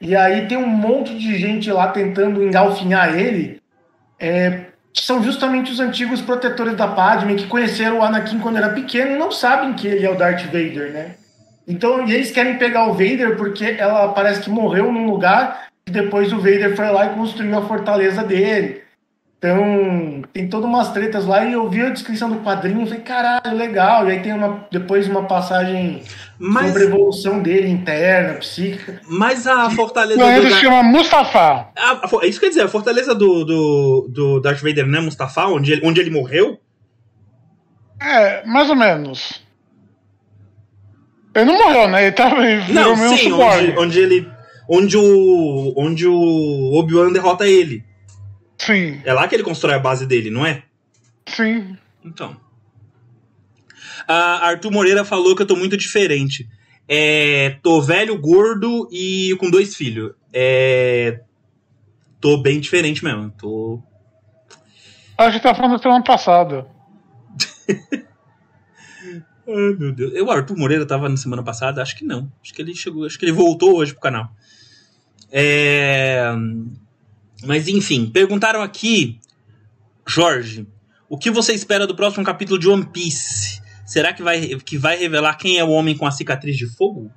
E 0.00 0.16
aí 0.16 0.46
tem 0.48 0.58
um 0.58 0.66
monte 0.66 1.16
de 1.16 1.38
gente 1.38 1.70
lá 1.70 1.88
tentando 1.88 2.42
engalfinhar 2.42 3.16
ele. 3.16 3.60
É, 4.18 4.69
que 4.92 5.02
são 5.02 5.22
justamente 5.22 5.70
os 5.70 5.80
antigos 5.80 6.20
protetores 6.20 6.76
da 6.76 6.88
Padme 6.88 7.36
que 7.36 7.46
conheceram 7.46 7.98
o 7.98 8.02
Anakin 8.02 8.40
quando 8.40 8.56
era 8.56 8.70
pequeno 8.70 9.12
e 9.12 9.18
não 9.18 9.30
sabem 9.30 9.74
que 9.74 9.86
ele 9.86 10.04
é 10.04 10.10
o 10.10 10.16
Darth 10.16 10.44
Vader, 10.46 10.92
né? 10.92 11.14
Então, 11.66 12.06
e 12.06 12.12
eles 12.12 12.32
querem 12.32 12.58
pegar 12.58 12.86
o 12.86 12.92
Vader 12.92 13.36
porque 13.36 13.76
ela 13.78 14.08
parece 14.08 14.40
que 14.40 14.50
morreu 14.50 14.90
num 14.90 15.08
lugar 15.08 15.68
e 15.86 15.90
depois 15.90 16.32
o 16.32 16.38
Vader 16.38 16.74
foi 16.74 16.90
lá 16.90 17.06
e 17.06 17.14
construiu 17.14 17.56
a 17.56 17.62
fortaleza 17.62 18.24
dele. 18.24 18.82
Então, 19.38 20.22
tem 20.32 20.48
todas 20.48 20.68
umas 20.68 20.92
tretas 20.92 21.24
lá 21.24 21.44
e 21.44 21.52
eu 21.52 21.68
vi 21.70 21.80
a 21.80 21.90
descrição 21.90 22.28
do 22.28 22.40
quadrinho 22.40 22.82
e 22.82 22.86
falei, 22.86 23.00
caralho, 23.02 23.56
legal. 23.56 24.08
E 24.08 24.12
aí 24.12 24.20
tem 24.20 24.32
uma, 24.32 24.66
depois 24.70 25.08
uma 25.08 25.24
passagem 25.24 26.02
Mas, 26.42 26.68
sobre 26.68 26.82
a 26.84 26.86
evolução 26.86 27.42
dele 27.42 27.68
interna, 27.68 28.38
psíquica. 28.38 29.02
mas 29.06 29.46
a 29.46 29.68
fortaleza 29.68 30.18
Não, 30.18 30.30
ele 30.32 30.50
se 30.50 30.60
chama 30.60 30.82
Mustafa. 30.82 31.68
Ah, 31.76 32.00
a 32.02 32.08
fo- 32.08 32.22
isso 32.24 32.40
quer 32.40 32.48
dizer, 32.48 32.62
a 32.62 32.68
fortaleza 32.68 33.14
do, 33.14 33.44
do, 33.44 34.06
do 34.08 34.40
Darth 34.40 34.60
Vader 34.62 34.86
não 34.86 35.00
é 35.00 35.02
Mustafa, 35.02 35.44
onde 35.46 35.72
ele, 35.72 35.86
onde 35.86 36.00
ele 36.00 36.08
morreu? 36.10 36.58
É, 38.00 38.42
mais 38.46 38.70
ou 38.70 38.74
menos. 38.76 39.44
Ele 41.34 41.44
não 41.44 41.58
morreu, 41.58 41.88
né? 41.88 42.04
Ele 42.06 42.12
tava 42.12 42.44
ele 42.46 42.60
virou 42.62 42.96
Não, 42.96 43.16
sim, 43.16 43.32
onde, 43.32 43.78
onde 43.78 44.00
ele. 44.00 44.28
Onde 44.68 44.96
o. 44.96 45.74
Onde 45.76 46.06
o 46.08 46.72
Obi-Wan 46.78 47.12
derrota 47.12 47.46
ele. 47.46 47.84
Sim, 48.56 49.00
É 49.04 49.12
lá 49.12 49.28
que 49.28 49.34
ele 49.34 49.42
constrói 49.42 49.74
a 49.74 49.78
base 49.78 50.06
dele, 50.06 50.30
não 50.30 50.44
é? 50.46 50.62
sim. 51.28 51.76
Então. 52.04 52.34
A 54.10 54.48
Arthur 54.48 54.72
Moreira 54.72 55.04
falou 55.04 55.36
que 55.36 55.42
eu 55.42 55.46
tô 55.46 55.54
muito 55.54 55.76
diferente. 55.76 56.48
É, 56.88 57.58
tô 57.62 57.80
velho, 57.80 58.20
gordo 58.20 58.88
e 58.90 59.36
com 59.38 59.48
dois 59.48 59.76
filhos. 59.76 60.14
É, 60.32 61.20
tô 62.20 62.36
bem 62.38 62.58
diferente 62.58 63.04
mesmo. 63.04 63.30
Tô. 63.38 63.80
Acho 65.16 65.36
que 65.36 65.42
tá 65.44 65.54
falando 65.54 65.76
da 65.76 65.78
semana 65.78 66.02
passada. 66.02 66.66
Ai, 69.46 69.76
meu 69.78 69.92
Deus. 69.92 70.12
Eu, 70.12 70.26
o 70.26 70.30
Arthur 70.32 70.56
Moreira 70.58 70.84
tava 70.84 71.08
na 71.08 71.16
semana 71.16 71.44
passada? 71.44 71.80
Acho 71.80 71.96
que 71.96 72.04
não. 72.04 72.32
Acho 72.42 72.52
que 72.52 72.60
ele 72.60 72.74
chegou. 72.74 73.06
Acho 73.06 73.16
que 73.16 73.24
ele 73.24 73.30
voltou 73.30 73.76
hoje 73.76 73.92
pro 73.92 74.02
canal. 74.02 74.28
É... 75.30 76.32
Mas 77.44 77.68
enfim, 77.68 78.10
perguntaram 78.10 78.60
aqui, 78.60 79.20
Jorge, 80.04 80.66
o 81.08 81.16
que 81.16 81.30
você 81.30 81.52
espera 81.52 81.86
do 81.86 81.94
próximo 81.94 82.24
capítulo 82.24 82.58
de 82.58 82.68
One 82.68 82.86
Piece? 82.86 83.59
Será 83.90 84.12
que 84.12 84.22
vai, 84.22 84.40
que 84.40 84.78
vai 84.78 84.96
revelar 84.96 85.34
quem 85.36 85.58
é 85.58 85.64
o 85.64 85.70
homem 85.70 85.96
com 85.96 86.06
a 86.06 86.10
cicatriz 86.12 86.56
de 86.56 86.66
fogo? 86.66 87.10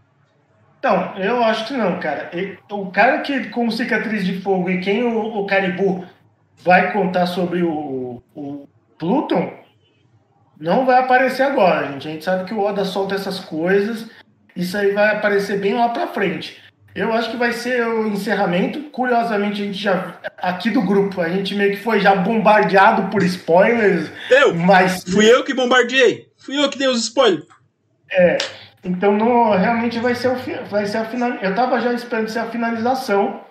Então, 0.79 1.13
eu 1.17 1.43
acho 1.43 1.67
que 1.67 1.73
não, 1.73 1.99
cara. 1.99 2.29
E- 2.33 2.57
O 2.71 2.88
cara 2.91 3.19
que 3.19 3.45
com 3.49 3.69
cicatriz 3.69 4.25
de 4.25 4.41
fogo 4.41 4.69
e 4.69 4.81
quem 4.81 5.03
o, 5.03 5.19
o 5.38 5.45
Caribu 5.45 6.03
vai 6.63 6.91
contar 6.91 7.27
sobre 7.27 7.62
o, 7.62 8.21
o 8.36 8.67
Pluton 8.97 9.53
não 10.59 10.86
vai 10.86 10.99
aparecer 10.99 11.43
agora, 11.43 11.91
gente. 11.91 12.07
A 12.07 12.12
gente 12.12 12.25
sabe 12.25 12.45
que 12.45 12.53
o 12.53 12.59
Oda 12.62 12.83
solta 12.86 13.15
essas 13.15 13.39
coisas. 13.39 14.07
Isso 14.55 14.75
aí 14.77 14.91
vai 14.93 15.15
aparecer 15.15 15.59
bem 15.59 15.73
lá 15.75 15.89
pra 15.89 16.07
frente. 16.07 16.57
Eu 16.95 17.12
acho 17.12 17.31
que 17.31 17.38
vai 17.38 17.51
ser 17.53 17.86
o 17.88 18.07
encerramento. 18.07 18.81
Curiosamente, 18.91 19.62
a 19.62 19.65
gente 19.65 19.77
já. 19.79 20.15
Aqui 20.38 20.69
do 20.69 20.81
grupo, 20.83 21.21
a 21.21 21.29
gente 21.29 21.55
meio 21.55 21.71
que 21.71 21.81
foi 21.83 21.99
já 21.99 22.15
bombardeado 22.15 23.09
por 23.09 23.23
spoilers, 23.23 24.12
Eu! 24.29 24.53
mas. 24.53 25.03
Fui 25.03 25.25
eu 25.31 25.43
que 25.43 25.53
bombardeei! 25.55 26.27
Fui 26.43 26.58
eu 26.58 26.69
que 26.69 26.77
dei 26.77 26.88
os 26.88 26.99
spoilers! 27.03 27.45
Então 28.84 29.15
não, 29.17 29.51
realmente 29.58 29.97
vai 29.99 30.13
ser, 30.13 30.27
o, 30.27 30.36
vai 30.69 30.86
ser 30.86 30.97
a 30.97 31.06
final. 31.06 31.32
Eu 31.41 31.56
tava 31.56 31.79
já 31.79 31.93
esperando 31.93 32.27
ser 32.29 32.39
a 32.39 32.45
finalização 32.49 33.41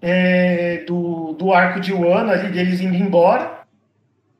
é, 0.00 0.84
do, 0.86 1.32
do 1.32 1.52
arco 1.52 1.80
de 1.80 1.92
Wano 1.92 2.30
ali 2.30 2.48
deles 2.50 2.80
indo 2.80 2.94
embora. 2.94 3.60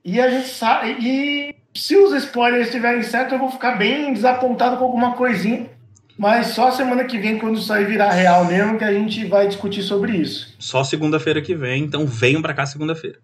E 0.04 0.20
a 0.20 0.30
gente 0.30 0.48
sabe. 0.48 0.96
E 1.00 1.54
se 1.74 1.96
os 1.96 2.12
spoilers 2.14 2.66
estiverem 2.68 3.02
certos, 3.02 3.32
eu 3.32 3.38
vou 3.38 3.50
ficar 3.50 3.72
bem 3.76 4.12
desapontado 4.12 4.76
com 4.76 4.84
alguma 4.84 5.14
coisinha. 5.14 5.68
Mas 6.16 6.48
só 6.48 6.70
semana 6.70 7.04
que 7.04 7.18
vem, 7.18 7.38
quando 7.38 7.58
isso 7.58 7.70
aí 7.72 7.84
virar 7.84 8.10
real 8.12 8.44
mesmo, 8.46 8.78
que 8.78 8.84
a 8.84 8.92
gente 8.92 9.26
vai 9.26 9.46
discutir 9.48 9.82
sobre 9.82 10.16
isso. 10.16 10.54
Só 10.58 10.82
segunda-feira 10.82 11.42
que 11.42 11.54
vem, 11.54 11.82
então 11.82 12.06
venham 12.06 12.40
pra 12.40 12.54
cá 12.54 12.64
segunda-feira. 12.64 13.18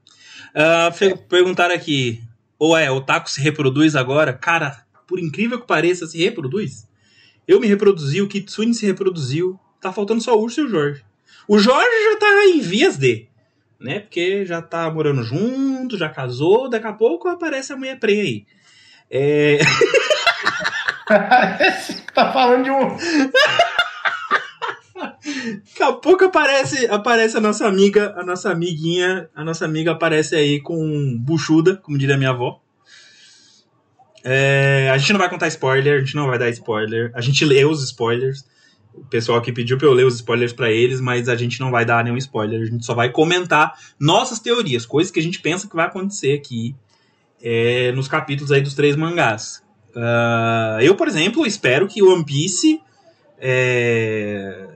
Fe- 0.93 1.17
Perguntaram 1.17 1.75
aqui, 1.75 2.21
ou 2.63 2.77
é, 2.77 2.89
o 2.93 3.01
Taco 3.01 3.29
se 3.29 3.41
reproduz 3.41 3.97
agora? 3.97 4.33
Cara, 4.33 4.85
por 5.05 5.19
incrível 5.19 5.61
que 5.61 5.67
pareça, 5.67 6.07
se 6.07 6.17
reproduz. 6.17 6.87
Eu 7.47 7.59
me 7.59 7.67
reproduzi, 7.67 8.23
o 8.23 8.29
Kitsune 8.29 8.73
se 8.73 8.87
reproduziu. 8.87 9.59
Tá 9.81 9.93
faltando 9.93 10.23
só 10.23 10.39
o 10.39 10.41
Urso 10.41 10.61
e 10.61 10.65
o 10.67 10.69
Jorge. 10.69 11.05
O 11.49 11.59
Jorge 11.59 11.91
já 12.05 12.19
tá 12.21 12.45
em 12.47 12.61
vias 12.61 12.97
de, 12.97 13.27
né? 13.81 13.99
Porque 13.99 14.47
já 14.47 14.63
tá 14.63 14.89
morando 14.89 15.25
junto, 15.25 15.99
já 15.99 16.09
casou, 16.09 16.71
daqui 16.71 16.87
a 16.87 16.93
pouco 16.93 17.27
aparece 17.27 17.73
a 17.73 17.77
mulher 17.77 17.99
prenha 17.99 18.23
aí. 18.23 18.47
É... 19.11 19.59
tá 22.15 22.33
falando 22.33 22.63
de 22.63 22.71
um. 22.71 22.97
Daqui 25.43 25.83
a 25.83 25.93
pouco 25.93 26.25
aparece, 26.25 26.87
aparece 26.87 27.37
a 27.37 27.41
nossa 27.41 27.67
amiga, 27.67 28.15
a 28.17 28.25
nossa 28.25 28.51
amiguinha, 28.51 29.29
a 29.35 29.45
nossa 29.45 29.65
amiga 29.65 29.93
aparece 29.93 30.35
aí 30.35 30.61
com 30.61 31.19
buchuda, 31.19 31.77
como 31.77 31.99
diria 31.99 32.17
minha 32.17 32.31
avó. 32.31 32.61
É, 34.25 34.89
a 34.93 34.99
gente 34.99 35.13
não 35.13 35.19
vai 35.19 35.29
contar 35.29 35.49
spoiler, 35.49 35.97
a 35.97 36.01
gente 36.01 36.15
não 36.15 36.27
vai 36.27 36.39
dar 36.39 36.49
spoiler. 36.51 37.11
A 37.15 37.21
gente 37.21 37.45
lê 37.45 37.65
os 37.65 37.83
spoilers. 37.83 38.45
O 38.95 39.05
pessoal 39.07 39.41
que 39.41 39.53
pediu 39.53 39.79
pra 39.79 39.87
eu 39.87 39.93
ler 39.93 40.05
os 40.05 40.17
spoilers 40.17 40.53
para 40.53 40.71
eles, 40.71 41.01
mas 41.01 41.29
a 41.29 41.35
gente 41.35 41.59
não 41.59 41.71
vai 41.71 41.85
dar 41.85 42.05
nenhum 42.05 42.17
spoiler. 42.17 42.61
A 42.61 42.65
gente 42.67 42.85
só 42.85 42.95
vai 42.95 43.11
comentar 43.11 43.73
nossas 43.99 44.39
teorias, 44.39 44.85
coisas 44.85 45.11
que 45.11 45.19
a 45.19 45.23
gente 45.23 45.41
pensa 45.41 45.67
que 45.67 45.75
vai 45.75 45.87
acontecer 45.87 46.35
aqui 46.35 46.77
é, 47.43 47.91
nos 47.93 48.07
capítulos 48.07 48.53
aí 48.53 48.61
dos 48.61 48.75
três 48.75 48.95
mangás. 48.95 49.63
Uh, 49.95 50.81
eu, 50.81 50.95
por 50.95 51.09
exemplo, 51.09 51.47
espero 51.47 51.87
que 51.87 52.03
One 52.03 52.25
Piece 52.25 52.81
é, 53.39 54.69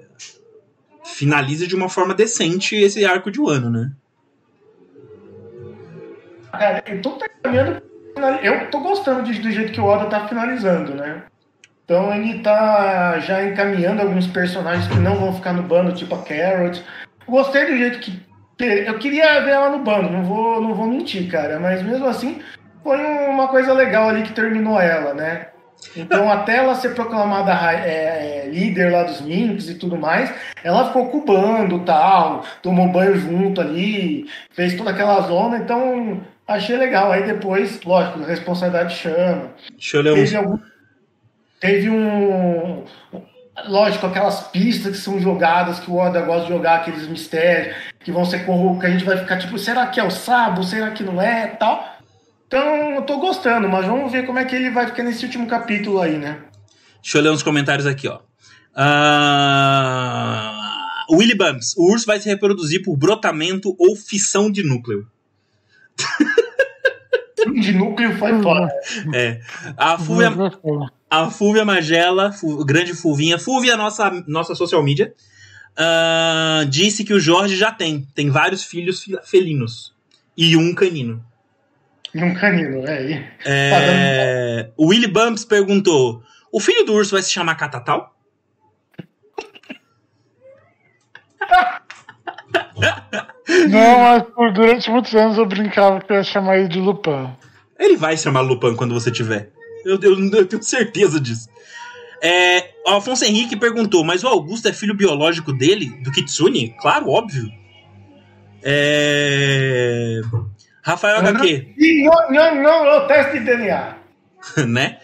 finalize 1.14 1.66
de 1.66 1.74
uma 1.74 1.88
forma 1.88 2.14
decente 2.14 2.74
esse 2.76 3.04
arco 3.04 3.30
de 3.30 3.40
um 3.40 3.48
ano, 3.48 3.70
né? 3.70 3.90
Cara, 6.52 6.82
eu 6.86 7.02
tô 7.02 7.18
caminhando. 7.42 7.82
Eu 8.42 8.70
tô 8.70 8.80
gostando 8.80 9.22
de, 9.22 9.40
do 9.40 9.50
jeito 9.50 9.72
que 9.72 9.80
o 9.80 9.84
Oda 9.84 10.06
tá 10.06 10.26
finalizando, 10.26 10.94
né? 10.94 11.22
Então 11.84 12.12
ele 12.14 12.40
tá 12.40 13.18
já 13.20 13.44
encaminhando 13.44 14.02
alguns 14.02 14.26
personagens 14.26 14.88
que 14.88 14.98
não 14.98 15.16
vão 15.16 15.34
ficar 15.34 15.52
no 15.52 15.62
bando, 15.62 15.94
tipo 15.94 16.14
a 16.14 16.22
Carrot. 16.22 16.82
Gostei 17.26 17.66
do 17.66 17.76
jeito 17.76 18.00
que. 18.00 18.26
Eu 18.58 18.98
queria 18.98 19.40
ver 19.42 19.50
ela 19.50 19.68
no 19.68 19.84
bando, 19.84 20.10
não 20.10 20.24
vou, 20.24 20.60
não 20.62 20.74
vou 20.74 20.86
mentir, 20.86 21.30
cara. 21.30 21.60
Mas 21.60 21.82
mesmo 21.82 22.06
assim, 22.06 22.40
foi 22.82 22.98
uma 23.28 23.48
coisa 23.48 23.72
legal 23.74 24.08
ali 24.08 24.22
que 24.22 24.32
terminou 24.32 24.80
ela, 24.80 25.12
né? 25.12 25.48
Então, 25.96 26.30
até 26.30 26.58
ela 26.58 26.74
ser 26.74 26.94
proclamada 26.94 27.52
é, 27.72 28.44
é, 28.44 28.50
líder 28.50 28.92
lá 28.92 29.04
dos 29.04 29.20
Minks 29.20 29.68
e 29.68 29.74
tudo 29.74 29.96
mais, 29.96 30.32
ela 30.62 30.86
ficou 30.86 31.08
cubando 31.08 31.80
tal, 31.80 32.44
tomou 32.62 32.88
banho 32.88 33.16
junto 33.16 33.60
ali, 33.60 34.26
fez 34.52 34.74
toda 34.74 34.90
aquela 34.90 35.20
zona, 35.22 35.58
então 35.58 36.20
achei 36.46 36.76
legal. 36.76 37.12
Aí 37.12 37.24
depois, 37.24 37.82
lógico, 37.82 38.22
a 38.22 38.26
responsabilidade 38.26 38.94
chama. 38.94 39.50
Deixa 39.70 39.96
eu 39.96 40.02
ler 40.02 40.14
teve, 40.14 40.36
algum, 40.36 40.58
teve 41.60 41.90
um. 41.90 42.84
Lógico, 43.68 44.06
aquelas 44.06 44.48
pistas 44.48 44.96
que 44.98 45.02
são 45.02 45.18
jogadas, 45.18 45.80
que 45.80 45.90
o 45.90 45.96
Oda 45.96 46.20
gosta 46.20 46.42
de 46.42 46.52
jogar, 46.52 46.76
aqueles 46.76 47.08
mistérios, 47.08 47.74
que 48.00 48.12
vão 48.12 48.24
ser 48.24 48.44
corruptos, 48.44 48.80
que 48.80 48.86
a 48.86 48.90
gente 48.90 49.04
vai 49.04 49.16
ficar 49.16 49.38
tipo, 49.38 49.58
será 49.58 49.86
que 49.86 49.98
é 49.98 50.04
o 50.04 50.10
Sabo? 50.10 50.62
Será 50.62 50.90
que 50.90 51.02
não 51.02 51.22
é? 51.22 51.46
tal. 51.46 51.95
Então, 52.46 52.94
eu 52.94 53.02
tô 53.02 53.18
gostando, 53.18 53.68
mas 53.68 53.86
vamos 53.86 54.12
ver 54.12 54.24
como 54.24 54.38
é 54.38 54.44
que 54.44 54.54
ele 54.54 54.70
vai 54.70 54.86
ficar 54.86 55.02
nesse 55.02 55.24
último 55.24 55.46
capítulo 55.46 56.00
aí, 56.00 56.16
né? 56.16 56.44
Deixa 57.02 57.18
eu 57.18 57.22
ler 57.22 57.30
uns 57.30 57.42
comentários 57.42 57.86
aqui, 57.86 58.08
ó. 58.08 58.20
Uh... 58.76 60.66
Willy 61.10 61.34
Bumps. 61.34 61.74
O 61.76 61.90
urso 61.92 62.06
vai 62.06 62.20
se 62.20 62.28
reproduzir 62.28 62.82
por 62.82 62.96
brotamento 62.96 63.74
ou 63.78 63.96
fissão 63.96 64.50
de 64.50 64.62
núcleo. 64.62 65.06
de 67.60 67.72
núcleo 67.72 68.16
foi 68.18 68.40
fora. 68.42 68.68
É. 69.14 69.40
A 69.76 69.98
Fúvia, 69.98 70.32
a 71.10 71.30
Fúvia 71.30 71.64
Magela, 71.64 72.32
grande 72.64 72.94
Fulvinha, 72.94 73.38
Fúvia, 73.38 73.76
nossa, 73.76 74.24
nossa 74.26 74.54
social 74.54 74.82
media, 74.82 75.14
uh, 75.78 76.66
disse 76.66 77.04
que 77.04 77.14
o 77.14 77.20
Jorge 77.20 77.56
já 77.56 77.70
tem. 77.70 78.06
Tem 78.14 78.30
vários 78.30 78.64
filhos 78.64 79.04
felinos. 79.24 79.94
E 80.36 80.56
um 80.56 80.74
canino. 80.74 81.24
E 82.16 82.24
um 82.24 82.34
canino, 82.34 82.82
é. 82.86 83.30
é... 83.44 84.70
O 84.74 84.86
Willy 84.86 85.06
Bumps 85.06 85.44
perguntou: 85.44 86.22
o 86.50 86.58
filho 86.58 86.86
do 86.86 86.94
urso 86.94 87.12
vai 87.12 87.22
se 87.22 87.30
chamar 87.30 87.56
Catatal? 87.56 88.16
Não, 93.68 94.00
mas 94.00 94.22
por, 94.34 94.50
durante 94.54 94.90
muitos 94.90 95.14
anos 95.14 95.36
eu 95.36 95.44
brincava 95.44 96.00
que 96.00 96.10
eu 96.10 96.16
ia 96.16 96.22
chamar 96.22 96.56
ele 96.56 96.68
de 96.68 96.80
Lupin. 96.80 97.28
Ele 97.78 97.98
vai 97.98 98.16
se 98.16 98.24
chamar 98.24 98.40
Lupin 98.40 98.74
quando 98.74 98.94
você 98.94 99.10
tiver. 99.10 99.52
Eu, 99.84 100.00
eu, 100.00 100.18
eu 100.32 100.46
tenho 100.46 100.62
certeza 100.62 101.20
disso. 101.20 101.50
É, 102.22 102.70
o 102.86 102.92
Alfonso 102.92 103.26
Henrique 103.26 103.56
perguntou: 103.56 104.02
Mas 104.02 104.24
o 104.24 104.28
Augusto 104.28 104.68
é 104.68 104.72
filho 104.72 104.94
biológico 104.94 105.52
dele, 105.52 106.00
do 106.02 106.10
Kitsune? 106.10 106.74
Claro, 106.80 107.10
óbvio. 107.10 107.46
É... 108.62 110.22
Rafael 110.86 111.18
HQ. 111.18 111.74
Não, 112.04 112.30
não, 112.30 112.62
não, 112.62 112.98
o 112.98 113.08
teste 113.08 113.40
de 113.40 113.44
DNA. 113.44 113.96
né? 114.68 114.98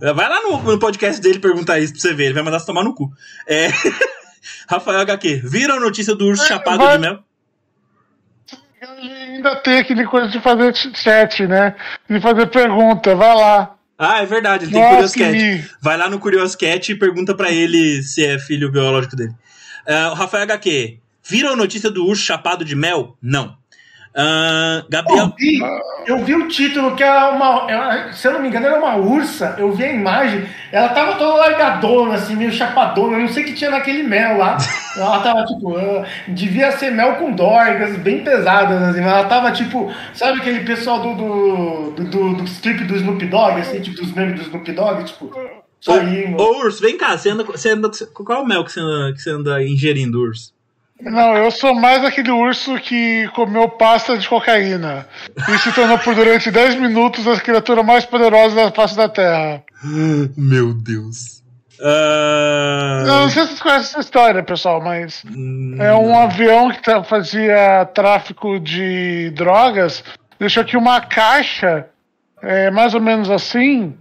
Vai 0.00 0.28
lá 0.28 0.42
no, 0.42 0.60
no, 0.60 0.78
podcast 0.80 1.20
dele 1.22 1.38
perguntar 1.38 1.78
isso 1.78 1.92
pra 1.92 2.02
você 2.02 2.12
ver, 2.12 2.24
ele 2.24 2.34
vai 2.34 2.42
mandar 2.42 2.58
você 2.58 2.66
tomar 2.66 2.82
no 2.82 2.92
cu. 2.92 3.08
É... 3.46 3.68
Rafael 4.68 4.98
HQ, 4.98 5.42
viram 5.44 5.76
a 5.76 5.80
notícia 5.80 6.16
do 6.16 6.26
urso 6.26 6.42
é, 6.42 6.48
chapado 6.48 6.78
vai... 6.78 6.96
de 6.96 6.98
mel? 6.98 7.22
Ainda 8.82 9.54
tem 9.62 9.78
aquele 9.78 10.04
coisa 10.04 10.28
de 10.28 10.40
fazer 10.40 10.74
chat, 10.74 11.46
né? 11.46 11.76
De 12.10 12.20
fazer 12.20 12.46
pergunta, 12.48 13.14
vai 13.14 13.36
lá. 13.36 13.76
Ah, 13.96 14.20
é 14.20 14.26
verdade, 14.26 14.64
ele 14.64 14.72
tem 14.72 14.82
Nossa, 14.82 15.12
Curioscat. 15.14 15.70
Vai 15.80 15.96
lá 15.96 16.08
no 16.08 16.18
Curioscat 16.18 16.90
e 16.90 16.98
pergunta 16.98 17.36
para 17.36 17.52
ele 17.52 18.02
se 18.02 18.24
é 18.24 18.36
filho 18.36 18.72
biológico 18.72 19.14
dele. 19.14 19.32
Uh, 19.86 20.10
o 20.10 20.14
Rafael 20.14 20.42
HQ, 20.42 20.98
viram 21.22 21.52
a 21.52 21.56
notícia 21.56 21.88
do 21.88 22.04
urso 22.04 22.22
chapado 22.22 22.64
de 22.64 22.74
mel? 22.74 23.16
Não. 23.22 23.56
Uh, 24.16 24.82
Gabriel. 24.88 25.26
Eu 25.26 25.34
vi, 25.36 25.60
eu 26.06 26.24
vi, 26.24 26.34
o 26.34 26.48
título 26.48 26.96
que 26.96 27.02
era 27.02 27.32
uma. 27.32 28.10
Se 28.14 28.26
eu 28.26 28.32
não 28.32 28.40
me 28.40 28.48
engano, 28.48 28.64
era 28.64 28.78
uma 28.78 28.96
ursa. 28.96 29.54
Eu 29.58 29.72
vi 29.72 29.84
a 29.84 29.92
imagem. 29.92 30.48
Ela 30.72 30.88
tava 30.88 31.16
toda 31.16 31.34
largadona, 31.34 32.14
assim, 32.14 32.34
meio 32.34 32.50
chapadona. 32.50 33.18
Eu 33.18 33.20
não 33.20 33.28
sei 33.28 33.42
o 33.42 33.46
que 33.46 33.52
tinha 33.52 33.70
naquele 33.70 34.02
mel 34.02 34.38
lá. 34.38 34.56
Ela 34.96 35.20
tava 35.20 35.44
tipo. 35.44 35.70
Uh, 35.70 36.04
devia 36.28 36.72
ser 36.72 36.92
mel 36.92 37.16
com 37.16 37.30
dorgas, 37.32 37.94
bem 37.98 38.24
pesadas, 38.24 38.80
assim. 38.82 39.02
Mas 39.02 39.12
ela 39.12 39.24
tava 39.24 39.52
tipo. 39.52 39.92
Sabe 40.14 40.40
aquele 40.40 40.60
pessoal 40.60 41.02
do, 41.02 41.14
do, 41.14 41.90
do, 41.90 42.04
do, 42.04 42.34
do 42.36 42.44
strip 42.44 42.84
do 42.84 42.96
Snoop 42.96 43.26
Dogg, 43.26 43.60
assim, 43.60 43.82
tipo, 43.82 44.00
dos 44.00 44.12
memes 44.14 44.40
do 44.40 44.46
Snoop 44.46 44.72
Dogg? 44.72 45.04
Tipo. 45.04 45.26
Ô, 45.86 46.42
ô, 46.42 46.58
Urso, 46.64 46.80
vem 46.80 46.96
cá. 46.96 47.18
Você 47.18 47.28
anda, 47.28 47.44
você 47.44 47.68
anda, 47.68 47.90
qual 48.14 48.38
é 48.38 48.42
o 48.42 48.46
mel 48.46 48.64
que 48.64 48.72
você 48.72 48.80
anda, 48.80 49.12
que 49.12 49.20
você 49.20 49.30
anda 49.30 49.62
ingerindo, 49.62 50.18
Urso? 50.18 50.55
Não, 51.00 51.36
eu 51.36 51.50
sou 51.50 51.74
mais 51.74 52.02
aquele 52.04 52.30
urso 52.30 52.76
que 52.76 53.28
comeu 53.34 53.68
pasta 53.68 54.16
de 54.16 54.26
cocaína 54.28 55.06
e 55.48 55.58
se 55.58 55.70
tornou 55.72 55.98
por 55.98 56.14
durante 56.14 56.50
10 56.50 56.76
minutos 56.76 57.28
a 57.28 57.38
criatura 57.38 57.82
mais 57.82 58.06
poderosa 58.06 58.54
da 58.54 58.70
face 58.72 58.96
da 58.96 59.08
Terra. 59.08 59.62
Meu 60.36 60.72
Deus. 60.72 61.42
Uh... 61.78 63.06
não 63.06 63.28
sei 63.28 63.42
se 63.42 63.48
vocês 63.48 63.60
conhecem 63.60 63.90
essa 63.90 64.00
história, 64.00 64.42
pessoal, 64.42 64.82
mas 64.82 65.22
hum... 65.26 65.76
é 65.78 65.94
um 65.94 66.18
avião 66.18 66.70
que 66.70 66.80
fazia 67.04 67.84
tráfico 67.94 68.58
de 68.58 69.30
drogas, 69.36 70.02
deixou 70.40 70.62
aqui 70.62 70.74
uma 70.74 71.02
caixa, 71.02 71.86
é, 72.42 72.70
mais 72.70 72.94
ou 72.94 73.00
menos 73.02 73.30
assim, 73.30 73.94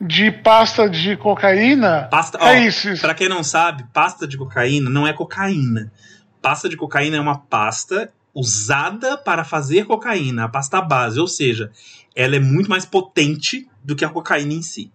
de 0.00 0.30
pasta 0.30 0.88
de 0.88 1.18
cocaína. 1.18 2.08
Pasta, 2.10 2.38
é 2.40 2.60
isso. 2.60 2.98
Pra 3.02 3.12
quem 3.12 3.28
não 3.28 3.44
sabe, 3.44 3.84
pasta 3.92 4.26
de 4.26 4.38
cocaína 4.38 4.88
não 4.88 5.06
é 5.06 5.12
cocaína 5.12 5.92
pasta 6.40 6.68
de 6.68 6.76
cocaína 6.76 7.16
é 7.16 7.20
uma 7.20 7.38
pasta 7.38 8.12
usada 8.34 9.16
para 9.16 9.44
fazer 9.44 9.84
cocaína, 9.84 10.44
a 10.44 10.48
pasta 10.48 10.80
base, 10.80 11.18
ou 11.18 11.26
seja, 11.26 11.70
ela 12.14 12.36
é 12.36 12.40
muito 12.40 12.70
mais 12.70 12.84
potente 12.84 13.68
do 13.82 13.96
que 13.96 14.04
a 14.04 14.08
cocaína 14.08 14.54
em 14.54 14.62
si. 14.62 14.92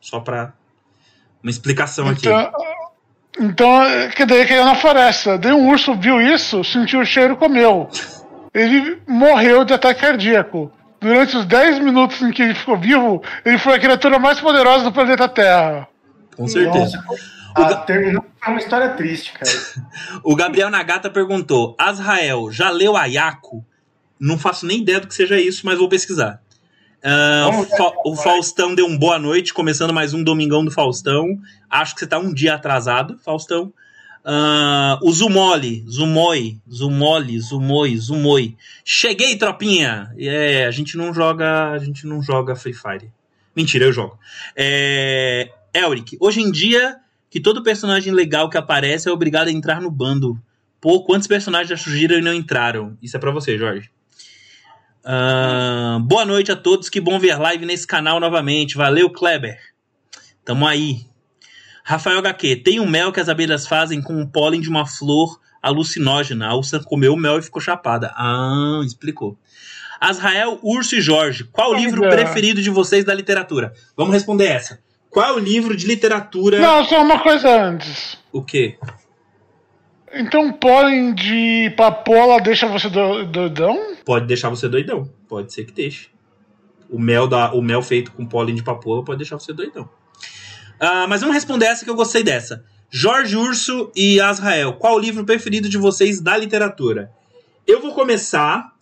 Só 0.00 0.20
para 0.20 0.52
uma 1.42 1.50
explicação 1.50 2.10
então, 2.12 2.36
aqui. 2.36 2.56
Então, 3.40 3.82
que 4.14 4.26
daí 4.26 4.46
caiu 4.46 4.64
na 4.64 4.74
floresta. 4.74 5.38
Daí 5.38 5.52
um 5.52 5.70
urso 5.70 5.94
viu 5.94 6.20
isso, 6.20 6.62
sentiu 6.62 7.00
o 7.00 7.04
cheiro 7.04 7.36
comeu. 7.36 7.88
Ele 8.52 9.00
morreu 9.08 9.64
de 9.64 9.72
ataque 9.72 10.00
cardíaco. 10.00 10.70
Durante 11.00 11.36
os 11.36 11.44
10 11.44 11.80
minutos 11.80 12.20
em 12.22 12.30
que 12.30 12.42
ele 12.42 12.54
ficou 12.54 12.78
vivo, 12.78 13.22
ele 13.44 13.58
foi 13.58 13.74
a 13.74 13.80
criatura 13.80 14.18
mais 14.18 14.38
poderosa 14.38 14.84
do 14.84 14.92
planeta 14.92 15.28
Terra. 15.28 15.88
Com 16.36 16.46
certeza. 16.46 17.02
Nossa. 17.02 17.31
Ah, 17.54 17.74
terminou 17.76 18.24
é 18.44 18.50
uma 18.50 18.58
história 18.58 18.90
triste, 18.90 19.32
cara. 19.32 19.50
o 20.24 20.34
Gabriel 20.34 20.70
Nagata 20.70 21.08
perguntou: 21.08 21.76
Azrael, 21.78 22.50
já 22.50 22.70
leu 22.70 22.96
Ayako? 22.96 23.64
Não 24.18 24.38
faço 24.38 24.66
nem 24.66 24.80
ideia 24.80 25.00
do 25.00 25.06
que 25.06 25.14
seja 25.14 25.40
isso, 25.40 25.64
mas 25.64 25.78
vou 25.78 25.88
pesquisar. 25.88 26.40
Uh, 27.04 27.64
Fa 27.76 27.92
o 28.04 28.14
Faustão 28.14 28.74
deu 28.74 28.86
um 28.86 28.96
boa 28.96 29.18
noite, 29.18 29.52
começando 29.52 29.92
mais 29.92 30.14
um 30.14 30.22
Domingão 30.22 30.64
do 30.64 30.70
Faustão. 30.70 31.38
Acho 31.68 31.94
que 31.94 32.00
você 32.00 32.06
tá 32.06 32.18
um 32.18 32.32
dia 32.32 32.54
atrasado, 32.54 33.18
Faustão. 33.18 33.72
Uh, 34.24 34.98
o 35.02 35.12
Zumoli, 35.12 35.84
Zumoi, 35.88 36.60
Zumoli, 36.72 37.40
Zumoi, 37.40 37.96
Zumoi. 37.96 38.56
Cheguei, 38.84 39.36
tropinha! 39.36 40.12
É, 40.16 40.64
a 40.64 40.70
gente 40.70 40.96
não 40.96 41.12
joga, 41.12 41.70
a 41.70 41.78
gente 41.78 42.06
não 42.06 42.22
joga 42.22 42.54
Free 42.54 42.72
Fire. 42.72 43.10
Mentira, 43.54 43.84
eu 43.84 43.92
jogo. 43.92 44.16
É... 44.56 45.50
Elric, 45.74 46.16
hoje 46.20 46.40
em 46.40 46.52
dia, 46.52 47.01
que 47.32 47.40
todo 47.40 47.62
personagem 47.62 48.12
legal 48.12 48.50
que 48.50 48.58
aparece 48.58 49.08
é 49.08 49.10
obrigado 49.10 49.48
a 49.48 49.50
entrar 49.50 49.80
no 49.80 49.90
bando. 49.90 50.38
Pô, 50.78 51.02
quantos 51.02 51.26
personagens 51.26 51.70
já 51.70 51.82
surgiram 51.82 52.18
e 52.18 52.20
não 52.20 52.34
entraram? 52.34 52.98
Isso 53.00 53.16
é 53.16 53.18
pra 53.18 53.30
você, 53.30 53.56
Jorge. 53.56 53.90
Ah, 55.02 55.98
boa 56.02 56.26
noite 56.26 56.52
a 56.52 56.56
todos, 56.56 56.90
que 56.90 57.00
bom 57.00 57.18
ver 57.18 57.38
live 57.38 57.64
nesse 57.64 57.86
canal 57.86 58.20
novamente. 58.20 58.76
Valeu, 58.76 59.08
Kleber. 59.08 59.58
Tamo 60.44 60.68
aí. 60.68 61.06
Rafael 61.82 62.18
HQ, 62.18 62.56
tem 62.56 62.78
um 62.78 62.86
mel 62.86 63.10
que 63.10 63.20
as 63.20 63.30
abelhas 63.30 63.66
fazem 63.66 64.02
com 64.02 64.20
o 64.20 64.28
pólen 64.28 64.60
de 64.60 64.68
uma 64.68 64.84
flor 64.84 65.40
alucinógena. 65.62 66.48
A 66.48 66.54
Ursa 66.54 66.80
comeu 66.80 67.14
o 67.14 67.16
mel 67.16 67.38
e 67.38 67.42
ficou 67.42 67.62
chapada. 67.62 68.12
Ah, 68.14 68.82
explicou. 68.84 69.38
Azrael, 69.98 70.58
Urso 70.62 70.96
e 70.96 71.00
Jorge, 71.00 71.44
qual 71.44 71.70
o 71.70 71.74
livro 71.74 72.02
preferido 72.02 72.60
de 72.60 72.68
vocês 72.68 73.06
da 73.06 73.14
literatura? 73.14 73.72
Vamos 73.96 74.12
responder 74.12 74.48
essa. 74.48 74.80
Qual 75.12 75.36
o 75.36 75.38
livro 75.38 75.76
de 75.76 75.86
literatura? 75.86 76.58
Não, 76.58 76.84
só 76.84 77.02
uma 77.02 77.20
coisa 77.22 77.48
antes. 77.64 78.18
O 78.32 78.42
quê? 78.42 78.78
Então 80.12 80.52
pólen 80.52 81.14
de 81.14 81.72
papola 81.76 82.40
deixa 82.40 82.66
você 82.66 82.88
do- 82.88 83.24
doidão? 83.26 83.94
Pode 84.04 84.26
deixar 84.26 84.48
você 84.50 84.68
doidão. 84.68 85.08
Pode 85.28 85.52
ser 85.52 85.64
que 85.64 85.72
deixe. 85.72 86.08
O 86.90 86.98
mel, 86.98 87.26
da, 87.26 87.52
o 87.54 87.62
mel 87.62 87.80
feito 87.82 88.10
com 88.12 88.26
pólen 88.26 88.54
de 88.54 88.62
papoula 88.62 89.04
pode 89.04 89.18
deixar 89.18 89.38
você 89.38 89.52
doidão. 89.52 89.88
Ah, 90.78 91.06
mas 91.06 91.20
vamos 91.20 91.34
responder 91.34 91.66
essa 91.66 91.84
que 91.84 91.90
eu 91.90 91.94
gostei 91.94 92.22
dessa. 92.22 92.64
Jorge 92.90 93.36
Urso 93.36 93.90
e 93.96 94.20
Azrael, 94.20 94.74
qual 94.74 94.96
o 94.96 94.98
livro 94.98 95.24
preferido 95.24 95.68
de 95.68 95.78
vocês 95.78 96.20
da 96.20 96.36
literatura? 96.36 97.10
Eu 97.66 97.80
vou 97.80 97.94
começar, 97.94 98.72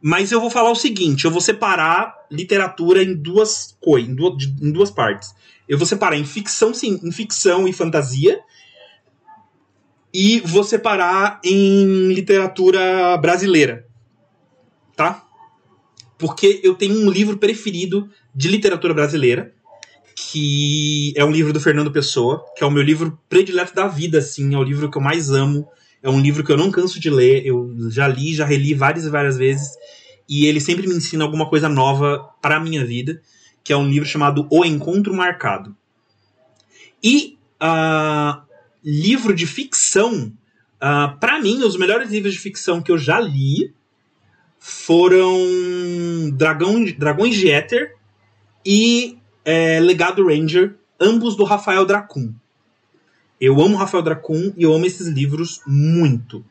mas 0.00 0.32
eu 0.32 0.40
vou 0.40 0.48
falar 0.50 0.70
o 0.70 0.74
seguinte: 0.74 1.26
eu 1.26 1.30
vou 1.30 1.40
separar 1.40 2.14
literatura 2.30 3.02
em 3.02 3.14
duas 3.14 3.76
coisas, 3.80 4.08
em 4.08 4.14
duas, 4.14 4.44
em 4.62 4.72
duas 4.72 4.90
partes. 4.90 5.34
Eu 5.68 5.76
vou 5.76 5.86
separar 5.86 6.16
em 6.16 6.24
ficção, 6.24 6.72
sim, 6.72 6.98
em 7.02 7.12
ficção 7.12 7.68
e 7.68 7.72
fantasia, 7.72 8.40
e 10.12 10.40
vou 10.40 10.64
separar 10.64 11.40
em 11.44 12.12
literatura 12.12 13.16
brasileira, 13.18 13.86
tá? 14.96 15.24
Porque 16.16 16.60
eu 16.64 16.74
tenho 16.74 16.94
um 16.94 17.10
livro 17.10 17.36
preferido 17.36 18.08
de 18.34 18.48
literatura 18.48 18.94
brasileira, 18.94 19.52
que 20.16 21.12
é 21.16 21.24
um 21.24 21.30
livro 21.30 21.52
do 21.52 21.60
Fernando 21.60 21.92
Pessoa, 21.92 22.44
que 22.56 22.64
é 22.64 22.66
o 22.66 22.70
meu 22.70 22.82
livro 22.82 23.18
predileto 23.28 23.74
da 23.74 23.86
vida, 23.86 24.18
assim, 24.18 24.54
é 24.54 24.58
o 24.58 24.64
livro 24.64 24.90
que 24.90 24.98
eu 24.98 25.02
mais 25.02 25.30
amo, 25.30 25.68
é 26.02 26.08
um 26.08 26.20
livro 26.20 26.42
que 26.42 26.50
eu 26.50 26.56
não 26.56 26.70
canso 26.70 26.98
de 26.98 27.10
ler, 27.10 27.46
eu 27.46 27.72
já 27.90 28.08
li, 28.08 28.34
já 28.34 28.44
reli 28.44 28.74
várias 28.74 29.04
e 29.04 29.10
várias 29.10 29.36
vezes, 29.36 29.70
e 30.28 30.46
ele 30.46 30.60
sempre 30.60 30.86
me 30.86 30.94
ensina 30.94 31.24
alguma 31.24 31.48
coisa 31.48 31.68
nova 31.68 32.18
para 32.42 32.58
minha 32.58 32.84
vida, 32.84 33.20
que 33.68 33.72
é 33.74 33.76
um 33.76 33.86
livro 33.86 34.08
chamado 34.08 34.48
O 34.50 34.64
Encontro 34.64 35.12
Marcado. 35.12 35.76
E 37.04 37.36
ah, 37.60 38.42
livro 38.82 39.34
de 39.34 39.46
ficção, 39.46 40.32
ah, 40.80 41.14
para 41.20 41.38
mim, 41.38 41.62
os 41.62 41.76
melhores 41.76 42.10
livros 42.10 42.32
de 42.32 42.38
ficção 42.38 42.80
que 42.80 42.90
eu 42.90 42.96
já 42.96 43.20
li 43.20 43.74
foram 44.58 45.36
Dragão, 46.32 46.82
Dragões 46.96 47.36
de 47.36 47.50
Éter 47.50 47.94
e 48.64 49.18
é, 49.44 49.78
Legado 49.80 50.26
Ranger, 50.26 50.74
ambos 50.98 51.36
do 51.36 51.44
Rafael 51.44 51.84
Dracun. 51.84 52.32
Eu 53.38 53.60
amo 53.60 53.76
Rafael 53.76 54.02
Dracun 54.02 54.50
e 54.56 54.62
eu 54.62 54.72
amo 54.72 54.86
esses 54.86 55.08
livros 55.08 55.60
muito. 55.66 56.42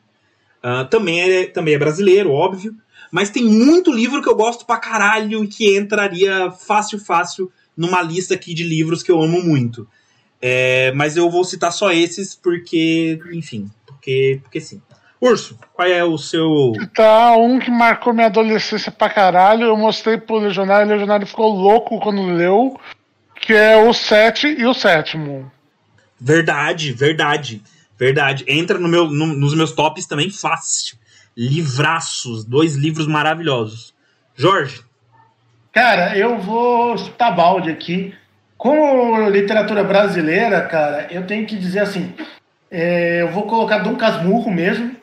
Ah, 0.62 0.84
também, 0.84 1.20
é, 1.20 1.46
também 1.46 1.74
é 1.74 1.78
brasileiro, 1.78 2.30
óbvio, 2.30 2.76
mas 3.10 3.30
tem 3.30 3.44
muito 3.44 3.92
livro 3.92 4.22
que 4.22 4.28
eu 4.28 4.34
gosto 4.36 4.64
pra 4.66 4.76
caralho 4.76 5.44
e 5.44 5.48
que 5.48 5.76
entraria 5.76 6.50
fácil, 6.50 6.98
fácil 6.98 7.50
numa 7.76 8.02
lista 8.02 8.34
aqui 8.34 8.54
de 8.54 8.64
livros 8.64 9.02
que 9.02 9.10
eu 9.10 9.20
amo 9.22 9.42
muito. 9.42 9.86
É, 10.40 10.92
mas 10.92 11.16
eu 11.16 11.28
vou 11.30 11.44
citar 11.44 11.72
só 11.72 11.90
esses 11.92 12.34
porque, 12.34 13.18
enfim, 13.32 13.68
porque, 13.86 14.40
porque 14.42 14.60
sim. 14.60 14.80
Urso, 15.20 15.58
qual 15.74 15.88
é 15.88 16.04
o 16.04 16.16
seu. 16.16 16.72
Tá, 16.94 17.36
um 17.36 17.58
que 17.58 17.70
marcou 17.72 18.12
minha 18.12 18.26
adolescência 18.28 18.92
pra 18.92 19.10
caralho. 19.10 19.64
Eu 19.64 19.76
mostrei 19.76 20.16
pro 20.16 20.36
Legionário, 20.38 20.86
o 20.86 20.90
Legionário 20.92 21.26
ficou 21.26 21.52
louco 21.52 21.98
quando 21.98 22.22
leu. 22.36 22.78
Que 23.40 23.52
é 23.52 23.76
o 23.82 23.92
7 23.92 24.46
e 24.46 24.64
o 24.66 24.72
sétimo. 24.74 25.50
Verdade, 26.20 26.92
verdade, 26.92 27.62
verdade. 27.98 28.44
Entra 28.48 28.78
no 28.78 28.88
meu, 28.88 29.06
no- 29.06 29.26
nos 29.34 29.54
meus 29.54 29.72
tops 29.72 30.06
também 30.06 30.30
fácil. 30.30 30.96
Livraços, 31.38 32.44
dois 32.44 32.74
livros 32.74 33.06
maravilhosos. 33.06 33.94
Jorge, 34.34 34.82
Cara, 35.72 36.16
eu 36.18 36.38
vou 36.38 36.98
chutar 36.98 37.30
balde 37.30 37.70
aqui. 37.70 38.12
Como 38.56 39.28
literatura 39.30 39.84
brasileira, 39.84 40.62
cara, 40.62 41.06
eu 41.10 41.24
tenho 41.24 41.46
que 41.46 41.56
dizer 41.56 41.78
assim, 41.80 42.12
é, 42.68 43.22
eu 43.22 43.28
vou 43.28 43.44
colocar 43.44 43.78
Dom 43.78 43.94
Casmurro 43.94 44.50
mesmo, 44.50 44.96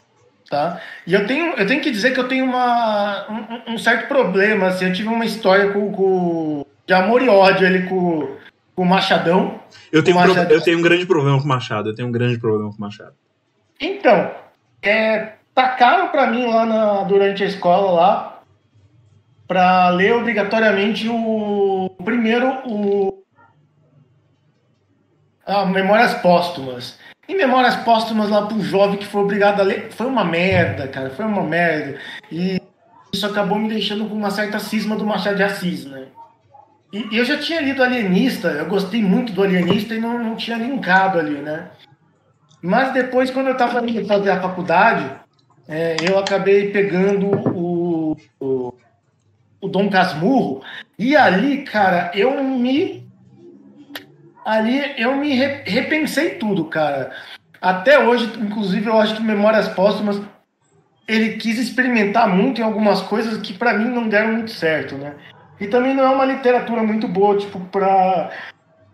tá? 0.50 0.82
E 1.08 1.14
eu 1.14 1.26
tenho, 1.26 1.54
eu 1.54 1.66
tenho 1.66 1.82
que 1.82 1.90
dizer 1.92 2.12
que 2.14 2.20
eu 2.20 2.28
tenho 2.28 2.44
uma, 2.44 3.26
um, 3.68 3.76
um 3.76 3.78
certo 3.78 4.10
problema, 4.10 4.68
assim, 4.68 4.86
eu 4.88 4.94
tive 4.94 5.08
uma 5.08 5.24
história 5.24 5.72
com, 5.72 5.90
com 5.94 6.66
de 6.86 6.94
amor 6.94 7.22
e 7.22 7.30
ódio 7.30 7.66
ali 7.66 7.88
com, 7.88 8.36
com 8.76 8.82
o 8.82 8.86
Machadão. 8.86 9.58
eu 9.94 10.04
tenho, 10.04 10.18
um 10.18 10.20
Mas 10.20 10.34
pro- 10.34 10.54
eu 10.54 10.60
tenho 10.62 10.80
um 10.80 10.82
grande 10.82 11.06
problema 11.06 11.38
com 11.38 11.46
o 11.46 11.48
Machado. 11.48 11.90
Eu 11.90 11.96
tenho 11.96 12.10
um 12.10 12.12
grande 12.12 12.38
problema 12.38 12.70
com 12.70 12.78
o 12.78 12.82
Machado. 12.82 13.14
Então, 13.80 14.32
é, 14.82 15.34
tacaram 15.56 16.10
pra 16.10 16.28
mim 16.28 16.46
lá 16.46 16.66
na- 16.66 17.04
durante 17.04 17.42
a 17.44 17.48
escola 17.48 17.92
lá 17.92 18.42
pra 19.48 19.90
ler 19.90 20.14
obrigatoriamente 20.14 21.08
o, 21.08 21.90
primeiro 22.04 22.48
o 22.66 23.24
ah, 25.46 25.66
Memórias 25.66 26.14
Póstumas. 26.16 27.00
E 27.28 27.34
Memórias 27.36 27.76
Póstumas 27.78 28.30
lá 28.30 28.46
pro 28.46 28.60
jovem 28.62 28.98
que 28.98 29.06
foi 29.06 29.22
obrigado 29.22 29.62
a 29.62 29.64
ler 29.64 29.92
foi 29.92 30.06
uma 30.06 30.24
merda, 30.26 30.88
cara, 30.88 31.10
foi 31.12 31.26
uma 31.26 31.44
merda. 31.44 31.98
E 32.32 32.62
isso 33.14 33.26
acabou 33.26 33.58
me 33.58 33.70
deixando 33.70 34.08
com 34.10 34.16
uma 34.16 34.32
certa 34.32 34.60
cisma 34.60 34.96
do 34.96 35.06
Machado 35.06 35.38
de 35.38 35.44
Assis, 35.44 35.86
né? 35.86 36.08
E, 36.92 37.16
e 37.16 37.18
eu 37.18 37.26
já 37.26 37.38
tinha 37.38 37.62
lido 37.62 37.82
Alienista, 37.84 38.50
eu 38.50 38.66
gostei 38.66 39.02
muito 39.02 39.32
do 39.32 39.42
Alienista 39.44 39.94
e 39.96 40.00
não, 40.00 40.20
não 40.22 40.36
tinha 40.36 40.58
linkado 40.58 41.18
ali, 41.20 41.36
né? 41.38 41.70
Mas 42.62 42.92
depois, 42.94 43.30
quando 43.30 43.48
eu 43.48 43.54
estava 43.54 43.80
indo 43.88 44.06
fazer 44.08 44.32
a 44.32 44.42
faculdade, 44.42 45.10
é, 45.68 45.96
eu 46.02 46.18
acabei 46.20 46.72
pegando 46.72 47.28
o, 47.28 48.18
o, 48.40 48.74
o 49.62 49.68
Dom 49.68 49.90
Casmurro. 49.90 50.62
E 50.98 51.16
ali, 51.16 51.64
cara, 51.64 52.12
eu 52.14 52.44
me. 52.44 53.06
Ali 54.46 54.94
eu 54.98 55.16
me 55.16 55.34
re- 55.34 55.64
repensei 55.66 56.32
tudo, 56.32 56.66
cara. 56.66 57.12
Até 57.60 57.98
hoje, 58.00 58.32
inclusive, 58.40 58.88
eu 58.88 59.00
acho 59.00 59.16
que 59.16 59.24
Memórias 59.24 59.68
Póstumas 59.68 60.22
ele 61.08 61.38
quis 61.38 61.58
experimentar 61.60 62.28
muito 62.28 62.62
em 62.62 62.64
algumas 62.64 63.02
coisas 63.02 63.38
que 63.40 63.54
para 63.54 63.74
mim 63.74 63.90
não 63.90 64.08
deram 64.08 64.34
muito 64.34 64.52
certo, 64.52 64.96
né? 64.96 65.14
E 65.60 65.68
também 65.68 65.94
não 65.94 66.04
é 66.04 66.10
uma 66.10 66.26
literatura 66.26 66.84
muito 66.84 67.08
boa, 67.08 67.38
tipo, 67.38 67.60
pra, 67.60 68.30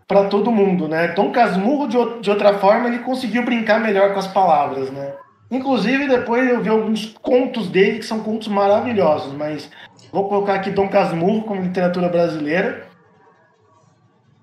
para 0.06 0.24
todo 0.24 0.52
mundo, 0.52 0.88
né? 0.88 1.08
Dom 1.08 1.32
Casmurro, 1.32 1.88
de, 1.88 2.20
de 2.20 2.30
outra 2.30 2.58
forma, 2.58 2.88
ele 2.88 3.00
conseguiu 3.00 3.44
brincar 3.44 3.80
melhor 3.80 4.12
com 4.12 4.18
as 4.18 4.26
palavras, 4.26 4.90
né? 4.90 5.12
Inclusive, 5.52 6.08
depois 6.08 6.48
eu 6.48 6.62
vi 6.62 6.70
alguns 6.70 7.14
contos 7.20 7.68
dele 7.68 7.98
que 7.98 8.06
são 8.06 8.20
contos 8.20 8.48
maravilhosos, 8.48 9.34
mas 9.34 9.70
vou 10.10 10.26
colocar 10.26 10.54
aqui 10.54 10.70
Dom 10.70 10.88
Casmurro 10.88 11.42
como 11.42 11.60
literatura 11.60 12.08
brasileira. 12.08 12.86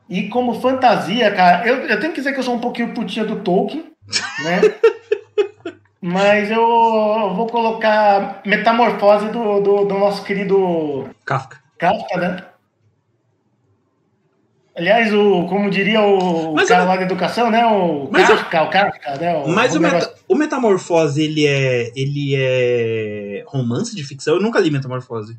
E 0.07 0.29
como 0.29 0.61
fantasia, 0.61 1.31
cara, 1.31 1.67
eu, 1.67 1.77
eu 1.87 1.99
tenho 1.99 2.13
que 2.13 2.19
dizer 2.19 2.33
que 2.33 2.39
eu 2.39 2.43
sou 2.43 2.53
um 2.53 2.59
pouquinho 2.59 2.93
putinha 2.93 3.25
do 3.25 3.37
Tolkien, 3.37 3.91
né? 4.43 4.61
Mas 5.99 6.51
eu 6.51 7.33
vou 7.33 7.47
colocar 7.47 8.41
Metamorfose 8.45 9.29
do, 9.29 9.61
do, 9.61 9.85
do 9.85 9.97
nosso 9.97 10.23
querido 10.23 11.09
Kafka. 11.25 11.57
Kafka, 11.79 12.17
né? 12.17 12.43
Aliás, 14.79 15.13
o, 15.13 15.45
como 15.47 15.69
diria 15.69 16.01
o 16.01 16.53
Mas 16.55 16.69
cara 16.69 16.85
o- 16.85 16.87
lá 16.87 16.95
da 16.95 17.03
educação, 17.03 17.51
né? 17.51 17.65
O 17.65 18.07
Mas 18.11 18.27
Kafka, 18.27 18.63
o 18.63 18.69
Kafka, 18.69 19.15
né? 19.17 19.35
O, 19.37 19.47
Mas 19.49 19.75
o, 19.75 19.79
negócio- 19.79 20.07
meta- 20.09 20.21
o 20.27 20.35
Metamorfose, 20.35 21.21
ele 21.23 21.45
é. 21.45 21.91
ele 21.95 22.33
é. 22.37 23.43
romance 23.47 23.95
de 23.95 24.03
ficção? 24.03 24.35
Eu 24.35 24.41
nunca 24.41 24.59
li 24.59 24.71
Metamorfose. 24.71 25.37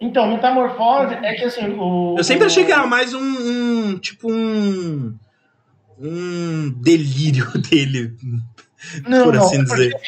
Então, 0.00 0.28
Metamorfose 0.28 1.14
é 1.14 1.34
que 1.34 1.44
assim. 1.44 1.68
O, 1.78 2.14
Eu 2.16 2.24
sempre 2.24 2.46
achei 2.46 2.64
que 2.64 2.72
era 2.72 2.86
mais 2.86 3.12
um. 3.12 3.20
um- 3.20 3.98
tipo 3.98 4.30
um. 4.30 5.14
um 5.98 6.70
delírio 6.80 7.46
dele, 7.58 8.14
Não, 9.06 9.24
por 9.24 9.34
não, 9.34 9.44
assim 9.46 9.64
porque 9.64 9.88
dizer. 9.88 10.00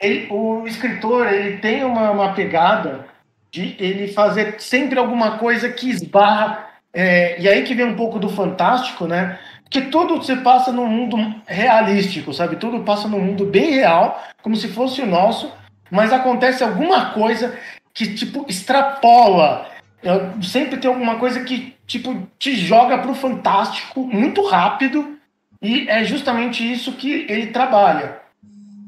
ele- 0.00 0.26
o 0.30 0.66
escritor 0.66 1.26
ele 1.32 1.58
tem 1.58 1.84
uma, 1.84 2.10
uma 2.10 2.32
pegada 2.34 3.06
de 3.50 3.76
ele 3.78 4.08
fazer 4.08 4.56
sempre 4.58 4.98
alguma 4.98 5.38
coisa 5.38 5.68
que 5.68 5.88
esbarra. 5.90 6.63
É, 6.94 7.40
e 7.40 7.48
aí 7.48 7.62
que 7.62 7.74
vem 7.74 7.86
um 7.86 7.96
pouco 7.96 8.18
do 8.18 8.28
fantástico, 8.28 9.06
né? 9.06 9.38
Porque 9.64 9.82
tudo 9.82 10.22
se 10.22 10.36
passa 10.36 10.70
num 10.70 10.86
mundo 10.86 11.16
realístico, 11.46 12.32
sabe? 12.32 12.56
Tudo 12.56 12.84
passa 12.84 13.08
num 13.08 13.20
mundo 13.20 13.44
bem 13.44 13.72
real, 13.72 14.22
como 14.42 14.54
se 14.54 14.68
fosse 14.68 15.02
o 15.02 15.06
nosso, 15.06 15.52
mas 15.90 16.12
acontece 16.12 16.62
alguma 16.62 17.10
coisa 17.10 17.58
que, 17.92 18.14
tipo, 18.14 18.44
extrapola 18.48 19.68
Eu 20.02 20.42
sempre 20.42 20.76
tem 20.76 20.90
alguma 20.90 21.16
coisa 21.16 21.42
que, 21.42 21.74
tipo, 21.86 22.26
te 22.38 22.54
joga 22.54 22.98
pro 22.98 23.14
fantástico 23.14 24.06
muito 24.06 24.46
rápido. 24.46 25.18
E 25.62 25.88
é 25.88 26.04
justamente 26.04 26.70
isso 26.70 26.92
que 26.92 27.26
ele 27.28 27.46
trabalha. 27.46 28.18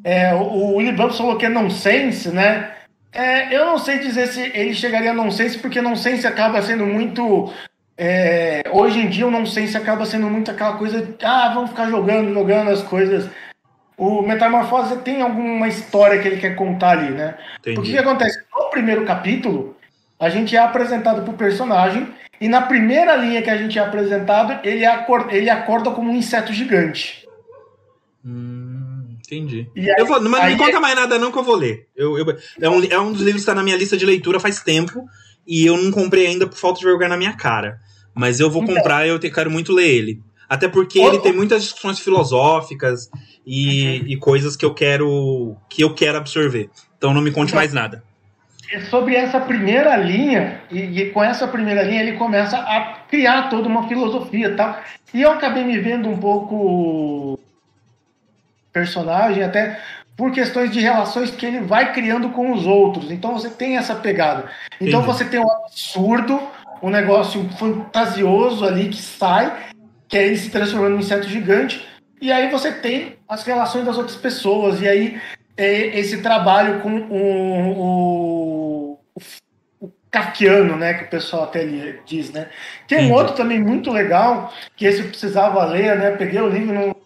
É, 0.04 0.34
o, 0.34 0.78
o 0.78 0.92
Bumps 0.92 1.16
falou 1.16 1.36
que 1.36 1.46
é 1.46 1.48
nonsense, 1.48 2.30
né? 2.30 2.70
É, 3.12 3.56
eu 3.56 3.64
não 3.64 3.78
sei 3.78 3.98
dizer 3.98 4.26
se 4.26 4.40
ele 4.54 4.74
chegaria 4.74 5.10
a 5.10 5.14
nonsense, 5.14 5.58
porque 5.58 5.80
nonsense 5.80 6.26
acaba 6.26 6.60
sendo 6.60 6.84
muito. 6.84 7.50
É, 7.98 8.62
hoje 8.72 8.98
em 8.98 9.08
dia, 9.08 9.26
o 9.26 9.30
nonsense 9.30 9.76
acaba 9.76 10.04
sendo 10.04 10.28
muito 10.28 10.50
aquela 10.50 10.76
coisa. 10.76 11.00
De, 11.02 11.14
ah, 11.24 11.52
vamos 11.54 11.70
ficar 11.70 11.88
jogando, 11.88 12.32
jogando 12.34 12.70
as 12.70 12.82
coisas. 12.82 13.28
O 13.96 14.20
Metamorfose 14.20 14.98
tem 14.98 15.22
alguma 15.22 15.66
história 15.68 16.20
que 16.20 16.28
ele 16.28 16.36
quer 16.36 16.54
contar 16.54 16.90
ali, 16.90 17.10
né? 17.10 17.36
Entendi. 17.60 17.78
O 17.78 17.82
que, 17.82 17.96
acontece? 17.98 18.38
No 18.54 18.68
primeiro 18.68 19.06
capítulo, 19.06 19.74
a 20.20 20.28
gente 20.28 20.54
é 20.54 20.58
apresentado 20.58 21.22
pro 21.22 21.32
personagem, 21.32 22.06
e 22.38 22.48
na 22.48 22.60
primeira 22.60 23.16
linha 23.16 23.40
que 23.40 23.48
a 23.48 23.56
gente 23.56 23.78
é 23.78 23.82
apresentado, 23.82 24.60
ele 24.62 24.84
acorda, 24.84 25.34
ele 25.34 25.48
acorda 25.48 25.90
como 25.90 26.10
um 26.10 26.14
inseto 26.16 26.52
gigante. 26.52 27.26
Hum, 28.22 29.16
entendi. 29.24 29.66
Aí- 29.74 29.94
eu 29.96 30.04
vou, 30.04 30.20
mas 30.20 30.50
não 30.50 30.58
conta 30.66 30.80
mais 30.80 30.94
nada 30.94 31.18
não 31.18 31.32
que 31.32 31.38
eu 31.38 31.42
vou 31.44 31.54
ler. 31.56 31.86
Eu, 31.96 32.18
eu- 32.18 32.36
é, 32.60 32.68
um, 32.68 32.84
é 32.84 32.98
um 32.98 33.12
dos 33.12 33.22
livros 33.22 33.36
que 33.36 33.48
está 33.48 33.54
na 33.54 33.62
minha 33.62 33.76
lista 33.76 33.96
de 33.96 34.04
leitura 34.04 34.38
faz 34.38 34.60
tempo 34.62 35.08
e 35.46 35.64
eu 35.64 35.76
não 35.78 35.90
comprei 35.90 36.26
ainda 36.26 36.46
por 36.46 36.58
falta 36.58 36.80
de 36.80 36.84
vergonha 36.84 37.08
na 37.08 37.16
minha 37.16 37.32
cara. 37.34 37.80
Mas 38.16 38.40
eu 38.40 38.50
vou 38.50 38.62
Então. 38.62 38.74
comprar 38.74 39.06
e 39.06 39.10
eu 39.10 39.18
te- 39.18 39.30
quero 39.30 39.50
muito 39.50 39.72
ler 39.72 39.88
ele. 39.88 40.20
Até 40.48 40.68
porque 40.68 40.98
ele 41.00 41.18
tem 41.18 41.32
muitas 41.32 41.62
discussões 41.64 41.98
filosóficas 41.98 43.10
e, 43.46 44.12
e 44.12 44.16
coisas 44.16 44.56
que 44.56 44.64
eu 44.64 44.72
quero 44.72 45.56
que 45.68 45.82
eu 45.82 45.92
quero 45.92 46.16
absorver. 46.18 46.70
Então 46.96 47.12
não 47.12 47.20
me 47.20 47.30
conte 47.32 47.48
Então. 47.50 47.58
mais 47.60 47.72
nada. 47.72 48.02
É 48.72 48.80
sobre 48.86 49.14
essa 49.14 49.38
primeira 49.40 49.96
linha, 49.96 50.60
e, 50.70 50.78
e 51.02 51.10
com 51.10 51.22
essa 51.22 51.46
primeira 51.46 51.82
linha 51.82 52.02
ele 52.02 52.16
começa 52.16 52.56
a 52.58 52.94
criar 53.08 53.48
toda 53.48 53.68
uma 53.68 53.86
filosofia 53.88 54.48
e 54.48 54.54
tal. 54.56 54.80
E 55.14 55.22
eu 55.22 55.30
acabei 55.32 55.62
me 55.64 55.78
vendo 55.78 56.08
um 56.08 56.16
pouco 56.16 57.38
personagem, 58.72 59.42
até 59.42 59.80
por 60.16 60.32
questões 60.32 60.70
de 60.70 60.80
relações 60.80 61.30
que 61.30 61.44
ele 61.46 61.60
vai 61.60 61.92
criando 61.92 62.30
com 62.30 62.52
os 62.52 62.66
outros. 62.66 63.10
Então 63.10 63.32
você 63.34 63.50
tem 63.50 63.76
essa 63.76 63.94
pegada. 63.94 64.48
Então 64.80 65.00
Entendi. 65.00 65.06
você 65.06 65.24
tem 65.24 65.40
um 65.40 65.50
absurdo, 65.50 66.40
um 66.82 66.90
negócio 66.90 67.48
fantasioso 67.58 68.64
ali 68.64 68.88
que 68.88 69.00
sai, 69.00 69.70
que 70.08 70.16
é 70.16 70.26
ele 70.26 70.36
se 70.36 70.50
transformando 70.50 70.92
num 70.92 71.00
inseto 71.00 71.28
gigante. 71.28 71.86
E 72.20 72.32
aí 72.32 72.50
você 72.50 72.72
tem 72.72 73.16
as 73.28 73.44
relações 73.44 73.84
das 73.84 73.96
outras 73.96 74.16
pessoas. 74.16 74.80
E 74.80 74.88
aí 74.88 75.20
é 75.56 75.98
esse 75.98 76.22
trabalho 76.22 76.80
com 76.80 76.90
o, 76.90 77.78
o, 77.78 79.00
o 79.80 79.92
kafkiano, 80.10 80.76
né, 80.76 80.94
que 80.94 81.04
o 81.04 81.10
pessoal 81.10 81.44
até 81.44 81.60
ali 81.60 82.00
diz, 82.04 82.30
né. 82.30 82.48
Tem 82.86 83.06
um 83.06 83.12
outro 83.12 83.34
também 83.34 83.60
muito 83.60 83.90
legal, 83.90 84.52
que 84.76 84.84
esse 84.84 85.00
eu 85.00 85.08
precisava 85.08 85.64
ler, 85.64 85.96
né, 85.98 86.10
peguei 86.12 86.40
o 86.40 86.48
livro 86.48 86.74
não 86.74 86.96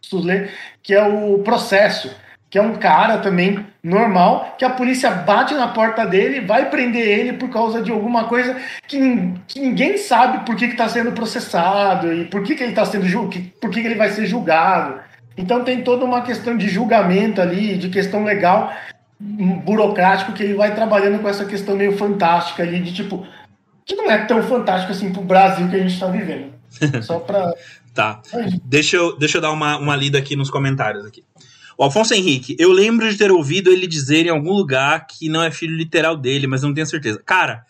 preciso 0.00 0.22
ler, 0.22 0.52
que 0.82 0.94
é 0.94 1.02
o 1.02 1.38
Processo, 1.40 2.14
que 2.50 2.58
é 2.58 2.62
um 2.62 2.74
cara 2.76 3.18
também 3.18 3.66
normal, 3.82 4.54
que 4.58 4.64
a 4.64 4.70
polícia 4.70 5.10
bate 5.10 5.54
na 5.54 5.68
porta 5.68 6.06
dele, 6.06 6.40
vai 6.40 6.70
prender 6.70 7.06
ele 7.06 7.32
por 7.34 7.50
causa 7.50 7.82
de 7.82 7.90
alguma 7.90 8.24
coisa 8.24 8.56
que, 8.86 8.98
que 9.46 9.60
ninguém 9.60 9.98
sabe 9.98 10.44
por 10.46 10.56
que 10.56 10.64
está 10.64 10.88
sendo 10.88 11.12
processado 11.12 12.12
e 12.12 12.24
por 12.24 12.42
que, 12.42 12.54
que 12.54 12.62
ele 12.62 12.72
está 12.72 12.84
sendo 12.84 13.06
por 13.60 13.70
que, 13.70 13.80
que 13.80 13.86
ele 13.86 13.94
vai 13.94 14.10
ser 14.10 14.26
julgado. 14.26 15.00
Então 15.36 15.62
tem 15.62 15.82
toda 15.82 16.04
uma 16.04 16.22
questão 16.22 16.56
de 16.56 16.68
julgamento 16.68 17.40
ali, 17.40 17.76
de 17.76 17.88
questão 17.88 18.24
legal, 18.24 18.72
um 19.20 19.58
burocrático, 19.58 20.32
que 20.32 20.42
ele 20.42 20.54
vai 20.54 20.74
trabalhando 20.74 21.20
com 21.20 21.28
essa 21.28 21.44
questão 21.44 21.76
meio 21.76 21.96
fantástica 21.96 22.62
ali, 22.62 22.80
de 22.80 22.92
tipo, 22.92 23.26
que 23.84 23.94
não 23.94 24.10
é 24.10 24.24
tão 24.24 24.42
fantástico 24.42 24.92
assim 24.92 25.12
pro 25.12 25.22
Brasil 25.22 25.68
que 25.68 25.76
a 25.76 25.78
gente 25.78 25.94
está 25.94 26.06
vivendo. 26.06 26.52
Só 27.02 27.18
pra. 27.20 27.52
Tá. 27.94 28.20
Deixa 28.64 28.96
eu, 28.96 29.18
deixa 29.18 29.38
eu 29.38 29.42
dar 29.42 29.50
uma, 29.50 29.76
uma 29.76 29.96
lida 29.96 30.18
aqui 30.18 30.36
nos 30.36 30.50
comentários 30.50 31.04
aqui. 31.04 31.24
O 31.78 31.84
Alfonso 31.84 32.12
Henrique, 32.12 32.56
eu 32.58 32.72
lembro 32.72 33.08
de 33.08 33.16
ter 33.16 33.30
ouvido 33.30 33.70
ele 33.70 33.86
dizer 33.86 34.26
em 34.26 34.30
algum 34.30 34.52
lugar 34.52 35.06
que 35.06 35.28
não 35.28 35.40
é 35.40 35.48
filho 35.48 35.76
literal 35.76 36.16
dele, 36.16 36.48
mas 36.48 36.60
não 36.60 36.74
tenho 36.74 36.88
certeza. 36.88 37.22
Cara, 37.24 37.64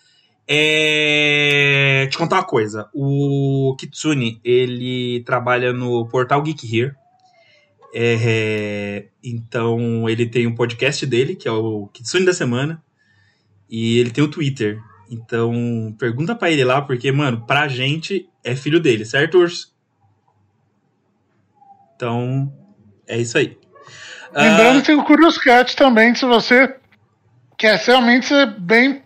é... 0.46 2.08
te 2.10 2.16
contar 2.16 2.36
uma 2.36 2.44
coisa. 2.44 2.88
O 2.94 3.76
Kitsune, 3.78 4.40
ele 4.42 5.22
trabalha 5.26 5.74
no 5.74 6.08
portal 6.08 6.40
Geek 6.42 6.64
Here. 6.74 6.94
É, 7.94 9.08
Então, 9.22 10.08
ele 10.08 10.24
tem 10.24 10.46
um 10.46 10.54
podcast 10.54 11.04
dele, 11.04 11.36
que 11.36 11.46
é 11.46 11.52
o 11.52 11.86
Kitsune 11.88 12.24
da 12.24 12.32
Semana. 12.32 12.82
E 13.68 13.98
ele 13.98 14.10
tem 14.10 14.24
o 14.24 14.30
Twitter. 14.30 14.80
Então, 15.10 15.94
pergunta 15.98 16.34
pra 16.34 16.50
ele 16.50 16.64
lá, 16.64 16.80
porque, 16.80 17.12
mano, 17.12 17.44
pra 17.46 17.68
gente 17.68 18.26
é 18.42 18.56
filho 18.56 18.80
dele, 18.80 19.04
certo, 19.04 19.36
Urso? 19.36 19.70
Então, 21.94 22.50
é 23.06 23.18
isso 23.18 23.36
aí. 23.36 23.57
Lembrando 24.34 24.78
Ah, 24.78 24.80
que 24.80 24.86
tem 24.86 24.96
o 24.96 25.04
Curious 25.04 25.38
Cat 25.38 25.74
também, 25.76 26.14
se 26.14 26.24
você 26.24 26.74
quer 27.56 27.78
realmente 27.78 28.26
ser 28.26 28.46
bem 28.58 29.02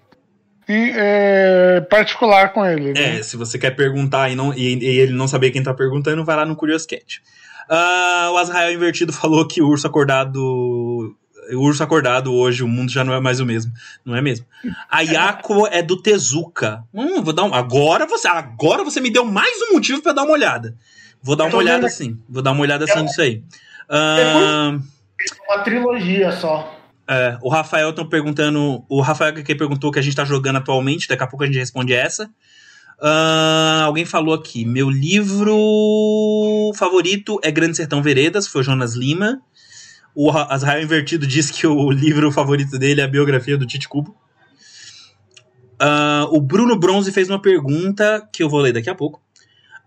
em- 0.69 0.93
é, 0.95 1.81
particular 1.83 2.53
com 2.53 2.65
ele. 2.65 2.93
né? 2.93 3.19
é, 3.19 3.23
se 3.23 3.37
você 3.37 3.59
quer 3.59 3.71
perguntar 3.73 4.31
e, 4.31 4.35
não, 4.35 4.53
e, 4.55 4.75
e 4.79 4.85
ele 5.01 5.13
não 5.13 5.27
saber 5.29 5.51
quem 5.51 5.63
tá 5.63 5.73
perguntando, 5.75 6.25
vai 6.25 6.37
lá 6.37 6.45
no 6.45 6.57
Curious 6.57 6.87
Cat. 6.87 7.23
Ah, 7.69 8.31
o 8.33 8.37
Azrael 8.39 8.73
Invertido 8.73 9.13
falou 9.15 9.47
que 9.47 9.63
o 9.63 9.69
urso 9.69 9.87
acordado. 9.87 10.37
O 11.53 11.59
urso 11.59 11.83
acordado 11.83 12.33
hoje, 12.33 12.63
o 12.63 12.69
mundo 12.69 12.91
já 12.93 13.03
não 13.03 13.13
é 13.13 13.21
mais 13.21 13.41
o 13.41 13.45
mesmo. 13.47 13.73
Não 14.05 14.15
é 14.15 14.23
mesmo? 14.23 14.47
A 14.89 15.01
Yako 15.01 15.67
é 15.67 15.83
do 15.83 16.01
Tezuka. 16.01 16.85
Hum, 16.95 17.21
vou 17.21 17.33
dar 17.33 17.43
um, 17.45 17.53
agora 17.53 18.07
você 18.07 18.29
agora 18.29 18.85
você 18.85 19.01
me 19.01 19.11
deu 19.11 19.25
mais 19.25 19.61
um 19.63 19.75
motivo 19.75 20.01
pra 20.03 20.13
dar 20.13 20.23
uma 20.23 20.33
olhada. 20.33 20.77
Vou 21.21 21.35
dar 21.35 21.45
uma 21.45 21.57
olhada 21.57 21.87
assim. 21.87 22.17
Vou 22.29 22.43
dar 22.43 22.53
uma 22.53 22.61
olhada 22.63 22.85
assim 22.85 23.03
nisso 23.03 23.21
aí. 23.21 23.43
Ah, 23.89 24.79
Uma 25.49 25.59
trilogia 25.63 26.33
só. 26.33 26.79
É, 27.09 27.37
o 27.43 27.49
Rafael 27.49 27.93
tá 27.93 28.05
perguntando. 28.05 28.85
O 28.89 29.01
Rafael 29.01 29.33
que 29.35 29.55
perguntou 29.55 29.91
o 29.91 29.93
que 29.93 29.99
a 29.99 30.03
gente 30.03 30.17
tá 30.17 30.25
jogando 30.25 30.57
atualmente, 30.57 31.09
daqui 31.09 31.23
a 31.23 31.27
pouco 31.27 31.43
a 31.43 31.47
gente 31.47 31.59
responde 31.59 31.93
essa. 31.93 32.31
Ah, 33.01 33.83
alguém 33.85 34.05
falou 34.05 34.35
aqui: 34.35 34.65
meu 34.65 34.89
livro 34.89 36.73
favorito 36.77 37.41
é 37.43 37.51
Grande 37.51 37.77
Sertão 37.77 38.01
Veredas, 38.03 38.47
foi 38.47 38.61
o 38.61 38.65
Jonas 38.65 38.95
Lima. 38.95 39.41
O 40.15 40.31
Ra- 40.31 40.47
Azrael 40.51 40.83
Invertido 40.83 41.27
disse 41.27 41.53
que 41.53 41.67
o 41.67 41.91
livro 41.93 42.31
favorito 42.31 42.79
dele 42.79 43.01
é 43.01 43.05
a 43.05 43.09
biografia 43.09 43.59
do 43.59 43.67
Tite 43.67 43.89
Cubo. 43.89 44.15
Ah, 45.81 46.27
o 46.31 46.41
Bruno 46.41 46.79
Bronze 46.79 47.11
fez 47.11 47.29
uma 47.29 47.41
pergunta 47.43 48.27
que 48.33 48.43
eu 48.43 48.49
vou 48.49 48.61
ler 48.61 48.73
daqui 48.73 48.89
a 48.89 48.95
pouco. 48.95 49.21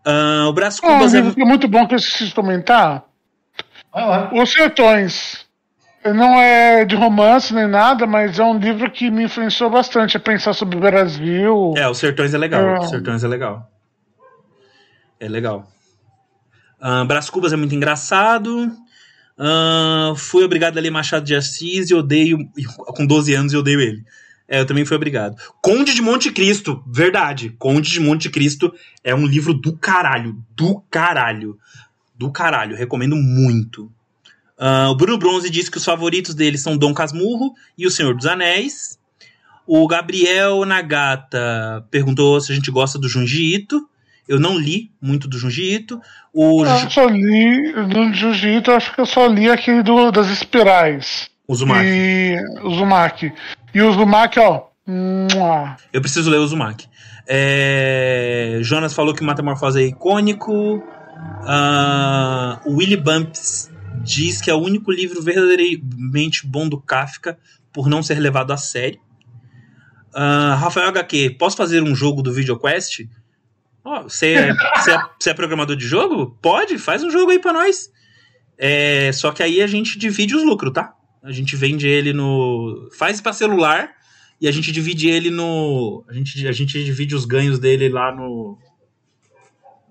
Ah, 0.06 0.46
o 0.50 0.54
Brás 0.54 0.78
um 0.80 0.82
Cubas 0.82 1.14
é. 1.14 1.18
livro 1.18 1.34
que 1.34 1.42
é 1.42 1.46
muito 1.46 1.68
bom 1.68 1.88
que 1.88 1.94
eu 1.96 1.98
esqueci 1.98 2.28
de 2.28 2.36
comentar. 2.36 3.06
Vai 3.96 4.06
lá. 4.06 4.30
Os 4.34 4.52
Sertões. 4.52 5.46
Não 6.04 6.39
é 6.39 6.84
de 6.84 6.96
romance 6.96 7.54
nem 7.54 7.66
nada, 7.66 8.06
mas 8.06 8.38
é 8.38 8.43
um 8.43 8.60
livro 8.60 8.91
que 8.91 9.10
me 9.10 9.24
influenciou 9.24 9.70
bastante 9.72 10.18
a 10.18 10.20
pensar 10.20 10.54
sobre 10.54 10.78
o 10.78 10.82
Brasil. 10.82 11.74
É, 11.78 11.88
os 11.88 11.98
Sertões 11.98 12.34
é 12.34 12.38
legal. 12.38 12.62
É. 12.62 12.80
Os 12.80 12.89
Sertões 12.89 13.24
é 13.24 13.28
legal. 13.28 13.72
É 15.20 15.30
legal. 15.30 15.68
Uh, 16.80 17.06
Brás 17.06 17.30
Cubas 17.30 17.54
é 17.54 17.56
muito 17.56 17.74
engraçado. 17.74 18.70
Ah, 19.38 20.14
fui 20.16 20.43
obrigado 20.43 20.78
a 20.78 20.82
ler 20.82 20.91
Machado 20.91 21.26
de 21.26 21.36
Assis 21.36 21.89
e 21.89 21.96
odeio. 21.96 22.38
Com 22.96 23.06
12 23.06 23.34
anos 23.34 23.54
e 23.54 23.58
odeio 23.58 23.82
ele. 23.82 24.04
É, 24.48 24.60
eu 24.60 24.66
também 24.66 24.86
fui 24.86 24.96
obrigado. 24.96 25.36
Conde 25.62 25.93
de 25.93 26.02
Monte 26.02 26.32
Cristo, 26.32 26.84
verdade. 26.88 27.50
Conde 27.58 27.89
de 27.89 28.00
Monte 28.00 28.30
Cristo 28.30 28.72
é 29.04 29.16
um 29.16 29.26
livro 29.26 29.54
do 29.54 29.76
caralho. 29.76 30.38
Do 30.56 30.82
caralho. 30.89 31.58
Do 32.18 32.32
caralho. 32.32 32.76
Recomendo 32.78 33.16
muito. 33.16 33.91
Ah, 34.57 34.89
o 34.89 34.95
Bruno 34.95 35.18
Bronze 35.18 35.49
disse 35.49 35.70
que 35.70 35.78
os 35.78 35.84
favoritos 35.86 36.34
dele 36.34 36.57
são 36.57 36.78
Dom 36.78 36.93
Casmurro 36.93 37.53
e 37.78 37.86
O 37.86 37.91
Senhor 37.91 38.16
dos 38.16 38.26
Anéis. 38.26 38.97
O 39.68 39.88
Gabriel 39.88 40.63
Nagata 40.66 41.86
perguntou 41.91 42.39
se 42.39 42.51
a 42.51 42.55
gente 42.55 42.70
gosta 42.72 42.97
do 42.99 43.09
Junji 43.09 43.55
Ito. 43.55 43.89
Eu 44.28 44.39
não 44.39 44.57
li 44.57 44.91
muito 45.01 45.28
do 45.28 45.38
Junji 45.38 45.74
Ito. 45.76 45.99
O, 46.34 46.63
Eu 46.66 46.80
Ju- 46.80 46.91
só 46.91 47.05
li, 47.07 47.72
no 47.74 48.13
Jiu-Jitsu, 48.13 48.72
eu 48.72 48.76
acho 48.76 48.93
que 48.93 49.01
eu 49.01 49.05
só 49.05 49.28
li 49.28 49.49
aquele 49.49 49.84
do, 49.84 50.11
das 50.11 50.30
espirais. 50.30 51.30
o 51.47 51.53
Uzumaki. 51.53 51.88
E 51.88 52.38
o 52.63 52.68
Uzumaki. 52.70 53.34
E 53.74 53.82
o 53.82 53.89
Uzumaki, 53.89 54.39
ó. 54.39 54.63
Eu 55.91 56.01
preciso 56.01 56.30
ler 56.30 56.38
o 56.38 56.43
Uzumaki. 56.43 56.88
É, 57.28 58.59
Jonas 58.61 58.93
falou 58.93 59.13
que 59.13 59.22
o 59.22 59.26
Metamorfose 59.26 59.82
é 59.82 59.86
icônico. 59.88 60.84
Ah, 61.47 62.61
o 62.66 62.76
Willy 62.78 62.97
Bumps 62.97 63.72
diz 64.03 64.41
que 64.41 64.49
é 64.49 64.53
o 64.53 64.59
único 64.61 64.91
livro 64.91 65.22
verdadeiramente 65.22 66.45
bom 66.45 66.68
do 66.68 66.80
Kafka 66.80 67.38
por 67.72 67.88
não 67.88 68.01
ser 68.03 68.20
levado 68.20 68.51
a 68.51 68.57
sério. 68.57 68.99
Ah, 70.13 70.55
Rafael 70.55 70.88
HQ, 70.89 71.32
posso 71.39 71.57
fazer 71.57 71.82
um 71.84 71.95
jogo 71.95 72.22
do 72.22 72.34
VideoQuest? 72.34 73.07
Ó, 73.84 74.03
Você 74.03 74.34
é, 74.34 74.49
é- 74.49 75.30
é 75.30 75.34
programador 75.34 75.76
de 75.76 75.86
jogo? 75.88 76.38
Pode, 76.41 76.78
faz 76.78 77.03
um 77.03 77.11
jogo 77.11 77.32
aí 77.32 77.39
pra 77.39 77.53
nós. 77.53 77.91
É, 78.57 79.11
só 79.11 79.32
que 79.32 79.43
aí 79.43 79.61
a 79.61 79.68
gente 79.68 79.99
divide 79.99 80.36
os 80.36 80.43
lucros, 80.43 80.74
tá? 80.74 80.93
A 81.22 81.32
gente 81.32 81.55
vende 81.55 81.88
ele 81.88 82.13
no. 82.13 82.89
Faz 82.97 83.20
pra 83.20 83.34
celular 83.34 83.91
e 84.39 84.47
a 84.47 84.51
gente 84.51 84.72
divide 84.72 85.09
ele 85.09 85.30
no. 85.30 86.03
A 86.07 86.13
gente, 86.13 86.47
a 86.47 86.51
gente 86.51 86.84
divide 86.84 87.13
os 87.16 87.26
ganhos 87.26 87.59
dele 87.59 87.89
lá 87.89 88.16
no. 88.16 88.57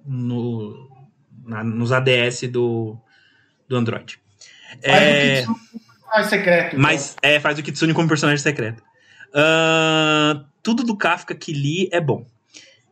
no 0.07 0.89
na- 1.47 1.65
nos 1.65 1.93
ADS 1.93 2.43
do, 2.51 2.97
do 3.69 3.77
Android. 3.77 4.19
Faz 4.83 4.83
É, 4.83 5.43
o 5.43 5.55
Kitsune 5.55 5.57
mais 6.13 6.27
secreto. 6.29 6.67
então. 6.69 6.81
mas 6.81 7.17
é, 7.23 7.41
faz 7.41 7.59
o 7.59 7.63
Kitsune 7.63 7.95
como 7.95 8.09
personagem 8.09 8.43
secreto. 8.43 8.83
Ahn, 9.35 10.45
tudo 10.63 10.83
do 10.85 10.97
Kafka 10.97 11.35
que 11.35 11.53
li 11.53 11.89
é 11.93 12.01
bom. 12.01 12.27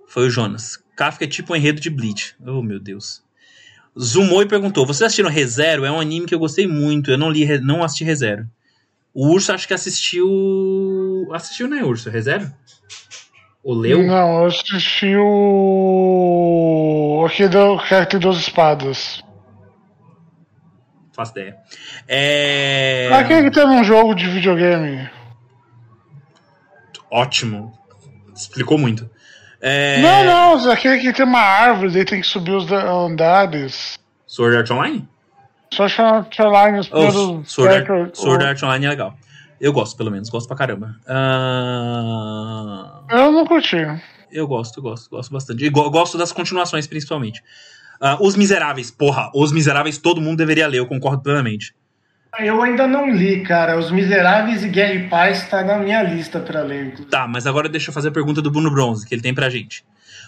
Foi 0.09 0.27
o 0.27 0.31
Jonas. 0.31 0.79
Kafka 0.97 1.25
é 1.25 1.29
tipo 1.29 1.53
um 1.53 1.57
enredo 1.57 1.81
de 1.81 1.89
Bleach. 1.89 2.35
Oh, 2.45 2.63
meu 2.63 2.79
Deus. 2.79 3.23
Zoomou 3.99 4.43
e 4.43 4.47
perguntou: 4.47 4.85
Vocês 4.87 5.03
assistiram 5.07 5.31
ReZero? 5.31 5.85
É 5.85 5.91
um 5.91 6.01
anime 6.01 6.27
que 6.27 6.35
eu 6.35 6.39
gostei 6.39 6.67
muito. 6.67 7.11
Eu 7.11 7.19
não 7.19 7.31
li, 7.31 7.47
não 7.61 7.83
assisti 7.83 8.05
ReZero. 8.05 8.47
O 9.15 9.29
Urso 9.29 9.53
acho 9.53 9.67
que 9.69 9.75
assistiu. 9.75 11.29
Assistiu, 11.33 11.69
né, 11.69 11.83
Urso? 11.85 12.11
ReZero? 12.11 12.51
Ou 13.65 13.75
leu? 13.75 14.03
Não, 14.03 14.41
eu 14.41 14.47
assisti 14.47 15.15
o. 15.95 17.25
Aquele 17.27 17.49
do 17.51 17.77
cara 17.89 18.05
que 18.05 18.11
tem 18.13 18.21
duas 18.21 18.39
espadas. 18.39 19.23
Faço 21.15 21.33
ideia. 21.33 21.57
É. 22.09 23.09
Aquele 23.13 23.49
que 23.51 23.55
tem 23.55 23.67
num 23.67 23.85
jogo 23.85 24.15
de 24.15 24.27
videogame. 24.29 25.09
Ótimo. 27.11 27.73
Explicou 28.35 28.79
muito. 28.79 29.09
É... 29.61 30.01
Não, 30.01 30.25
não, 30.25 30.71
aquele 30.73 30.99
que 30.99 31.13
tem 31.13 31.25
uma 31.25 31.39
árvore, 31.39 31.93
daí 31.93 32.05
tem 32.05 32.21
que 32.21 32.27
subir 32.27 32.51
os 32.53 32.67
da- 32.67 32.91
andares. 32.91 33.97
Sword 34.27 34.57
Art 34.57 34.69
Online? 34.71 35.09
Só 35.73 35.87
chamar 35.89 36.25
Caroline 36.37 36.81
os 36.81 36.91
Oh. 36.93 37.45
Sword, 37.45 37.75
Art, 37.93 38.15
Sword 38.17 38.45
Art 38.45 38.61
Online 38.63 38.87
é 38.87 38.89
legal. 38.89 39.15
Eu 39.63 39.73
gosto, 39.73 39.97
pelo 39.97 40.11
menos. 40.11 40.29
Gosto 40.29 40.49
pra 40.49 40.57
caramba. 40.57 40.97
Ah, 41.07 43.03
Eu 43.11 43.33
não 43.33 43.47
curti. 43.47 43.77
eu 44.31 44.47
gosto, 44.47 44.83
gosto, 44.83 45.09
gosto 45.11 45.33
bastante. 45.33 45.65
E 45.65 45.71
go- 45.71 45.89
gosto 45.91 46.19
das 46.19 46.33
continuações, 46.33 46.87
principalmente. 46.87 47.43
Ah, 48.01 48.19
Os 48.21 48.35
Miseráveis, 48.35 48.91
porra. 48.91 49.31
Os 49.35 49.53
Miseráveis 49.53 49.99
todo 49.99 50.21
mundo 50.21 50.39
deveria 50.39 50.67
ler, 50.67 50.79
eu 50.79 50.87
concordo 50.87 51.23
plenamente. 51.23 51.75
Eu 52.41 52.61
ainda 52.63 52.87
não 52.89 53.11
li, 53.11 53.43
cara. 53.45 53.79
Os 53.79 53.91
Miseráveis 53.91 54.65
e 54.65 54.69
Guerra 54.69 54.95
e 54.95 55.09
Paz 55.09 55.49
tá 55.49 55.63
na 55.63 55.79
minha 55.79 56.03
lista 56.03 56.41
pra 56.41 56.63
ler. 56.63 56.87
inclusive. 56.87 57.09
Tá, 57.11 57.29
mas 57.29 57.47
agora 57.47 57.69
deixa 57.69 57.91
eu 57.91 57.95
fazer 57.95 58.09
a 58.09 58.13
pergunta 58.13 58.41
do 58.43 58.51
Bruno 58.51 58.71
Bronze, 58.71 59.07
que 59.07 59.15
ele 59.15 59.23
tem 59.23 59.35
pra 59.35 59.49
gente. 59.51 59.85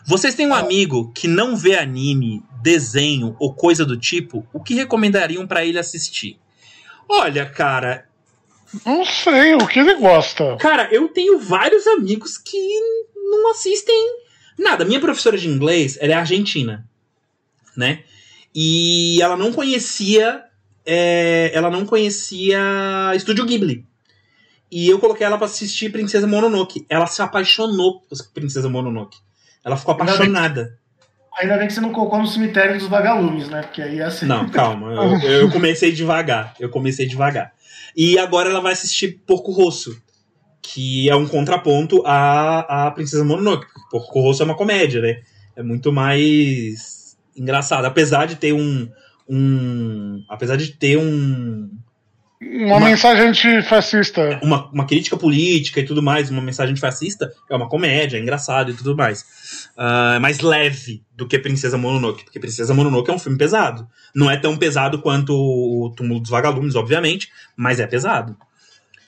Vocês 0.07 0.35
têm 0.35 0.47
um 0.47 0.55
amigo 0.55 1.11
que 1.13 1.27
não 1.27 1.57
vê 1.57 1.77
anime, 1.79 2.43
desenho 2.63 3.35
ou 3.41 3.55
coisa 3.55 3.87
do 3.87 3.97
tipo, 3.97 4.47
o 4.53 4.61
que 4.63 4.75
recomendariam 4.75 5.47
pra 5.47 5.65
ele 5.65 5.79
assistir? 5.79 6.39
Olha, 7.09 7.47
cara, 7.47 8.05
Não 8.85 9.05
sei 9.05 9.55
o 9.55 9.67
que 9.67 9.79
ele 9.79 9.95
gosta. 9.95 10.57
Cara, 10.57 10.89
eu 10.91 11.09
tenho 11.09 11.39
vários 11.39 11.87
amigos 11.87 12.39
que 12.39 12.59
não 13.15 13.51
assistem 13.51 14.17
nada. 14.59 14.85
Minha 14.85 15.01
professora 15.01 15.37
de 15.37 15.49
inglês, 15.49 15.99
ela 16.01 16.13
é 16.13 16.17
argentina, 16.17 16.87
né? 17.77 18.05
E 18.55 19.21
ela 19.21 19.37
não 19.37 19.53
conhecia, 19.53 20.45
é, 20.87 21.51
ela 21.53 21.71
não 21.71 21.85
conhecia 21.85 22.61
Estúdio 23.15 23.45
Ghibli. 23.45 23.85
E 24.71 24.89
eu 24.89 24.99
coloquei 24.99 25.27
ela 25.27 25.37
pra 25.37 25.47
assistir 25.47 25.91
Princesa 25.93 26.27
Mononoke. 26.27 26.87
Ela 26.89 27.07
se 27.07 27.23
apaixonou 27.23 28.01
por 28.01 28.19
Princesa 28.33 28.69
Mononoke. 28.69 29.19
Ela 29.65 29.77
ficou 29.77 29.95
apaixonada. 29.95 30.79
Ainda 31.39 31.57
bem 31.57 31.67
que 31.67 31.73
você 31.73 31.81
não 31.81 31.93
colocou 31.93 32.19
no 32.21 32.27
cemitério 32.27 32.79
dos 32.79 32.87
vagalumes, 32.87 33.49
né? 33.49 33.63
Porque 33.63 33.83
aí 33.83 33.97
ia 33.97 34.11
ser. 34.11 34.27
Não, 34.27 34.49
calma. 34.49 34.93
Eu, 34.93 35.31
eu 35.31 35.51
comecei 35.51 35.91
devagar. 35.91 36.55
Eu 36.61 36.69
comecei 36.69 37.07
devagar. 37.07 37.53
E 37.97 38.19
agora 38.19 38.51
ela 38.51 38.61
vai 38.61 38.73
assistir 38.73 39.21
Porco 39.27 39.53
Rosso, 39.53 39.97
que 40.61 41.09
é 41.09 41.15
um 41.15 41.27
contraponto 41.27 42.03
à, 42.05 42.87
à 42.87 42.91
Princesa 42.91 43.25
Mononoke. 43.25 43.67
Porco 43.91 44.21
Rosso 44.21 44.43
é 44.43 44.45
uma 44.45 44.57
comédia, 44.57 45.01
né? 45.01 45.23
É 45.55 45.63
muito 45.63 45.93
mais 45.93 47.17
engraçado. 47.37 47.85
Apesar 47.85 48.27
de 48.27 48.37
ter 48.37 48.53
um. 48.53 48.89
um 49.29 50.25
apesar 50.29 50.57
de 50.57 50.73
ter 50.73 50.99
um, 50.99 51.71
Uma, 52.53 52.77
Uma- 52.77 52.87
mensagem 52.89 53.29
antifascista. 53.29 54.39
uma, 54.43 54.69
uma 54.71 54.87
crítica 54.87 55.17
política 55.17 55.81
e 55.81 55.85
tudo 55.85 56.03
mais, 56.03 56.31
uma 56.31 56.41
mensagem 56.43 56.77
fascista, 56.77 57.31
é 57.51 57.57
uma 57.57 57.69
comédia, 57.69 58.17
é 58.17 58.21
engraçado 58.21 58.71
e 58.71 58.75
tudo 58.75 58.97
mais. 58.97 59.25
É 60.15 60.19
mais 60.19 60.41
leve 60.41 61.03
do 61.17 61.27
que 61.27 61.39
Princesa 61.39 61.77
Mononoke, 61.79 62.25
porque 62.25 62.39
Princesa 62.41 62.73
Mononoke 62.75 63.11
é 63.11 63.15
um 63.15 63.19
filme 63.19 63.39
pesado. 63.39 63.87
Não 64.15 64.31
é 64.31 64.37
tão 64.37 64.57
pesado 64.57 65.01
quanto 65.01 65.33
o 65.35 65.93
Túmulo 65.97 66.21
dos 66.21 66.31
Vagalumes, 66.31 66.75
obviamente, 66.77 67.29
mas 67.57 67.81
é 67.81 67.87
pesado. 67.87 68.37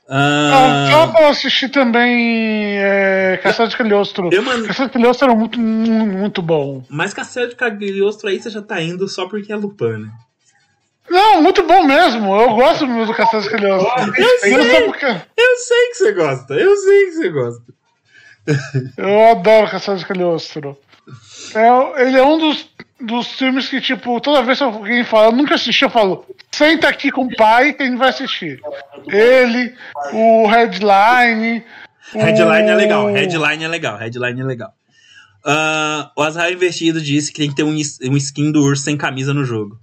Ah, 0.08 0.86
Ah, 0.86 0.90
só 0.90 1.06
pra 1.08 1.28
assistir 1.30 1.68
também 1.68 2.78
é, 2.78 3.40
Castelo 3.42 3.68
de 3.68 3.76
Cagliostro. 3.76 4.30
eu 4.32 4.44
Castelo 4.64 4.88
de 4.88 4.92
Cagliostro 4.92 5.26
era 5.28 5.36
muito, 5.36 5.58
muito, 5.60 5.90
muito 6.16 6.42
bom. 6.42 6.84
mas 6.88 7.12
Castelo 7.12 7.48
de 7.48 7.56
Cagliostro 7.56 8.28
aí 8.28 8.40
você 8.40 8.48
já 8.50 8.62
tá 8.62 8.80
indo 8.80 9.08
só 9.08 9.26
porque 9.28 9.52
é 9.52 9.56
Lupin, 9.56 9.98
né? 10.04 10.10
Não, 11.08 11.42
muito 11.42 11.62
bom 11.62 11.84
mesmo. 11.84 12.34
Eu 12.34 12.54
gosto 12.54 12.86
mesmo 12.86 13.06
do 13.06 13.14
Castelo 13.14 13.42
de 13.42 13.50
Cagliostro. 13.50 14.14
Eu 14.16 14.38
sei. 14.40 14.54
Eu, 14.54 15.56
sei 15.56 15.88
que 15.88 15.94
você 15.94 16.12
gosta, 16.12 16.54
eu 16.54 16.76
sei 16.76 17.04
que 17.06 17.12
você 17.12 17.28
gosta. 17.30 17.62
eu 18.96 19.30
adoro 19.30 19.70
Castelo 19.70 19.98
de 19.98 20.06
Cagliostro. 20.06 20.78
É, 21.54 22.02
ele 22.02 22.16
é 22.18 22.22
um 22.24 22.38
dos, 22.38 22.68
dos 23.00 23.28
filmes 23.32 23.68
que, 23.68 23.80
tipo, 23.80 24.20
toda 24.20 24.42
vez 24.42 24.58
que 24.58 24.64
alguém 24.64 25.04
fala, 25.04 25.26
eu 25.28 25.32
nunca 25.32 25.54
assisti, 25.54 25.84
eu 25.84 25.90
falo, 25.90 26.26
senta 26.50 26.88
aqui 26.88 27.10
com 27.12 27.24
o 27.26 27.36
pai 27.36 27.72
que 27.72 27.82
a 27.82 27.86
gente 27.86 27.96
vai 27.98 28.08
assistir. 28.08 28.60
Ele, 29.06 29.72
o 30.12 30.46
Headline. 30.48 31.64
o- 32.14 32.18
Headline 32.18 32.68
é 32.70 32.74
legal, 32.74 33.08
headline 33.12 33.64
é 33.64 33.68
legal, 33.68 33.96
headline 33.96 34.40
é 34.40 34.44
legal. 34.44 34.72
Ah, 35.44 36.10
o 36.16 36.22
Azrael 36.22 36.52
Investido 36.54 37.00
disse 37.00 37.30
que 37.32 37.38
tem 37.40 37.50
que 37.50 37.54
ter 37.54 37.62
um, 37.62 37.70
um 37.70 38.16
skin 38.16 38.50
do 38.50 38.62
urso 38.62 38.82
sem 38.82 38.96
camisa 38.96 39.32
no 39.32 39.44
jogo. 39.44 39.78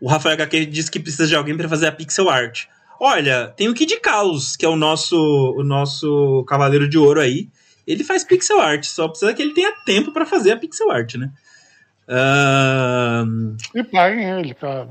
O 0.00 0.08
Rafael 0.08 0.34
HQ 0.34 0.66
disse 0.66 0.90
que 0.90 1.00
precisa 1.00 1.26
de 1.26 1.34
alguém 1.34 1.56
pra 1.56 1.68
fazer 1.68 1.86
a 1.88 1.92
pixel 1.92 2.28
art. 2.30 2.66
Olha, 3.00 3.48
tem 3.56 3.68
o 3.68 3.74
Kid 3.74 3.98
Caos, 4.00 4.56
que 4.56 4.64
é 4.66 4.68
o 4.68 4.76
nosso, 4.76 5.16
o 5.56 5.62
nosso 5.62 6.44
Cavaleiro 6.48 6.88
de 6.88 6.98
Ouro 6.98 7.20
aí. 7.20 7.48
Ele 7.86 8.04
faz 8.04 8.22
pixel 8.24 8.60
art, 8.60 8.84
só 8.84 9.08
precisa 9.08 9.32
que 9.32 9.40
ele 9.40 9.54
tenha 9.54 9.72
tempo 9.84 10.12
pra 10.12 10.26
fazer 10.26 10.52
a 10.52 10.56
pixel 10.56 10.90
art, 10.90 11.14
né? 11.14 11.30
Ah, 12.08 13.24
E 13.74 13.84
paguem 13.84 14.24
ele, 14.30 14.54
cara. 14.54 14.88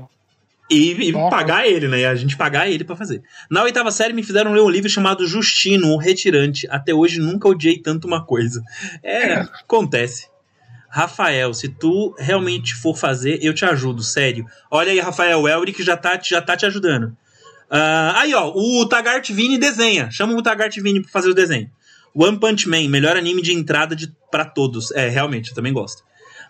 e, 0.70 0.92
e 1.08 1.12
pagar 1.12 1.66
ele, 1.66 1.88
né? 1.88 2.06
A 2.06 2.14
gente 2.14 2.36
pagar 2.36 2.68
ele 2.68 2.84
pra 2.84 2.96
fazer. 2.96 3.22
Na 3.50 3.62
oitava 3.62 3.90
série 3.90 4.12
me 4.12 4.22
fizeram 4.22 4.52
ler 4.52 4.60
um 4.62 4.68
livro 4.70 4.88
chamado 4.88 5.26
Justino, 5.26 5.88
o 5.92 5.98
Retirante. 5.98 6.66
Até 6.70 6.94
hoje 6.94 7.20
nunca 7.20 7.48
odiei 7.48 7.78
tanto 7.78 8.06
uma 8.06 8.24
coisa. 8.24 8.62
É, 9.02 9.34
acontece. 9.62 10.28
Rafael, 10.88 11.52
se 11.52 11.68
tu 11.68 12.14
realmente 12.18 12.74
for 12.74 12.96
fazer, 12.96 13.38
eu 13.42 13.54
te 13.54 13.64
ajudo, 13.64 14.02
sério. 14.02 14.46
Olha 14.70 14.90
aí, 14.90 15.00
Rafael, 15.00 15.46
Elric 15.46 15.82
já 15.82 15.96
tá, 15.96 16.18
já 16.22 16.40
tá 16.40 16.56
te 16.56 16.64
ajudando. 16.64 17.14
Ah, 17.70 18.20
aí, 18.20 18.34
ó, 18.34 18.50
o 18.54 18.86
Tagart 18.86 19.30
Vini 19.30 19.58
desenha. 19.58 20.10
Chama 20.10 20.34
o 20.34 20.42
Tagart 20.42 20.74
Vini 20.80 21.02
pra 21.02 21.10
fazer 21.10 21.28
o 21.28 21.34
desenho. 21.34 21.70
One 22.14 22.38
Punch 22.38 22.68
Man, 22.68 22.88
melhor 22.88 23.16
anime 23.16 23.42
de 23.42 23.52
entrada 23.52 23.94
de, 23.94 24.12
pra 24.30 24.44
todos. 24.44 24.90
É, 24.92 25.08
realmente, 25.08 25.50
eu 25.50 25.54
também 25.54 25.72
gosto. 25.72 26.02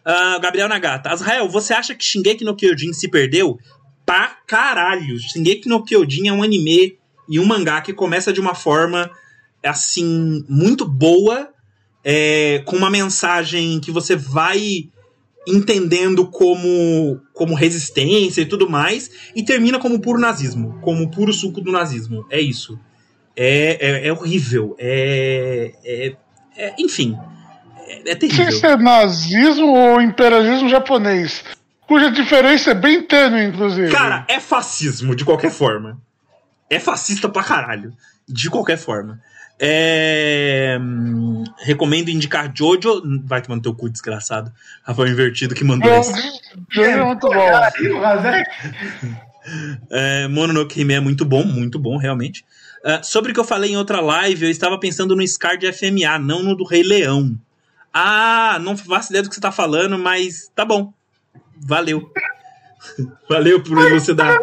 Ah, 0.05 0.39
Gabriel 0.39 0.69
Nagata. 0.69 1.11
Azrael, 1.11 1.49
você 1.49 1.75
acha 1.75 1.95
que 1.95 2.05
Shingeki 2.05 2.45
no 2.45 2.55
Kyojin 2.55 2.93
se 2.93 3.09
perdeu? 3.09 3.59
Pra 4.07 4.37
caralho. 4.47 5.19
Shingeki 5.19 5.69
no 5.69 5.85
Kyojin 5.85 6.29
é 6.29 6.33
um 6.33 6.43
anime 6.43 6.97
e 7.29 7.39
um 7.41 7.45
mangá 7.45 7.81
que 7.81 7.93
começa 7.93 8.33
de 8.33 8.41
uma 8.41 8.55
forma, 8.55 9.11
assim, 9.63 10.45
muito 10.49 10.87
boa, 10.87 11.51
é, 12.11 12.63
com 12.65 12.75
uma 12.75 12.89
mensagem 12.89 13.79
que 13.81 13.91
você 13.91 14.17
vai 14.17 14.89
entendendo 15.47 16.27
como, 16.27 17.21
como 17.35 17.55
resistência 17.55 18.41
e 18.41 18.47
tudo 18.47 18.69
mais, 18.69 19.11
e 19.37 19.43
termina 19.43 19.79
como 19.79 20.01
puro 20.01 20.19
nazismo, 20.19 20.79
como 20.81 21.11
puro 21.11 21.35
suco 21.35 21.61
do 21.61 21.71
nazismo. 21.71 22.25
É 22.31 22.41
isso. 22.41 22.81
É, 23.37 23.77
é, 23.79 24.09
é 24.09 24.13
horrível. 24.13 24.75
É, 24.79 25.73
é, 25.85 26.17
é- 26.57 26.75
enfim. 26.79 27.15
É, 27.87 27.93
é 27.93 27.99
Não 27.99 28.05
sei 28.05 28.17
terrível. 28.17 28.53
se 28.53 28.67
é 28.67 28.77
nazismo 28.79 29.67
ou 29.67 30.01
imperialismo 30.01 30.69
japonês. 30.71 31.45
Cuja 31.87 32.11
diferença 32.11 32.71
é 32.71 32.75
bem 32.75 33.03
tênue, 33.03 33.45
inclusive. 33.45 33.93
Cara, 33.93 34.25
é 34.29 34.41
fascismo, 34.41 35.15
de 35.15 35.27
qualquer 35.27 35.51
forma. 35.51 36.01
É 36.71 36.81
fascista 36.81 37.29
pra 37.29 37.43
caralho. 37.43 37.93
De 38.27 38.49
qualquer 38.49 38.79
forma. 38.79 39.21
É, 39.61 40.79
hum, 40.81 41.45
Recomendo 41.59 42.09
indicar 42.09 42.53
Jojo. 42.55 43.03
Vai 43.25 43.43
tomar 43.43 43.57
no 43.57 43.63
teu 43.63 43.75
cu, 43.75 43.89
desgraçado. 43.89 44.53
Rafael 44.83 45.09
Invertido 45.09 45.55
que 45.55 45.65
mandou 45.65 45.91
Jogo 45.91 46.01
esse. 46.01 46.41
jogo 46.71 46.89
é 46.89 47.05
muito 47.05 47.29
bom. 47.29 47.51
É, 49.91 50.29
Mononoke 50.29 50.81
Hime 50.81 50.95
é 50.95 51.01
muito 51.01 51.25
bom, 51.25 51.45
muito 51.45 51.79
bom, 51.79 51.97
realmente. 51.97 52.45
É, 52.85 53.03
sobre 53.03 53.31
o 53.31 53.35
que 53.35 53.41
eu 53.41 53.45
falei 53.45 53.73
em 53.73 53.77
outra 53.77 54.01
live, 54.01 54.45
eu 54.45 54.51
estava 54.51 54.79
pensando 54.79 55.17
no 55.17 55.27
Scar 55.27 55.57
de 55.57 55.73
FMA, 55.73 56.19
não 56.19 56.43
no 56.43 56.55
do 56.55 56.65
Rei 56.65 56.83
Leão. 56.83 57.35
Ah, 57.93 58.59
não 58.61 58.77
faço 58.77 59.11
ideia 59.11 59.23
do 59.23 59.29
que 59.29 59.35
você 59.35 59.41
tá 59.41 59.51
falando, 59.51 59.99
mas 59.99 60.51
tá 60.55 60.65
bom. 60.65 60.93
Valeu. 61.57 62.13
Valeu 63.29 63.63
por 63.63 63.79
elucidar. 63.79 64.39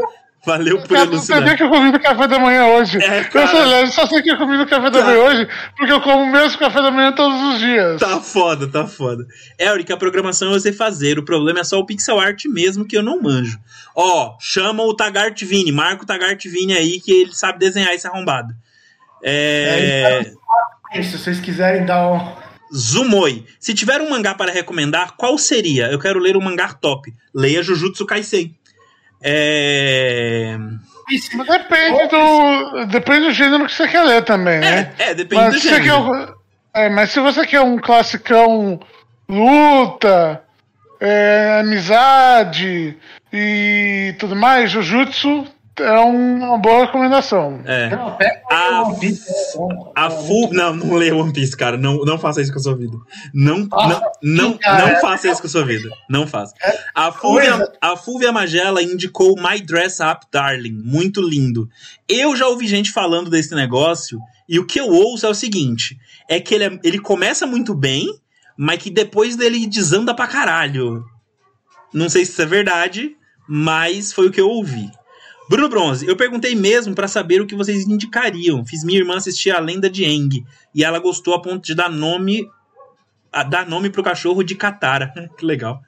Valeu 0.46 0.80
por 0.82 0.92
não 0.92 1.04
elucidar. 1.04 1.40
sabia 1.40 1.58
que 1.58 1.64
eu 1.64 1.70
comi 1.70 1.92
no 1.92 2.00
café 2.00 2.28
da 2.28 2.38
manhã 2.40 2.66
hoje. 2.68 2.98
É, 3.02 3.22
eu 3.22 3.26
cara. 3.30 3.48
só, 3.48 3.58
eu 3.66 3.88
só 3.88 4.06
sei 4.08 4.22
que 4.22 4.32
eu 4.32 4.38
comi 4.38 4.58
no 4.58 4.68
café 4.68 4.90
da 4.92 5.00
Tá. 5.00 5.06
manhã 5.06 5.20
hoje, 5.20 5.48
porque 5.76 5.92
eu 5.92 6.02
como 6.02 6.24
o 6.24 6.32
mesmo 6.32 6.60
café 6.60 6.82
da 6.82 6.92
manhã 6.92 7.12
todos 7.14 7.42
os 7.54 7.60
dias. 7.60 8.00
Tá 8.00 8.20
foda, 8.22 8.68
tá 8.68 8.86
foda. 8.86 9.26
Eric, 9.60 9.92
a 9.92 9.98
programação 9.98 10.50
é 10.50 10.54
você 10.54 10.72
fazer. 10.72 11.18
O 11.18 11.24
problema 11.26 11.60
é 11.62 11.64
só 11.64 11.80
o 11.80 11.86
pixel 11.86 12.20
art 12.20 12.46
mesmo 12.46 12.86
que 12.86 12.96
eu 12.98 13.02
não 13.04 13.22
manjo. 13.22 13.58
Ó, 13.96 14.36
chama 14.40 14.84
o 14.84 14.94
Tagart 14.94 15.42
Vini, 15.44 15.72
marca 15.72 16.04
o 16.04 16.06
Tagart 16.06 16.44
Vini 16.46 16.74
aí 16.74 17.00
que 17.00 17.12
ele 17.12 17.34
sabe 17.34 17.58
desenhar 17.60 17.94
esse 17.94 18.06
arrombado. 18.08 18.54
É. 19.24 20.32
Se 21.02 21.18
vocês 21.18 21.40
quiserem 21.40 21.86
dar 21.86 22.08
um. 22.12 22.46
Zumoi. 22.74 23.46
Se 23.60 23.74
tiver 23.74 24.02
um 24.02 24.10
mangá 24.10 24.34
para 24.34 24.52
recomendar, 24.52 25.14
qual 25.18 25.38
seria? 25.38 25.88
Eu 25.88 26.00
quero 26.00 26.20
ler 26.20 26.36
um 26.36 26.42
mangá 26.42 26.74
top. 26.74 27.14
Leia 27.34 27.62
Jujutsu 27.64 28.06
Kaisen. 28.06 28.56
É. 29.28 30.56
Mas 31.10 31.30
Depende 31.48 32.08
do, 32.08 32.86
depende 32.88 33.26
do 33.28 33.32
gênero 33.32 33.66
que 33.66 33.74
você 33.74 33.88
quer 33.88 34.04
ler 34.04 34.24
também, 34.24 34.60
né? 34.60 34.92
É, 35.00 35.12
é 35.12 35.14
depende 35.16 35.44
Mas 35.44 35.54
do 35.56 35.60
se, 35.60 35.68
você 35.70 35.76
quer, 35.76 35.84
gênero. 35.84 36.12
um- 36.12 36.34
é, 36.74 36.90
mas 36.90 37.10
se 37.12 37.20
você 37.20 37.46
quer 37.46 37.62
um 37.62 37.78
classicão 37.78 38.80
luta, 39.30 40.42
é, 41.00 41.60
amizade 41.62 42.98
e 43.34 44.16
tudo 44.20 44.36
mais, 44.36 44.70
Jujutsu 44.72 45.46
é 45.80 46.00
um- 46.00 46.38
uma 46.38 46.58
boa 46.58 46.86
recomendação. 46.86 47.62
É. 47.66 47.90
Não, 47.96 48.18
A- 48.50 48.82
One 48.84 49.00
Piece, 49.00 49.24
é 49.30 49.58
bom. 49.58 49.92
A 49.96 50.10
full. 50.10 50.54
Não, 50.54 50.74
não 50.76 50.96
leia 50.96 51.16
One 51.16 51.34
Piece, 51.34 51.56
cara. 51.56 51.78
Não, 51.78 51.98
não 52.06 52.18
faça 52.18 52.42
isso 52.42 52.52
com 52.54 52.60
a 52.60 52.62
sua 52.62 52.76
vida. 52.76 52.98
Não, 53.34 53.66
Nossa, 53.66 54.02
não, 54.22 54.50
não, 54.50 54.58
cara. 54.58 54.88
não 54.94 55.02
faça 55.02 55.28
isso 55.30 55.42
com 55.42 55.48
a 55.48 55.50
sua 55.50 55.66
vida. 55.66 55.90
Não 56.10 56.26
faça. 56.28 56.54
A 56.94 57.12
Fúvia, 57.12 57.52
coisa. 57.58 57.74
a 57.82 57.96
Fúvia 57.98 58.32
Magela 58.32 58.82
indicou 58.82 59.36
My 59.36 59.60
Dress 59.62 60.02
Up 60.02 60.26
Darling. 60.32 60.82
Muito 60.84 61.22
lindo. 61.22 61.70
Eu 62.08 62.36
já 62.36 62.48
ouvi 62.48 62.68
gente 62.68 62.92
falando 62.92 63.30
desse 63.30 63.54
negócio. 63.56 64.20
E 64.48 64.60
o 64.60 64.66
que 64.66 64.80
eu 64.80 64.88
ouço 64.90 65.26
é 65.26 65.30
o 65.30 65.34
seguinte: 65.34 65.98
é 66.30 66.40
que 66.40 66.54
ele, 66.56 66.64
é- 66.66 66.80
ele 66.84 67.00
começa 67.00 67.46
muito 67.48 67.74
bem, 67.74 68.08
mas 68.58 68.80
que 68.82 68.90
depois 68.90 69.36
dele 69.36 69.66
desanda 69.68 70.14
pra 70.14 70.28
caralho. 70.28 71.04
Não 71.94 72.08
sei 72.10 72.26
se 72.26 72.32
isso 72.32 72.42
é 72.42 72.46
verdade, 72.46 73.16
mas 73.48 74.12
foi 74.14 74.28
o 74.28 74.32
que 74.32 74.40
eu 74.42 74.50
ouvi. 74.50 74.90
Bruno 75.48 75.70
Bronze, 75.70 76.08
eu 76.08 76.16
perguntei 76.18 76.56
mesmo 76.56 76.96
pra 76.96 77.08
saber 77.08 77.40
o 77.42 77.46
que 77.46 77.56
vocês 77.56 77.88
indicariam. 77.88 78.66
Fiz 78.66 78.84
minha 78.84 79.00
irmã 79.00 79.16
assistir 79.18 79.52
a 79.52 79.60
lenda 79.60 79.90
de 79.90 80.04
Eng 80.04 80.44
e 80.74 80.84
ela 80.84 80.98
gostou 81.00 81.34
a 81.36 81.42
ponto 81.42 81.64
de 81.66 81.76
dar 81.76 81.90
nome 81.90 82.48
a 83.32 83.44
dar 83.44 83.68
nome 83.68 83.90
pro 83.90 84.02
cachorro 84.02 84.44
de 84.44 84.56
Katara. 84.56 85.14
que 85.38 85.46
legal. 85.46 85.82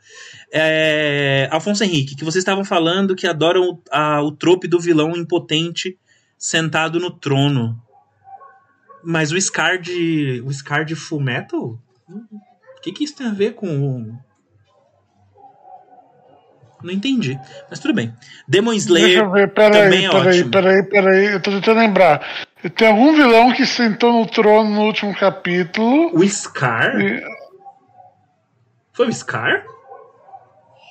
É, 0.51 1.47
Afonso 1.51 1.83
Henrique, 1.83 2.15
que 2.15 2.25
vocês 2.25 2.41
estavam 2.41 2.63
falando 2.65 3.15
que 3.15 3.25
adoram 3.25 3.61
o, 3.69 3.81
a- 3.89 4.21
o 4.21 4.31
trope 4.31 4.67
do 4.67 4.79
vilão 4.79 5.15
impotente 5.15 5.97
sentado 6.37 6.99
no 6.99 7.09
trono. 7.09 7.81
Mas 9.03 9.31
o 9.31 9.39
Scar 9.39 9.79
de. 9.79 10.43
O 10.45 10.51
Scar 10.53 10.83
de 10.83 10.93
Full 10.93 11.21
Metal? 11.21 11.79
O 12.09 12.81
que, 12.81 12.91
que 12.91 13.03
isso 13.05 13.15
tem 13.15 13.27
a 13.27 13.31
ver 13.33 13.53
com. 13.55 14.17
O- 16.81 16.85
Não 16.85 16.93
entendi. 16.93 17.39
Mas 17.69 17.79
tudo 17.79 17.93
bem. 17.93 18.13
Demon 18.47 18.71
Deixa 18.71 18.85
Slayer 18.87 19.19
eu 19.19 19.31
ver, 19.31 19.53
peraí, 19.53 19.83
também 19.83 20.05
é 20.05 20.09
peraí, 20.09 20.27
ótimo. 20.39 20.51
peraí, 20.51 20.83
peraí, 20.83 21.25
eu 21.33 21.41
tô 21.41 21.51
tentando 21.51 21.79
lembrar. 21.79 22.21
Tem 22.75 22.87
algum 22.87 23.15
vilão 23.15 23.51
que 23.53 23.65
sentou 23.65 24.11
no 24.13 24.25
trono 24.25 24.69
no 24.69 24.81
último 24.85 25.15
capítulo. 25.15 26.11
O 26.13 26.27
Scar? 26.27 26.99
e- 26.99 27.23
Foi 28.93 29.07
o 29.07 29.13
Scar? 29.13 29.63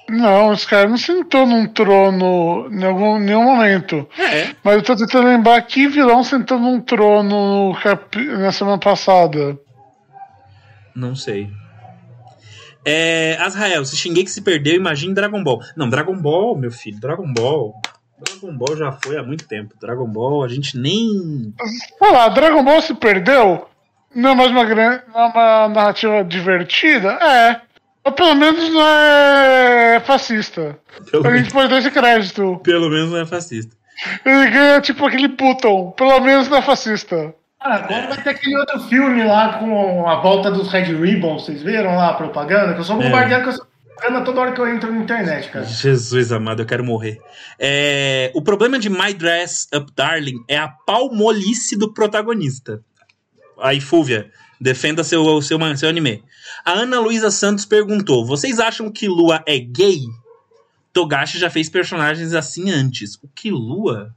Não, 0.08 0.52
esse 0.52 0.64
cara 0.68 0.88
não 0.88 0.96
sentou 0.96 1.44
num 1.44 1.66
trono 1.66 2.68
em 2.70 2.84
algum, 2.84 3.18
nenhum 3.18 3.42
momento. 3.42 4.08
É. 4.16 4.54
Mas 4.62 4.76
eu 4.76 4.82
tô 4.84 4.94
tentando 4.96 5.26
lembrar 5.26 5.60
que 5.62 5.88
vilão 5.88 6.22
sentou 6.22 6.60
num 6.60 6.80
trono 6.80 7.70
no 7.70 7.74
capi- 7.80 8.24
na 8.24 8.52
semana 8.52 8.78
passada. 8.78 9.58
Não 10.94 11.16
sei. 11.16 11.50
É, 12.88 13.36
Azrael, 13.40 13.84
se 13.84 13.96
Shingeki 13.96 14.30
se 14.30 14.40
perdeu, 14.42 14.76
imagine 14.76 15.12
Dragon 15.12 15.42
Ball. 15.42 15.60
Não, 15.76 15.88
Dragon 15.90 16.16
Ball, 16.16 16.56
meu 16.56 16.70
filho, 16.70 17.00
Dragon 17.00 17.32
Ball. 17.32 17.74
Dragon 18.18 18.56
Ball 18.56 18.76
já 18.76 18.92
foi 18.92 19.18
há 19.18 19.22
muito 19.24 19.46
tempo. 19.48 19.74
Dragon 19.80 20.06
Ball, 20.06 20.44
a 20.44 20.48
gente 20.48 20.78
nem. 20.78 21.52
Olha 22.00 22.12
lá, 22.12 22.28
Dragon 22.28 22.62
Ball 22.64 22.80
se 22.80 22.94
perdeu? 22.94 23.66
Não 24.14 24.30
é 24.30 24.34
mais 24.36 24.50
uma, 24.52 24.64
gran- 24.64 25.00
não 25.12 25.20
é 25.20 25.26
uma 25.26 25.68
narrativa 25.68 26.22
divertida? 26.24 27.08
É. 27.20 27.60
Mas 28.04 28.14
pelo 28.14 28.36
menos 28.36 28.70
não 28.72 28.80
é 28.80 30.00
fascista. 30.06 30.78
Pelo, 31.10 31.26
A 31.26 31.36
gente 31.36 31.52
pode 31.52 31.68
dar 31.68 31.78
esse 31.78 31.90
crédito. 31.90 32.60
pelo 32.62 32.88
menos 32.88 33.10
não 33.10 33.18
é 33.18 33.26
fascista. 33.26 33.74
Ele 34.24 34.48
ganha 34.50 34.80
tipo 34.80 35.04
aquele 35.04 35.28
Puton. 35.28 35.90
Pelo 35.90 36.20
menos 36.20 36.48
não 36.48 36.58
é 36.58 36.62
fascista. 36.62 37.34
Cara, 37.60 37.76
agora 37.84 38.06
vai 38.08 38.22
ter 38.22 38.30
aquele 38.30 38.56
outro 38.58 38.80
filme 38.82 39.24
lá 39.24 39.58
com 39.58 40.06
a 40.08 40.20
volta 40.20 40.50
dos 40.50 40.70
Red 40.70 40.94
Ribbon. 40.94 41.38
Vocês 41.38 41.62
viram 41.62 41.96
lá 41.96 42.10
a 42.10 42.14
propaganda? 42.14 42.74
Que 42.74 42.80
eu 42.80 42.84
sou 42.84 43.00
É. 43.00 43.04
bombardeado 43.04 43.44
com 43.44 43.50
essa 43.50 43.64
propaganda 43.64 44.24
toda 44.24 44.40
hora 44.40 44.52
que 44.52 44.60
eu 44.60 44.68
entro 44.68 44.92
na 44.92 44.98
internet, 45.02 45.48
cara. 45.50 45.64
Jesus 45.64 46.30
amado, 46.32 46.62
eu 46.62 46.66
quero 46.66 46.84
morrer. 46.84 47.18
É, 47.58 48.30
o 48.34 48.42
problema 48.42 48.78
de 48.78 48.90
My 48.90 49.12
Dress 49.14 49.66
Up 49.74 49.90
Darling 49.96 50.44
é 50.48 50.58
a 50.58 50.68
palmolice 50.68 51.76
do 51.76 51.92
protagonista. 51.92 52.82
Aí, 53.58 53.80
Fúvia, 53.80 54.30
defenda 54.60 55.02
seu, 55.02 55.40
seu, 55.40 55.58
seu 55.76 55.88
anime. 55.88 56.22
A 56.64 56.72
Ana 56.72 57.00
Luísa 57.00 57.30
Santos 57.30 57.64
perguntou: 57.64 58.26
Vocês 58.26 58.60
acham 58.60 58.92
que 58.92 59.08
Lua 59.08 59.42
é 59.46 59.58
gay? 59.58 60.00
Togashi 60.92 61.38
já 61.38 61.48
fez 61.50 61.68
personagens 61.70 62.32
assim 62.34 62.70
antes. 62.70 63.16
O 63.22 63.28
que 63.34 63.50
Lua? 63.50 64.14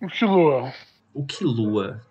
O 0.00 0.06
que 0.08 0.24
Lua? 0.24 0.72
O 1.16 1.24
que 1.24 1.42
Lua? 1.42 2.02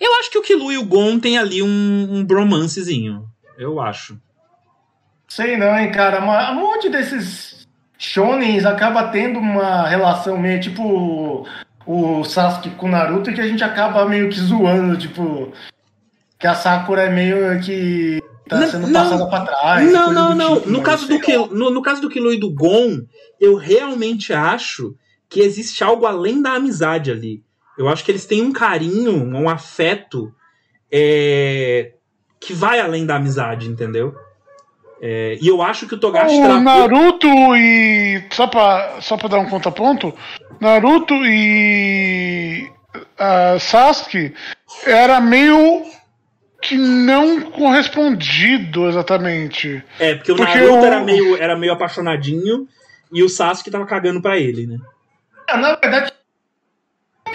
Eu 0.00 0.14
acho 0.20 0.30
que 0.30 0.38
o 0.38 0.42
Killua 0.42 0.72
e 0.72 0.78
o 0.78 0.84
Gon 0.84 1.18
tem 1.18 1.36
ali 1.36 1.60
um, 1.60 2.08
um 2.08 2.24
bromancezinho. 2.24 3.26
Eu 3.58 3.80
acho. 3.80 4.16
Sei 5.28 5.56
não, 5.56 5.76
hein, 5.76 5.90
cara. 5.90 6.22
Um 6.22 6.54
monte 6.54 6.88
desses 6.88 7.66
shonens 7.98 8.64
acaba 8.64 9.08
tendo 9.08 9.40
uma 9.40 9.88
relação 9.88 10.38
meio 10.38 10.60
tipo 10.60 11.44
o 11.84 12.22
Sasuke 12.22 12.70
com 12.70 12.86
o 12.86 12.90
Naruto 12.90 13.32
que 13.32 13.40
a 13.40 13.46
gente 13.46 13.64
acaba 13.64 14.08
meio 14.08 14.30
que 14.30 14.38
zoando, 14.38 14.96
tipo. 14.96 15.52
Que 16.38 16.46
a 16.46 16.54
Sakura 16.54 17.02
é 17.02 17.10
meio 17.10 17.60
que 17.60 18.22
tá 18.48 18.60
Não, 18.60 18.68
sendo 18.68 18.92
passada 18.92 19.26
pra 19.26 19.40
trás. 19.40 19.92
Não, 19.92 20.12
não, 20.12 20.32
não. 20.32 20.56
tipo, 20.60 20.70
No 20.70 20.80
caso, 20.80 21.08
do 21.08 21.14
lá. 21.14 21.48
no, 21.50 21.70
no 21.70 21.82
caso 21.82 22.00
do 22.00 22.08
Kilo 22.08 22.32
e 22.32 22.38
do 22.38 22.54
Gon, 22.54 23.00
eu 23.40 23.56
realmente 23.56 24.32
acho 24.32 24.94
que 25.28 25.40
existe 25.40 25.82
algo 25.82 26.06
além 26.06 26.40
da 26.40 26.52
amizade 26.52 27.10
ali. 27.10 27.42
Eu 27.76 27.88
acho 27.88 28.04
que 28.04 28.10
eles 28.10 28.26
têm 28.26 28.42
um 28.42 28.52
carinho, 28.52 29.12
um 29.34 29.48
afeto 29.48 30.32
é, 30.90 31.92
que 32.40 32.52
vai 32.52 32.78
além 32.80 33.04
da 33.04 33.16
amizade, 33.16 33.68
entendeu? 33.68 34.14
É, 35.02 35.36
e 35.40 35.48
eu 35.48 35.60
acho 35.60 35.86
que 35.86 35.94
o 35.94 35.98
Togashi 35.98 36.34
O. 36.36 36.60
Naruto 36.60 37.26
e. 37.56 38.22
Só 38.30 38.46
pra, 38.46 38.98
só 39.00 39.16
pra 39.16 39.28
dar 39.28 39.38
um 39.40 39.48
contraponto: 39.50 40.14
Naruto 40.60 41.14
e. 41.26 42.70
ah, 43.18 43.56
Sasuke 43.58 44.32
era 44.86 45.20
meio 45.20 45.82
que 46.62 46.76
não 46.76 47.42
correspondido 47.50 48.88
exatamente. 48.88 49.82
É, 49.98 50.14
porque 50.14 50.32
o 50.32 50.36
Porque 50.36 50.58
Naruto 50.58 50.78
o- 50.78 50.84
era, 50.86 51.00
meio, 51.00 51.36
era 51.36 51.56
meio 51.58 51.72
apaixonadinho 51.72 52.66
e 53.12 53.22
o 53.22 53.28
Sasuke 53.28 53.70
tava 53.70 53.84
cagando 53.86 54.22
pra 54.22 54.38
ele, 54.38 54.66
né? 54.66 54.78
Ah, 55.48 55.56
Na 55.58 55.74
verdade, 55.76 56.12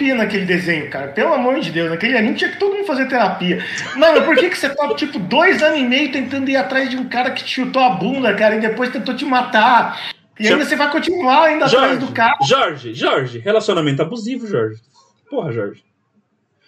terapia 0.00 0.14
naquele 0.14 0.46
desenho, 0.46 0.88
cara. 0.90 1.08
Pelo 1.08 1.34
amor 1.34 1.60
de 1.60 1.70
Deus, 1.70 1.90
naquele 1.90 2.16
anime 2.16 2.34
tinha 2.34 2.50
que 2.50 2.58
todo 2.58 2.74
mundo 2.74 2.86
fazer 2.86 3.06
terapia. 3.06 3.64
Mano, 3.96 4.22
por 4.22 4.34
que, 4.34 4.48
que 4.48 4.58
você 4.58 4.70
tá, 4.70 4.94
tipo, 4.94 5.18
dois 5.18 5.62
anos 5.62 5.78
e 5.78 5.84
meio 5.84 6.10
tentando 6.10 6.48
ir 6.48 6.56
atrás 6.56 6.88
de 6.88 6.96
um 6.96 7.08
cara 7.08 7.30
que 7.30 7.44
te 7.44 7.54
chutou 7.54 7.82
a 7.82 7.90
bunda, 7.90 8.34
cara, 8.34 8.56
e 8.56 8.60
depois 8.60 8.90
tentou 8.90 9.14
te 9.14 9.24
matar? 9.24 10.14
E 10.38 10.48
ainda 10.48 10.64
você 10.64 10.74
vai 10.74 10.90
continuar 10.90 11.44
ainda 11.44 11.66
atrás 11.66 11.98
do 11.98 12.10
cara. 12.12 12.38
Jorge, 12.42 12.94
Jorge, 12.94 13.38
relacionamento 13.38 14.00
abusivo, 14.00 14.46
Jorge. 14.46 14.80
Porra, 15.28 15.52
Jorge. 15.52 15.84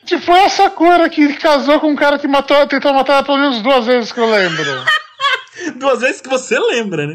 Se 0.04 0.18
foi 0.18 0.44
a 0.44 0.48
Sakura 0.48 1.08
que 1.08 1.34
casou 1.34 1.80
com 1.80 1.88
um 1.88 1.96
cara 1.96 2.18
que 2.18 2.28
matou, 2.28 2.66
tentou 2.66 2.92
matar 2.92 3.14
ela 3.14 3.22
pelo 3.22 3.38
menos 3.38 3.62
duas 3.62 3.86
vezes 3.86 4.12
que 4.12 4.20
eu 4.20 4.30
lembro. 4.30 4.64
Duas 5.76 6.00
vezes 6.00 6.20
que 6.20 6.28
você 6.28 6.58
lembra, 6.58 7.06
né? 7.06 7.14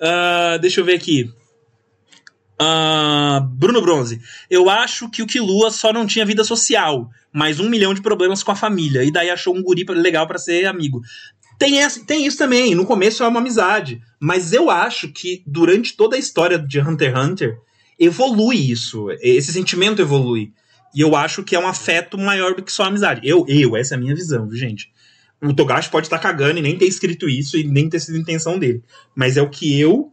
Ah, 0.00 0.56
deixa 0.58 0.80
eu 0.80 0.84
ver 0.84 0.94
aqui. 0.94 1.30
Ah, 2.62 3.40
Bruno 3.54 3.80
Bronze. 3.80 4.20
Eu 4.50 4.68
acho 4.68 5.08
que 5.08 5.22
o 5.22 5.26
Kilua 5.26 5.70
só 5.70 5.94
não 5.94 6.06
tinha 6.06 6.26
vida 6.26 6.44
social, 6.44 7.08
mas 7.32 7.58
um 7.58 7.70
milhão 7.70 7.94
de 7.94 8.02
problemas 8.02 8.42
com 8.42 8.52
a 8.52 8.56
família. 8.56 9.02
E 9.02 9.10
daí 9.10 9.30
achou 9.30 9.56
um 9.56 9.62
guri 9.62 9.82
legal 9.88 10.26
pra 10.26 10.38
ser 10.38 10.66
amigo. 10.66 11.00
Tem, 11.58 11.80
essa, 11.80 12.04
tem 12.04 12.26
isso 12.26 12.36
também. 12.36 12.74
No 12.74 12.84
começo 12.84 13.24
é 13.24 13.28
uma 13.28 13.40
amizade. 13.40 14.02
Mas 14.20 14.52
eu 14.52 14.68
acho 14.68 15.08
que 15.08 15.42
durante 15.46 15.96
toda 15.96 16.16
a 16.16 16.18
história 16.18 16.58
de 16.58 16.78
Hunter 16.78 17.16
x 17.16 17.24
Hunter, 17.24 17.58
evolui 17.98 18.70
isso. 18.70 19.06
Esse 19.22 19.54
sentimento 19.54 20.02
evolui. 20.02 20.52
E 20.94 21.00
eu 21.00 21.16
acho 21.16 21.42
que 21.42 21.56
é 21.56 21.58
um 21.58 21.66
afeto 21.66 22.18
maior 22.18 22.54
do 22.54 22.62
que 22.62 22.70
só 22.70 22.84
amizade. 22.84 23.22
Eu, 23.24 23.46
eu, 23.48 23.74
essa 23.74 23.94
é 23.94 23.96
a 23.96 24.00
minha 24.00 24.14
visão, 24.14 24.46
viu, 24.46 24.58
gente? 24.58 24.92
O 25.40 25.54
Togashi 25.54 25.88
pode 25.88 26.08
estar 26.08 26.18
cagando 26.18 26.58
e 26.58 26.62
nem 26.62 26.76
ter 26.76 26.84
escrito 26.84 27.26
isso 27.26 27.56
e 27.56 27.64
nem 27.64 27.88
ter 27.88 28.00
sido 28.00 28.16
a 28.16 28.20
intenção 28.20 28.58
dele. 28.58 28.82
Mas 29.14 29.38
é 29.38 29.42
o 29.42 29.48
que 29.48 29.80
eu 29.80 30.12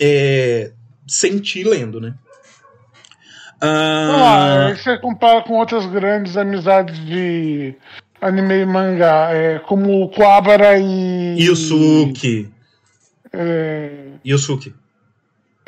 é, 0.00 0.72
sentir 1.06 1.64
lendo, 1.64 2.00
né? 2.00 2.14
Ah, 3.60 4.74
você 4.76 4.98
compara 4.98 5.42
com 5.42 5.54
outras 5.54 5.86
grandes 5.86 6.36
amizades 6.36 6.98
de 7.06 7.74
anime 8.20 8.62
e 8.62 8.66
mangá, 8.66 9.30
é, 9.32 9.58
como 9.60 10.08
Kuwabara 10.10 10.78
e. 10.78 11.36
Yusuke. 11.40 12.50
É, 13.32 13.90
Yusuke. 14.26 14.74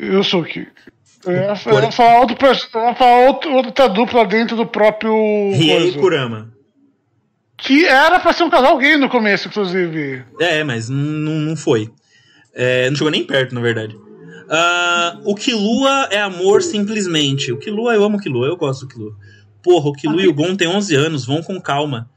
Yusuke. 0.01 0.67
É, 1.25 1.53
Por- 1.55 1.73
eu 1.73 1.83
ia 1.83 1.91
falar 1.91 2.19
outro, 3.27 3.51
outra 3.53 3.89
dupla 3.89 4.25
dentro 4.25 4.55
do 4.55 4.65
próprio. 4.65 5.11
Riei. 5.53 5.93
Kurama. 5.93 6.53
Que 7.57 7.85
era 7.85 8.19
pra 8.19 8.31
ser 8.33 8.43
um 8.43 8.49
casal 8.51 8.77
gay 8.77 8.97
no 8.97 9.09
começo, 9.09 9.47
inclusive. 9.47 10.23
É, 10.39 10.63
mas 10.63 10.89
não, 10.89 11.33
não 11.39 11.55
foi. 11.55 11.89
É, 12.53 12.87
não 12.89 12.95
chegou 12.95 13.09
nem 13.11 13.25
perto, 13.25 13.55
na 13.55 13.61
verdade. 13.61 13.97
Ah, 14.49 15.17
o 15.23 15.35
Killua 15.35 16.07
é 16.11 16.19
amor 16.21 16.61
simplesmente. 16.61 17.51
O 17.51 17.57
Killua, 17.57 17.93
eu 17.95 18.03
amo 18.03 18.17
o 18.17 18.19
Killua, 18.19 18.47
eu 18.47 18.57
gosto 18.57 18.85
do 18.85 18.93
Killua. 18.93 19.15
Porra, 19.63 19.89
o 19.89 19.93
Killua 19.93 20.21
e 20.21 20.27
o 20.27 20.33
Gon 20.33 20.55
têm 20.55 20.67
11 20.67 20.95
anos, 20.95 21.25
vão 21.25 21.41
com 21.43 21.59
calma. 21.59 22.09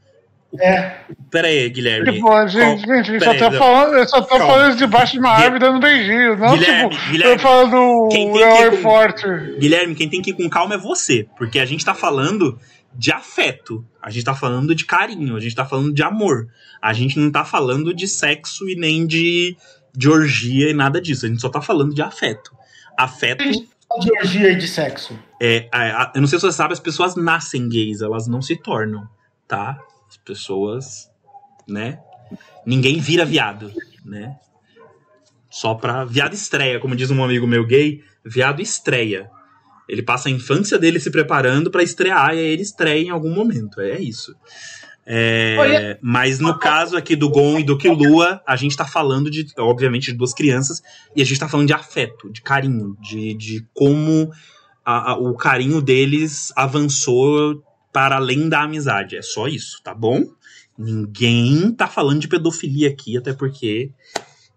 É. 0.59 0.95
Pera 1.29 1.47
aí, 1.47 1.69
Guilherme. 1.69 2.11
Tipo, 2.13 2.29
a 2.29 2.45
gente, 2.45 2.85
Qual- 2.85 3.03
gente, 3.03 3.23
só 3.23 3.31
aí, 3.31 3.37
tá 3.39 3.49
não. 3.49 3.57
falando, 3.57 3.93
eu 3.95 4.07
só 4.07 4.21
tô 4.21 4.27
Calma. 4.27 4.45
falando 4.47 4.69
isso 4.69 4.77
debaixo 4.79 5.13
de 5.13 5.19
uma 5.19 5.29
árvore 5.29 5.59
dando 5.59 5.79
beijinho, 5.79 6.37
não 6.37 6.53
Guilherme, 6.57 6.89
tipo, 6.89 7.11
Guilherme, 7.11 7.33
eu 7.35 7.39
falando 7.39 8.09
quem 8.11 8.33
tem 8.33 8.41
que 8.41 8.61
ir 8.63 8.69
com- 8.71 8.77
forte. 8.77 9.27
Guilherme, 9.59 9.95
quem 9.95 10.09
tem 10.09 10.21
que 10.21 10.29
ir 10.31 10.33
com 10.33 10.49
calma 10.49 10.75
é 10.75 10.77
você, 10.77 11.25
porque 11.37 11.57
a 11.57 11.65
gente 11.65 11.85
tá 11.85 11.93
falando 11.93 12.59
de 12.93 13.13
afeto, 13.13 13.85
a 14.01 14.09
gente 14.09 14.25
tá 14.25 14.35
falando 14.35 14.75
de 14.75 14.83
carinho, 14.83 15.37
a 15.37 15.39
gente 15.39 15.55
tá 15.55 15.63
falando 15.65 15.93
de 15.93 16.03
amor. 16.03 16.47
A 16.81 16.91
gente 16.91 17.17
não 17.17 17.31
tá 17.31 17.45
falando 17.45 17.93
de 17.93 18.05
sexo 18.05 18.67
e 18.67 18.75
nem 18.75 19.07
de, 19.07 19.55
de 19.95 20.09
orgia 20.09 20.69
e 20.69 20.73
nada 20.73 21.01
disso, 21.01 21.25
a 21.25 21.29
gente 21.29 21.41
só 21.41 21.49
tá 21.49 21.61
falando 21.61 21.93
de 21.93 22.01
afeto. 22.01 22.55
Afeto 22.97 23.43
De 23.43 24.11
orgia 24.19 24.51
e 24.51 24.55
de 24.55 24.67
sexo. 24.67 25.17
é. 25.41 25.67
a- 25.71 26.03
a- 26.03 26.11
eu 26.15 26.21
não 26.21 26.27
sei 26.27 26.39
se 26.39 26.45
você 26.45 26.55
sabe, 26.55 26.73
as 26.73 26.79
pessoas 26.79 27.15
nascem 27.15 27.67
gays, 27.67 28.01
elas 28.01 28.27
não 28.27 28.41
se 28.41 28.55
tornam, 28.55 29.07
tá? 29.47 29.77
As 30.09 30.17
pessoas, 30.17 31.09
né? 31.67 31.99
Ninguém 32.65 32.99
vira 32.99 33.25
viado, 33.25 33.71
né? 34.05 34.37
Só 35.49 35.73
pra. 35.73 36.05
Viado 36.05 36.33
estreia, 36.33 36.79
como 36.79 36.95
diz 36.95 37.11
um 37.11 37.23
amigo 37.23 37.45
meu 37.45 37.65
gay, 37.65 38.01
viado 38.23 38.61
estreia. 38.61 39.29
Ele 39.89 40.01
passa 40.01 40.29
a 40.29 40.31
infância 40.31 40.79
dele 40.79 40.99
se 40.99 41.11
preparando 41.11 41.69
pra 41.69 41.83
estrear 41.83 42.29
e 42.33 42.39
aí 42.39 42.45
ele 42.53 42.61
estreia 42.61 43.01
em 43.05 43.09
algum 43.09 43.33
momento. 43.33 43.81
É 43.81 43.99
isso. 43.99 44.33
É, 45.13 45.97
mas 46.01 46.39
no 46.39 46.57
caso 46.57 46.95
aqui 46.95 47.17
do 47.17 47.29
Gon 47.29 47.59
e 47.59 47.63
do 47.63 47.77
Killua, 47.77 48.41
a 48.47 48.55
gente 48.55 48.77
tá 48.77 48.85
falando 48.85 49.29
de, 49.29 49.45
obviamente, 49.57 50.11
de 50.11 50.17
duas 50.17 50.33
crianças 50.33 50.81
e 51.13 51.21
a 51.21 51.25
gente 51.25 51.37
tá 51.39 51.49
falando 51.49 51.67
de 51.67 51.73
afeto, 51.73 52.31
de 52.31 52.41
carinho, 52.41 52.95
de, 53.01 53.33
de 53.33 53.65
como 53.73 54.31
a- 54.85 55.11
a- 55.11 55.17
o 55.17 55.33
carinho 55.35 55.81
deles 55.81 56.53
avançou 56.55 57.61
para 57.91 58.15
além 58.15 58.47
da 58.47 58.61
amizade. 58.61 59.17
É 59.17 59.21
só 59.21 59.47
isso, 59.47 59.81
tá 59.83 59.93
bom? 59.93 60.23
Ninguém 60.77 61.71
tá 61.73 61.87
falando 61.87 62.19
de 62.21 62.27
pedofilia 62.29 62.89
aqui, 62.89 63.17
até 63.17 63.33
porque. 63.33 63.89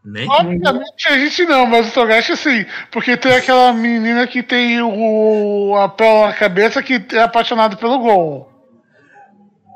Né? 0.04 0.26
Obviamente 0.28 1.08
a 1.08 1.18
gente 1.18 1.44
não, 1.46 1.66
mas 1.66 1.88
o 1.88 1.92
Togashi 1.92 2.36
sim. 2.36 2.64
Porque 2.92 3.16
tem 3.16 3.32
aquela 3.32 3.72
menina 3.72 4.26
que 4.26 4.42
tem 4.42 4.80
o, 4.82 5.74
a 5.76 5.88
pérola 5.88 6.28
na 6.28 6.32
cabeça 6.34 6.82
que 6.82 7.02
é 7.12 7.22
apaixonada 7.22 7.74
pelo 7.76 7.98
Gon. 7.98 8.53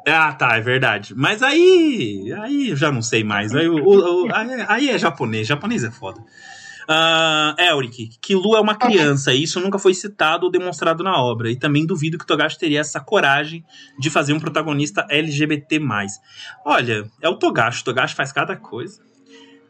Ah, 0.09 0.33
tá, 0.33 0.57
é 0.57 0.61
verdade. 0.61 1.15
Mas 1.17 1.43
aí. 1.43 2.33
Aí 2.41 2.71
eu 2.71 2.77
já 2.77 2.91
não 2.93 3.03
sei 3.03 3.23
mais. 3.25 3.55
Aí, 3.55 3.69
o- 3.69 3.85
o- 3.85 4.29
aí- 4.69 4.89
é 4.91 4.99
japonês. 4.99 5.47
Japonês 5.47 5.85
é 5.85 5.91
foda. 5.91 6.21
Ah, 6.91 7.55
Elric, 7.59 8.11
Kilu 8.21 8.57
é 8.57 8.61
uma 8.61 8.75
criança, 8.75 9.35
e 9.35 9.43
isso 9.43 9.61
nunca 9.61 9.79
foi 9.79 9.93
citado 9.93 10.47
ou 10.47 10.51
demonstrado 10.51 11.05
na 11.05 11.21
obra. 11.23 11.51
E 11.51 11.57
também 11.57 11.85
duvido 11.85 12.17
que 12.17 12.27
Togashi 12.27 12.59
teria 12.59 12.81
essa 12.81 12.99
coragem 12.99 13.63
de 13.99 14.09
fazer 14.09 14.33
um 14.33 14.41
protagonista 14.41 15.07
LGBT. 15.11 15.79
Olha, 16.65 17.05
é 17.21 17.29
o 17.29 17.35
Togashi. 17.37 17.83
O 17.83 17.85
Togashi 17.85 18.15
faz 18.15 18.33
cada 18.33 18.57
coisa. 18.57 19.03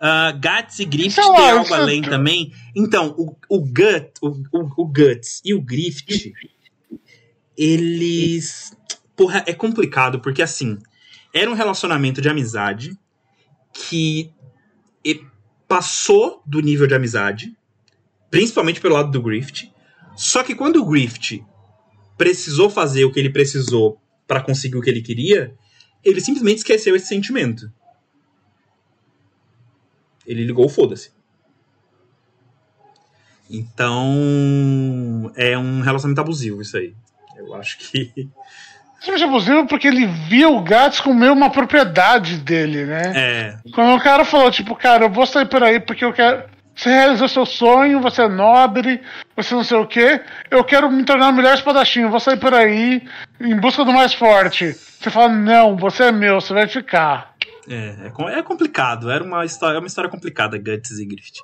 Ah, 0.00 0.30
Guts 0.30 0.78
e 0.78 0.84
Grift 0.84 1.18
lá, 1.18 1.34
tem 1.36 1.50
algo 1.50 1.64
isso- 1.64 1.74
além 1.74 2.02
também. 2.02 2.52
Então, 2.76 3.12
o, 3.18 3.34
o, 3.48 3.58
Gut, 3.62 4.12
o, 4.22 4.28
o, 4.52 4.82
o 4.82 4.86
Guts 4.86 5.42
e 5.44 5.52
o 5.54 5.60
Grift, 5.60 6.32
eles. 7.56 8.76
Porra, 9.18 9.44
é 9.48 9.52
complicado, 9.52 10.20
porque 10.20 10.40
assim, 10.40 10.78
era 11.34 11.50
um 11.50 11.54
relacionamento 11.54 12.22
de 12.22 12.28
amizade 12.28 12.96
que 13.72 14.32
passou 15.66 16.42
do 16.46 16.60
nível 16.60 16.86
de 16.86 16.94
amizade, 16.94 17.54
principalmente 18.30 18.80
pelo 18.80 18.94
lado 18.94 19.10
do 19.10 19.20
Grift. 19.20 19.70
Só 20.16 20.42
que 20.42 20.54
quando 20.54 20.76
o 20.76 20.86
Grift 20.86 21.44
precisou 22.16 22.70
fazer 22.70 23.04
o 23.04 23.12
que 23.12 23.20
ele 23.20 23.30
precisou 23.30 24.00
pra 24.26 24.40
conseguir 24.40 24.76
o 24.76 24.80
que 24.80 24.88
ele 24.88 25.02
queria, 25.02 25.54
ele 26.02 26.20
simplesmente 26.20 26.58
esqueceu 26.58 26.96
esse 26.96 27.06
sentimento. 27.06 27.70
Ele 30.26 30.44
ligou, 30.44 30.68
foda-se. 30.68 31.10
Então, 33.50 35.32
é 35.36 35.58
um 35.58 35.80
relacionamento 35.80 36.20
abusivo 36.20 36.62
isso 36.62 36.76
aí. 36.76 36.94
Eu 37.36 37.54
acho 37.54 37.78
que. 37.78 38.28
Simplesmente 39.00 39.28
abusivo 39.28 39.66
porque 39.66 39.86
ele 39.86 40.06
via 40.06 40.48
o 40.48 40.60
Gats 40.60 41.00
como 41.00 41.20
meio 41.20 41.32
uma 41.32 41.50
propriedade 41.50 42.36
dele, 42.38 42.84
né? 42.84 43.12
É, 43.14 43.56
Quando 43.72 43.96
o 43.96 44.02
cara 44.02 44.24
falou, 44.24 44.50
tipo, 44.50 44.74
cara, 44.74 45.04
eu 45.04 45.10
vou 45.10 45.24
sair 45.24 45.46
por 45.46 45.62
aí 45.62 45.78
porque 45.78 46.04
eu 46.04 46.12
quero. 46.12 46.42
Você 46.74 46.90
realizou 46.90 47.28
seu 47.28 47.44
sonho, 47.44 48.00
você 48.00 48.22
é 48.22 48.28
nobre, 48.28 49.00
você 49.36 49.52
não 49.52 49.64
sei 49.64 49.76
o 49.78 49.86
quê. 49.86 50.20
Eu 50.48 50.62
quero 50.62 50.88
me 50.90 51.04
tornar 51.04 51.30
o 51.30 51.32
melhor 51.32 51.54
espadachim, 51.54 52.02
eu 52.02 52.10
vou 52.10 52.20
sair 52.20 52.38
por 52.38 52.54
aí 52.54 53.02
em 53.40 53.56
busca 53.56 53.84
do 53.84 53.92
mais 53.92 54.14
forte. 54.14 54.72
Você 54.72 55.10
fala, 55.10 55.28
não, 55.28 55.76
você 55.76 56.04
é 56.04 56.12
meu, 56.12 56.40
você 56.40 56.52
vai 56.54 56.68
ficar. 56.68 57.34
É, 57.68 57.94
é, 58.06 58.38
é 58.38 58.42
complicado. 58.42 59.10
Era 59.10 59.22
uma 59.22 59.44
história, 59.44 59.76
é 59.76 59.80
uma 59.80 59.88
história 59.88 60.08
complicada, 60.08 60.56
Guts 60.56 60.98
e 60.98 61.04
Grift. 61.04 61.40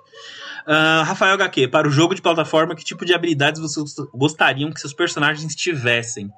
Ah, 0.67 1.03
Rafael 1.05 1.35
HQ, 1.35 1.69
para 1.69 1.87
o 1.87 1.91
jogo 1.91 2.15
de 2.15 2.23
plataforma, 2.23 2.75
que 2.75 2.85
tipo 2.85 3.05
de 3.05 3.13
habilidades 3.13 3.61
vocês 3.61 3.95
gostariam 4.15 4.73
que 4.73 4.81
seus 4.81 4.95
personagens 4.95 5.55
tivessem? 5.55 6.31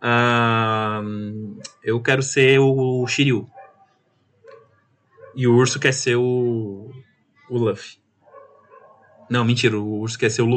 Ah, 0.00 1.00
eu 1.82 2.00
quero 2.00 2.22
ser 2.22 2.58
o 2.60 3.06
Shiryu. 3.06 3.48
E 5.34 5.46
o 5.46 5.54
urso 5.54 5.78
quer 5.78 5.92
ser 5.92 6.16
o. 6.16 6.90
o 7.50 7.58
Luffy. 7.58 7.98
Não, 9.30 9.44
mentira, 9.44 9.78
o 9.78 10.00
urso 10.00 10.18
quer 10.18 10.30
ser 10.30 10.42
o. 10.42 10.48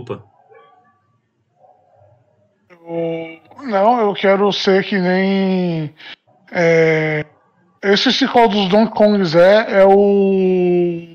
Eu- 2.70 3.42
Não, 3.68 4.00
eu 4.02 4.14
quero 4.14 4.52
ser 4.52 4.84
que 4.84 4.98
nem. 5.00 5.94
É... 6.52 7.26
Esse 7.84 8.12
se 8.12 8.28
qual 8.28 8.48
dos 8.48 8.68
Donkey 8.70 8.94
Kongs 8.96 9.36
é, 9.36 9.82
é 9.82 9.86
o. 9.86 11.08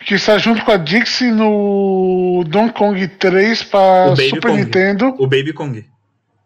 Que 0.00 0.14
está 0.14 0.38
junto 0.38 0.64
com 0.64 0.72
a 0.72 0.76
Dixie 0.76 1.30
no 1.30 2.42
Donkey 2.46 2.74
Kong 2.74 3.08
3 3.08 3.62
para 3.64 4.16
Super 4.16 4.40
Kong. 4.50 4.56
Nintendo. 4.56 5.14
O 5.18 5.26
Baby 5.26 5.52
Kong. 5.52 5.89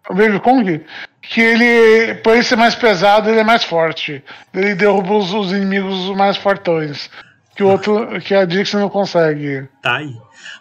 O 0.09 0.14
Baby 0.14 0.38
Kong, 0.40 0.84
que 1.22 1.40
ele, 1.40 2.14
por 2.16 2.34
ele 2.34 2.42
ser 2.42 2.57
mais 2.57 2.74
pesado, 2.74 3.30
ele 3.30 3.40
é 3.40 3.44
mais 3.44 3.64
forte. 3.64 4.22
Ele 4.52 4.74
derruba 4.74 5.14
os, 5.16 5.32
os 5.32 5.50
inimigos 5.52 6.14
mais 6.16 6.36
fortões. 6.36 7.11
Que 7.57 7.62
o 7.62 7.68
outro, 7.68 8.20
que 8.20 8.34
a 8.34 8.44
Dixie 8.44 8.76
não 8.78 8.88
consegue. 8.90 9.68
Tá 9.80 9.96
aí. 9.96 10.14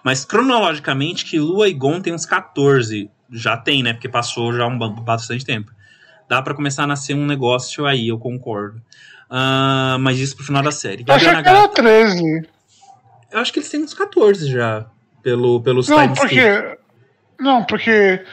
Mas 0.04 0.24
cronologicamente, 0.24 1.26
que 1.26 1.40
Lua 1.40 1.68
e 1.68 1.74
Gon 1.74 2.00
tem 2.00 2.14
uns 2.14 2.26
14. 2.26 3.10
Já 3.32 3.58
tem, 3.58 3.82
né? 3.84 3.94
Porque 3.94 4.08
passou 4.08 4.54
já 4.54 4.66
um 4.68 4.78
ba- 4.78 4.90
bastante 4.90 5.44
tempo. 5.44 5.72
Dá 6.30 6.42
pra 6.42 6.54
começar 6.54 6.84
a 6.84 6.88
nascer 6.88 7.16
um 7.16 7.26
negócio 7.26 7.86
aí, 7.86 8.08
eu 8.08 8.18
concordo. 8.20 8.80
Ah, 9.30 9.98
mas 10.00 10.20
isso 10.20 10.36
pro 10.36 10.46
final 10.46 10.62
da 10.62 10.72
série. 10.72 11.04
Eu 11.06 11.14
achei 11.16 11.28
Gabriel 11.34 11.44
que 11.44 11.50
era 11.50 11.60
Nagata. 11.60 11.82
13. 11.82 12.48
Eu 13.32 13.40
acho 13.40 13.52
que 13.52 13.60
eles 13.60 13.70
têm 13.70 13.82
uns 13.84 13.94
14 13.94 14.50
já. 14.50 14.86
Pelo, 15.24 15.62
pelos 15.62 15.90
Não, 15.90 16.14
porque. 16.14 16.78
Não, 17.40 17.64
porque 17.64 18.24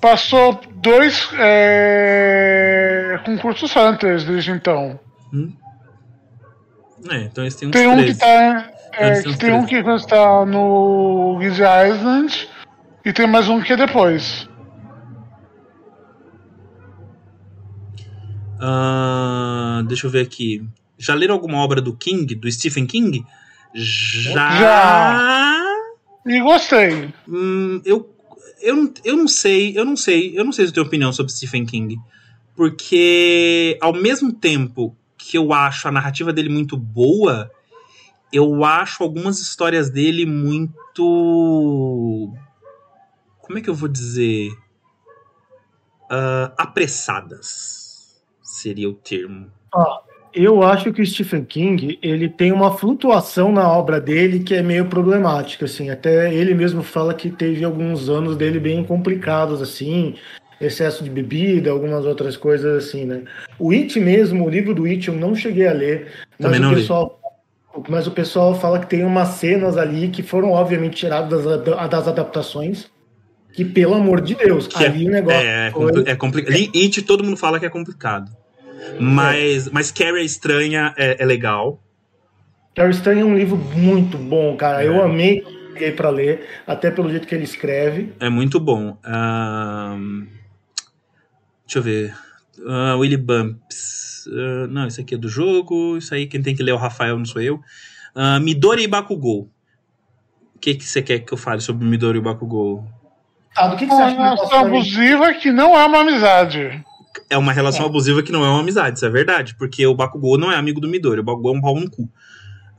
passou 0.00 0.60
dois 0.76 1.28
é, 1.38 3.20
concursos 3.24 3.74
Hunters 3.76 4.24
desde 4.24 4.50
então. 4.50 4.98
É, 7.10 7.22
então 7.22 7.44
eles 7.44 7.54
têm 7.54 7.70
Tem 7.70 7.86
um 7.86 7.96
13. 7.96 8.12
que 8.14 8.18
tá. 8.20 8.70
é, 8.92 9.22
que 9.22 9.36
tem 9.36 9.52
um 9.52 9.66
13. 9.66 9.66
que 9.66 9.90
está 9.90 10.44
no 10.44 11.38
Gizzy 11.40 11.62
Island 11.62 12.48
e 13.04 13.12
tem 13.12 13.26
mais 13.26 13.48
um 13.48 13.60
que 13.60 13.72
é 13.72 13.76
depois. 13.76 14.48
Ah, 18.60 19.82
deixa 19.86 20.06
eu 20.06 20.10
ver 20.10 20.22
aqui. 20.22 20.62
Já 20.98 21.14
leram 21.14 21.34
alguma 21.34 21.58
obra 21.58 21.80
do 21.80 21.96
King, 21.96 22.34
do 22.34 22.50
Stephen 22.50 22.86
King? 22.86 23.24
Já. 23.72 24.50
Já. 24.58 25.66
E 26.26 26.40
gostei. 26.40 27.14
Hum, 27.26 27.80
eu, 27.86 28.14
eu, 28.60 28.76
não- 28.76 28.94
eu 29.04 29.16
não 29.16 29.28
sei, 29.28 29.78
eu 29.78 29.84
não 29.84 29.96
sei, 29.96 30.38
eu 30.38 30.44
não 30.44 30.52
sei 30.52 30.66
se 30.66 30.70
eu 30.70 30.74
tenho 30.74 30.86
opinião 30.86 31.12
sobre 31.12 31.32
Stephen 31.32 31.64
King. 31.66 31.98
Porque 32.54 33.78
ao 33.80 33.92
mesmo 33.92 34.32
tempo 34.32 34.94
que 35.16 35.36
eu 35.38 35.52
acho 35.52 35.88
a 35.88 35.92
narrativa 35.92 36.32
dele 36.32 36.48
muito 36.48 36.76
boa, 36.76 37.50
eu 38.32 38.64
acho 38.64 39.02
algumas 39.02 39.40
histórias 39.40 39.90
dele 39.90 40.26
muito. 40.26 40.72
Como 43.40 43.58
é 43.58 43.60
que 43.60 43.70
eu 43.70 43.74
vou 43.74 43.88
dizer? 43.88 44.50
Uh, 46.10 46.50
apressadas 46.58 48.20
seria 48.42 48.88
o 48.88 48.94
termo. 48.94 49.50
Ah, 49.72 50.00
eu 50.34 50.62
acho 50.62 50.92
que 50.92 51.02
o 51.02 51.06
Stephen 51.06 51.44
King 51.44 51.98
ele 52.02 52.28
tem 52.28 52.52
uma 52.52 52.76
flutuação 52.76 53.50
na 53.52 53.68
obra 53.68 54.00
dele 54.00 54.40
que 54.40 54.54
é 54.54 54.62
meio 54.62 54.86
problemática, 54.86 55.64
assim. 55.64 55.90
Até 55.90 56.32
ele 56.32 56.54
mesmo 56.54 56.82
fala 56.82 57.14
que 57.14 57.30
teve 57.30 57.64
alguns 57.64 58.08
anos 58.08 58.36
dele 58.36 58.58
bem 58.60 58.82
complicados, 58.84 59.60
assim, 59.62 60.14
excesso 60.60 61.02
de 61.04 61.10
bebida, 61.10 61.70
algumas 61.70 62.04
outras 62.04 62.36
coisas 62.36 62.84
assim, 62.84 63.04
né? 63.04 63.22
O 63.58 63.72
It 63.72 63.98
mesmo, 63.98 64.44
o 64.46 64.50
livro 64.50 64.74
do 64.74 64.84
It 64.84 65.08
eu 65.08 65.14
não 65.14 65.34
cheguei 65.34 65.66
a 65.66 65.72
ler, 65.72 66.08
mas 66.38 66.46
Também 66.46 66.60
não 66.60 66.70
o 66.70 66.74
li. 66.74 66.80
pessoal 66.80 67.18
mas 67.88 68.06
o 68.06 68.10
pessoal 68.10 68.52
fala 68.58 68.80
que 68.80 68.86
tem 68.88 69.04
umas 69.04 69.28
cenas 69.28 69.76
ali 69.76 70.08
que 70.08 70.24
foram 70.24 70.50
obviamente 70.50 70.96
tiradas 70.96 71.44
das, 71.44 71.88
das 71.88 72.08
adaptações. 72.08 72.90
Que 73.52 73.64
pelo 73.64 73.94
amor 73.94 74.20
de 74.20 74.34
Deus, 74.34 74.66
Que 74.66 74.84
ali 74.84 75.08
o 75.08 75.10
negócio 75.10 75.40
É, 75.40 75.68
é, 75.68 75.70
foi- 75.70 76.04
é 76.06 76.14
complicado. 76.16 76.54
It 76.54 77.02
todo 77.02 77.24
mundo 77.24 77.36
fala 77.36 77.58
que 77.60 77.66
é 77.66 77.70
complicado. 77.70 78.30
Mas, 78.98 79.68
mas 79.70 79.90
Carrie 79.90 80.24
Estranha 80.24 80.94
é, 80.96 81.22
é 81.22 81.26
legal. 81.26 81.82
Carrie 82.74 82.94
Stone 82.94 83.20
é 83.20 83.24
um 83.24 83.36
livro 83.36 83.56
muito 83.56 84.16
bom, 84.16 84.56
cara. 84.56 84.82
É. 84.82 84.88
Eu 84.88 85.02
amei 85.02 85.44
peguei 85.80 85.92
para 85.92 86.10
ler, 86.10 86.46
até 86.66 86.90
pelo 86.90 87.10
jeito 87.10 87.26
que 87.26 87.34
ele 87.34 87.44
escreve. 87.44 88.12
É 88.20 88.28
muito 88.28 88.60
bom. 88.60 88.98
Ahn, 89.02 90.26
deixa 91.64 91.78
eu 91.78 91.82
ver. 91.82 92.14
Ah, 92.66 92.96
Willy 92.96 93.16
Bumps. 93.16 94.28
Ah, 94.28 94.66
não, 94.68 94.86
isso 94.86 95.00
aqui 95.00 95.14
é 95.14 95.18
do 95.18 95.28
jogo. 95.28 95.96
Isso 95.96 96.14
aí 96.14 96.26
quem 96.26 96.42
tem 96.42 96.54
que 96.54 96.62
ler 96.62 96.72
é 96.72 96.74
o 96.74 96.78
Rafael, 96.78 97.16
não 97.16 97.24
sou 97.24 97.40
eu. 97.40 97.60
Ah, 98.14 98.38
Midori 98.38 98.84
e 98.84 98.88
Bakugou. 98.88 99.48
O 100.54 100.58
que, 100.60 100.74
que 100.74 100.84
você 100.84 101.00
quer 101.00 101.20
que 101.20 101.32
eu 101.32 101.38
fale 101.38 101.62
sobre 101.62 101.86
Midori 101.86 102.18
e 102.18 102.22
Bakugou? 102.22 102.86
Ah, 103.56 103.68
do 103.68 103.76
que, 103.76 103.86
que 103.86 103.92
você 103.92 103.96
Uma 103.96 104.06
acha 104.06 104.16
do 104.16 104.22
relação 104.22 104.58
abusiva 104.60 105.34
que 105.34 105.50
não 105.50 105.74
é 105.74 105.86
uma 105.86 106.00
amizade. 106.00 106.84
É 107.28 107.36
uma 107.36 107.52
relação 107.52 107.86
abusiva 107.86 108.22
que 108.22 108.32
não 108.32 108.44
é 108.44 108.48
uma 108.48 108.60
amizade, 108.60 108.96
isso 108.96 109.06
é 109.06 109.10
verdade. 109.10 109.54
Porque 109.56 109.86
o 109.86 109.94
Bakugou 109.94 110.38
não 110.38 110.50
é 110.50 110.56
amigo 110.56 110.80
do 110.80 110.88
Midori. 110.88 111.20
O 111.20 111.24
Bakugou 111.24 111.54
é 111.54 111.58
um 111.58 111.60
pau 111.60 111.78
no 111.78 111.90
cu. 111.90 112.08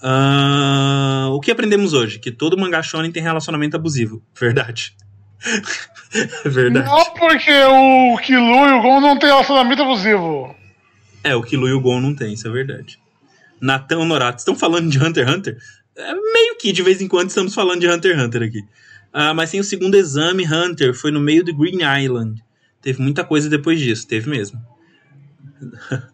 Ah, 0.02 1.30
o 1.32 1.40
que 1.40 1.52
aprendemos 1.52 1.94
hoje? 1.94 2.18
Que 2.18 2.32
todo 2.32 2.58
mangá 2.58 2.82
shonen 2.82 3.12
tem 3.12 3.22
relacionamento 3.22 3.76
abusivo. 3.76 4.22
Verdade. 4.38 4.96
verdade. 6.46 6.88
Não 6.88 7.14
porque 7.14 7.52
o 7.52 8.18
Kilo 8.18 8.68
e 8.68 8.72
o 8.74 8.82
Gon 8.82 9.00
não 9.00 9.20
tem 9.20 9.30
relacionamento 9.30 9.84
abusivo. 9.84 10.56
É, 11.24 11.36
o 11.36 11.44
Kilo 11.44 11.68
e 11.68 11.74
o 11.74 11.82
Gon 11.82 12.00
não 12.00 12.16
tem, 12.16 12.34
isso 12.34 12.48
é 12.48 12.52
verdade. 12.52 13.00
Natan 13.60 14.06
Norato, 14.06 14.40
estão 14.40 14.56
falando 14.56 14.90
de 14.90 14.98
Hunter 14.98 15.28
x 15.28 15.36
Hunter? 15.36 15.58
É, 15.96 16.14
meio 16.14 16.58
que 16.58 16.72
de 16.72 16.82
vez 16.82 17.00
em 17.00 17.08
quando 17.08 17.30
estamos 17.30 17.54
falando 17.54 17.80
de 17.80 17.88
Hunter 17.88 18.16
x 18.16 18.24
Hunter 18.24 18.42
aqui. 18.44 18.64
Ah, 19.14 19.34
mas 19.34 19.52
tem 19.52 19.60
o 19.60 19.64
segundo 19.64 19.96
exame 19.96 20.46
Hunter, 20.46 20.96
foi 20.96 21.12
no 21.12 21.20
meio 21.20 21.44
do 21.44 21.56
Green 21.56 21.80
Island. 21.84 22.42
Teve 22.82 23.02
muita 23.02 23.24
coisa 23.24 23.50
depois 23.50 23.80
disso, 23.80 24.08
teve 24.08 24.30
mesmo. 24.30 24.60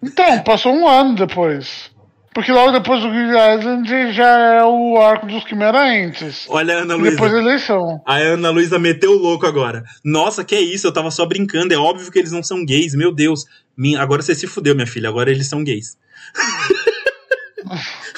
Então, 0.03 0.43
passou 0.43 0.73
um 0.73 0.87
ano 0.87 1.15
depois. 1.15 1.89
Porque 2.33 2.51
logo 2.51 2.71
depois 2.71 3.01
do 3.01 3.09
Green 3.09 3.29
Island 3.31 4.13
já 4.13 4.27
é 4.57 4.63
o 4.63 4.97
arco 5.01 5.25
dos 5.25 5.43
Quimeraentes. 5.45 6.45
Olha 6.49 6.77
a 6.77 6.81
Ana 6.81 6.95
E 6.95 7.01
depois 7.09 7.31
da 7.31 7.37
Luísa. 7.37 7.49
eleição. 7.49 8.01
A 8.05 8.17
Ana 8.17 8.49
Luísa 8.51 8.77
meteu 8.77 9.11
o 9.13 9.17
louco 9.17 9.47
agora. 9.47 9.83
Nossa, 10.05 10.43
que 10.43 10.53
é 10.53 10.61
isso? 10.61 10.85
Eu 10.85 10.91
tava 10.91 11.09
só 11.09 11.25
brincando. 11.25 11.73
É 11.73 11.77
óbvio 11.77 12.11
que 12.11 12.19
eles 12.19 12.31
não 12.31 12.43
são 12.43 12.63
gays. 12.63 12.93
Meu 12.93 13.11
Deus. 13.11 13.45
Minha- 13.75 13.99
Agora 14.01 14.21
você 14.21 14.35
se 14.35 14.45
fudeu, 14.45 14.75
minha 14.75 14.85
filha. 14.85 15.09
Agora 15.09 15.31
eles 15.31 15.47
são 15.47 15.63
gays. 15.63 15.97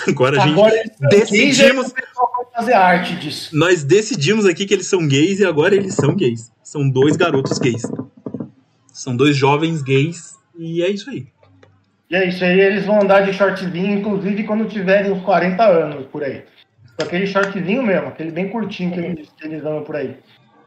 agora 0.07 0.41
a 0.41 0.45
gente. 0.47 0.53
Agora 0.53 0.83
decidimos- 1.09 1.93
fazer 2.55 2.73
arte 2.73 3.15
disso. 3.15 3.55
Nós 3.55 3.83
decidimos 3.83 4.45
aqui 4.45 4.65
que 4.65 4.73
eles 4.73 4.87
são 4.87 5.07
gays 5.07 5.39
e 5.39 5.45
agora 5.45 5.75
eles 5.75 5.93
são 5.95 6.13
gays. 6.15 6.51
São 6.61 6.89
dois 6.89 7.15
garotos 7.15 7.57
gays. 7.57 7.83
São 8.99 9.15
dois 9.15 9.37
jovens 9.37 9.81
gays 9.81 10.37
e 10.57 10.83
é 10.83 10.89
isso 10.89 11.09
aí. 11.09 11.27
E 12.09 12.15
é 12.17 12.27
isso 12.27 12.43
aí, 12.43 12.59
eles 12.59 12.85
vão 12.85 13.01
andar 13.01 13.21
de 13.21 13.31
shortzinho, 13.31 13.97
inclusive 13.97 14.43
quando 14.43 14.67
tiverem 14.67 15.09
uns 15.09 15.23
40 15.23 15.63
anos 15.63 16.05
por 16.07 16.21
aí. 16.21 16.43
Com 16.97 17.05
aquele 17.05 17.25
shortzinho 17.25 17.81
mesmo, 17.81 18.09
aquele 18.09 18.29
bem 18.29 18.49
curtinho 18.49 18.91
que 18.91 18.99
eles, 18.99 19.29
que 19.37 19.47
eles 19.47 19.61
andam 19.61 19.83
por 19.83 19.95
aí. 19.95 20.17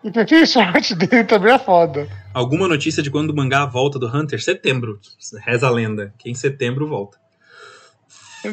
E 0.02 0.10
tem 0.10 0.24
que 0.24 0.46
sorte 0.46 0.94
dele 0.94 1.24
também 1.24 1.52
é 1.52 1.58
foda. 1.58 2.08
Alguma 2.32 2.66
notícia 2.66 3.02
de 3.02 3.10
quando 3.10 3.30
o 3.30 3.36
mangá 3.36 3.66
volta 3.66 3.98
do 3.98 4.06
Hunter? 4.06 4.42
Setembro. 4.42 4.98
Reza 5.44 5.66
a 5.66 5.70
lenda. 5.70 6.14
Que 6.18 6.30
em 6.30 6.34
setembro 6.34 6.88
volta. 6.88 7.18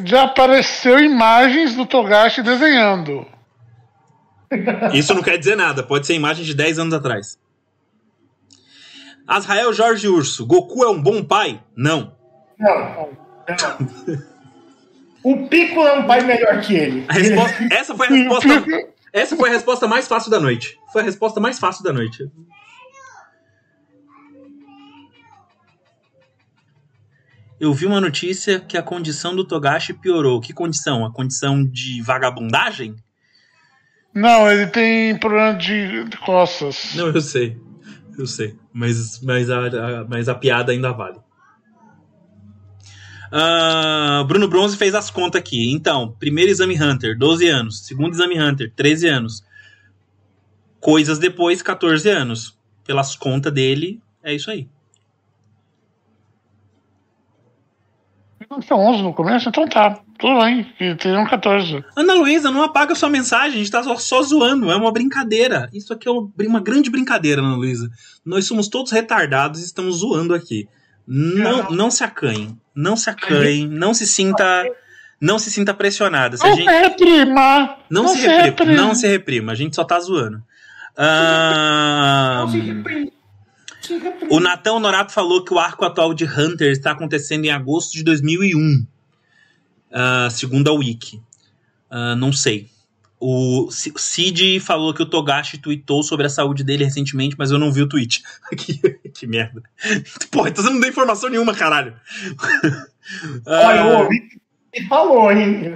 Já 0.03 0.23
apareceu 0.23 0.99
imagens 0.99 1.73
do 1.73 1.85
Togashi 1.85 2.43
desenhando. 2.43 3.25
Isso 4.93 5.13
não 5.13 5.23
quer 5.23 5.37
dizer 5.37 5.55
nada. 5.55 5.83
Pode 5.83 6.05
ser 6.05 6.15
imagem 6.15 6.43
de 6.43 6.53
10 6.53 6.79
anos 6.79 6.93
atrás. 6.93 7.39
Azrael 9.29 9.71
Jorge 9.73 10.07
Urso. 10.07 10.45
Goku 10.45 10.83
é 10.83 10.89
um 10.89 11.01
bom 11.01 11.23
pai? 11.23 11.61
Não. 11.75 12.15
Não, 12.57 12.79
não. 12.79 13.09
O 15.23 15.47
Pico 15.47 15.81
é 15.81 15.99
um 15.99 16.07
pai 16.07 16.21
melhor 16.21 16.61
que 16.61 16.73
ele. 16.75 17.05
A 17.07 17.13
resposta- 17.13 17.67
essa 17.71 17.95
foi 17.95 18.07
a 18.07 18.09
resposta. 18.09 18.49
Essa 19.13 19.35
foi 19.35 19.49
a 19.49 19.53
resposta 19.53 19.87
mais 19.87 20.07
fácil 20.07 20.31
da 20.31 20.39
noite. 20.39 20.77
Foi 20.91 21.01
a 21.01 21.05
resposta 21.05 21.39
mais 21.39 21.59
fácil 21.59 21.83
da 21.83 21.91
noite. 21.93 22.29
Eu 27.59 27.73
vi 27.73 27.85
uma 27.85 27.99
notícia 27.99 28.59
que 28.59 28.77
a 28.77 28.83
condição 28.83 29.35
do 29.35 29.43
Togashi 29.45 29.93
piorou. 29.93 30.39
Que 30.39 30.53
condição? 30.53 31.05
A 31.05 31.11
condição 31.11 31.63
de 31.65 32.01
vagabundagem? 32.01 32.95
Não, 34.13 34.49
ele 34.49 34.67
tem 34.67 35.17
problema 35.17 35.53
de 35.53 36.05
de 36.05 36.17
costas. 36.17 36.93
Não, 36.95 37.07
eu 37.07 37.21
sei. 37.21 37.57
Eu 38.17 38.27
sei. 38.27 38.57
Mas, 38.73 39.21
mas, 39.21 39.49
a, 39.49 39.65
a- 39.67 40.05
mas 40.09 40.27
a 40.29 40.35
piada 40.35 40.71
ainda 40.71 40.91
vale. 40.91 41.19
Ah, 43.31 44.23
Bruno 44.27 44.47
Bronze 44.47 44.75
fez 44.75 44.95
as 44.95 45.09
contas 45.11 45.39
aqui. 45.39 45.71
Então, 45.71 46.15
primeiro 46.19 46.49
exame 46.51 46.81
Hunter, 46.81 47.17
12 47.17 47.47
anos. 47.47 47.85
Segundo 47.85 48.13
exame 48.13 48.39
Hunter, 48.39 48.73
13 48.75 49.07
anos. 49.07 49.43
Coisas 50.79 51.19
depois, 51.19 51.61
14 51.61 52.09
anos. 52.09 52.57
Pelas 52.85 53.15
contas 53.15 53.53
dele, 53.53 54.01
é 54.23 54.33
isso 54.33 54.49
aí. 54.49 54.67
Não 58.49 58.59
tinha 58.59 58.75
11 58.77 59.03
no 59.03 59.13
começo, 59.13 59.47
então 59.49 59.67
tá. 59.67 60.01
Tudo 60.19 60.39
bem, 60.41 60.65
teriam 60.97 61.25
14. 61.25 61.83
Ana 61.95 62.13
Luísa, 62.13 62.51
não 62.51 62.61
apaga 62.61 62.93
sua 62.93 63.09
mensagem, 63.09 63.55
a 63.55 63.57
gente 63.57 63.71
tá 63.71 63.81
só, 63.81 63.95
só 63.95 64.21
zoando, 64.21 64.69
é 64.69 64.75
uma 64.75 64.91
brincadeira. 64.91 65.69
Isso 65.73 65.93
aqui 65.93 66.07
é 66.09 66.11
uma, 66.11 66.59
grande 66.59 66.89
brincadeira, 66.89 67.41
Ana 67.41 67.55
Luísa. 67.55 67.89
Nós 68.25 68.45
somos 68.45 68.67
todos 68.67 68.91
retardados 68.91 69.61
e 69.61 69.65
estamos 69.65 69.97
zoando 69.99 70.33
aqui. 70.35 70.67
Não, 71.07 71.71
não 71.71 71.89
se 71.89 72.03
acanhem, 72.03 72.59
não 72.75 72.95
se 72.97 73.09
acanhem, 73.09 73.67
não 73.67 73.93
se 73.93 74.05
sinta, 74.05 74.65
não 75.21 75.39
se 75.39 75.49
sinta 75.49 75.73
pressionada. 75.73 76.35
Se 76.37 76.43
Não 76.43 76.55
gente, 76.55 76.69
se 76.69 76.79
reprima! 76.81 77.77
não, 77.89 78.07
se 78.09 78.27
reprima, 78.27 78.73
não 78.73 78.93
se 78.93 79.07
reprima, 79.07 79.51
a 79.53 79.55
gente 79.55 79.75
só 79.75 79.83
tá 79.83 79.99
zoando. 79.99 80.43
Ah, 80.97 82.39
Não 82.41 82.49
se. 82.49 82.59
Se 83.81 83.93
reprime. 83.97 84.27
o 84.29 84.39
Natão 84.39 84.79
Norato 84.79 85.11
falou 85.13 85.43
que 85.43 85.53
o 85.53 85.57
arco 85.57 85.85
atual 85.85 86.13
de 86.13 86.25
Hunter 86.25 86.71
está 86.71 86.91
acontecendo 86.91 87.45
em 87.45 87.51
agosto 87.51 87.93
de 87.93 88.03
2001, 88.03 88.85
ah, 89.91 90.29
segundo 90.31 90.69
a 90.69 90.73
Wiki. 90.73 91.21
Ah, 91.89 92.15
não 92.15 92.31
sei. 92.31 92.69
O 93.21 93.69
Cid 93.71 94.61
falou 94.61 94.93
que 94.93 95.01
o 95.03 95.05
Togashi 95.05 95.57
tweetou 95.57 96.01
sobre 96.03 96.25
a 96.25 96.29
saúde 96.29 96.63
dele 96.63 96.85
recentemente, 96.85 97.35
mas 97.37 97.51
eu 97.51 97.59
não 97.59 97.69
vi 97.71 97.81
o 97.81 97.87
tweet. 97.89 98.23
que, 98.57 98.77
que 99.13 99.27
merda. 99.27 99.61
Porra, 100.31 100.49
então 100.49 100.63
você 100.63 100.69
não 100.69 100.79
deu 100.79 100.89
informação 100.89 101.29
nenhuma, 101.29 101.53
caralho. 101.53 101.93
Olha, 103.45 103.79
eu 103.79 103.97
Ah, 103.97 104.01
ouvi 104.03 104.21
e 104.73 104.83
falou, 104.87 105.31
hein? 105.31 105.75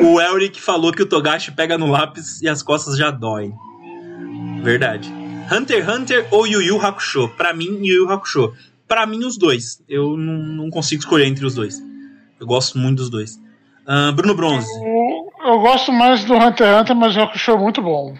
o, 0.00 0.14
o 0.14 0.20
Elric 0.20 0.60
falou 0.60 0.92
que 0.92 1.02
o 1.02 1.06
Togashi 1.06 1.50
pega 1.52 1.76
no 1.76 1.90
lápis 1.90 2.40
e 2.40 2.48
as 2.48 2.62
costas 2.62 2.96
já 2.96 3.10
doem. 3.10 3.52
Verdade. 4.62 5.12
Hunter 5.52 5.84
x 5.84 5.88
Hunter 5.88 6.28
ou 6.30 6.46
Yu 6.46 6.62
Yu 6.62 6.80
Hakusho? 6.80 7.28
Pra 7.30 7.52
mim, 7.52 7.80
Yu 7.84 8.04
Yu 8.04 8.10
Hakusho. 8.10 8.54
Pra 8.86 9.04
mim, 9.04 9.24
os 9.24 9.36
dois. 9.36 9.82
Eu 9.88 10.16
não, 10.16 10.34
não 10.64 10.70
consigo 10.70 11.00
escolher 11.00 11.26
entre 11.26 11.44
os 11.44 11.54
dois. 11.54 11.82
Eu 12.40 12.46
gosto 12.46 12.78
muito 12.78 12.96
dos 12.98 13.10
dois. 13.10 13.38
Ah, 13.86 14.10
Bruno 14.12 14.34
Bronze. 14.34 14.66
Eu, 14.82 15.32
eu 15.44 15.60
gosto 15.60 15.92
mais 15.92 16.24
do 16.24 16.34
Hunter 16.34 16.66
x 16.66 16.80
Hunter, 16.80 16.96
mas 16.96 17.16
o 17.16 17.20
Hakusho 17.20 17.50
é 17.52 17.58
muito 17.58 17.82
bom. 17.82 18.14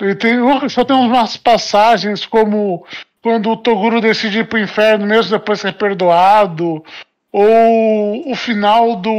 Ele 0.00 0.14
tem, 0.14 0.38
o 0.38 0.52
Hakusho 0.52 0.84
tem 0.84 0.96
umas 0.96 1.36
passagens 1.36 2.26
como 2.26 2.84
quando 3.22 3.50
o 3.50 3.56
Toguro 3.56 4.00
decide 4.00 4.40
ir 4.40 4.48
pro 4.48 4.58
inferno 4.58 5.06
mesmo 5.06 5.30
depois 5.30 5.58
de 5.58 5.62
ser 5.62 5.72
perdoado. 5.72 6.84
Ou 7.32 8.30
o 8.30 8.34
final 8.34 8.96
do. 8.96 9.10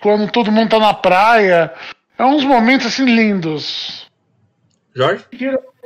quando 0.00 0.30
todo 0.30 0.52
mundo 0.52 0.70
tá 0.70 0.78
na 0.78 0.94
praia. 0.94 1.72
É 2.18 2.24
uns 2.24 2.44
momentos 2.44 2.86
assim 2.86 3.04
lindos. 3.04 4.08
Jorge? 4.94 5.24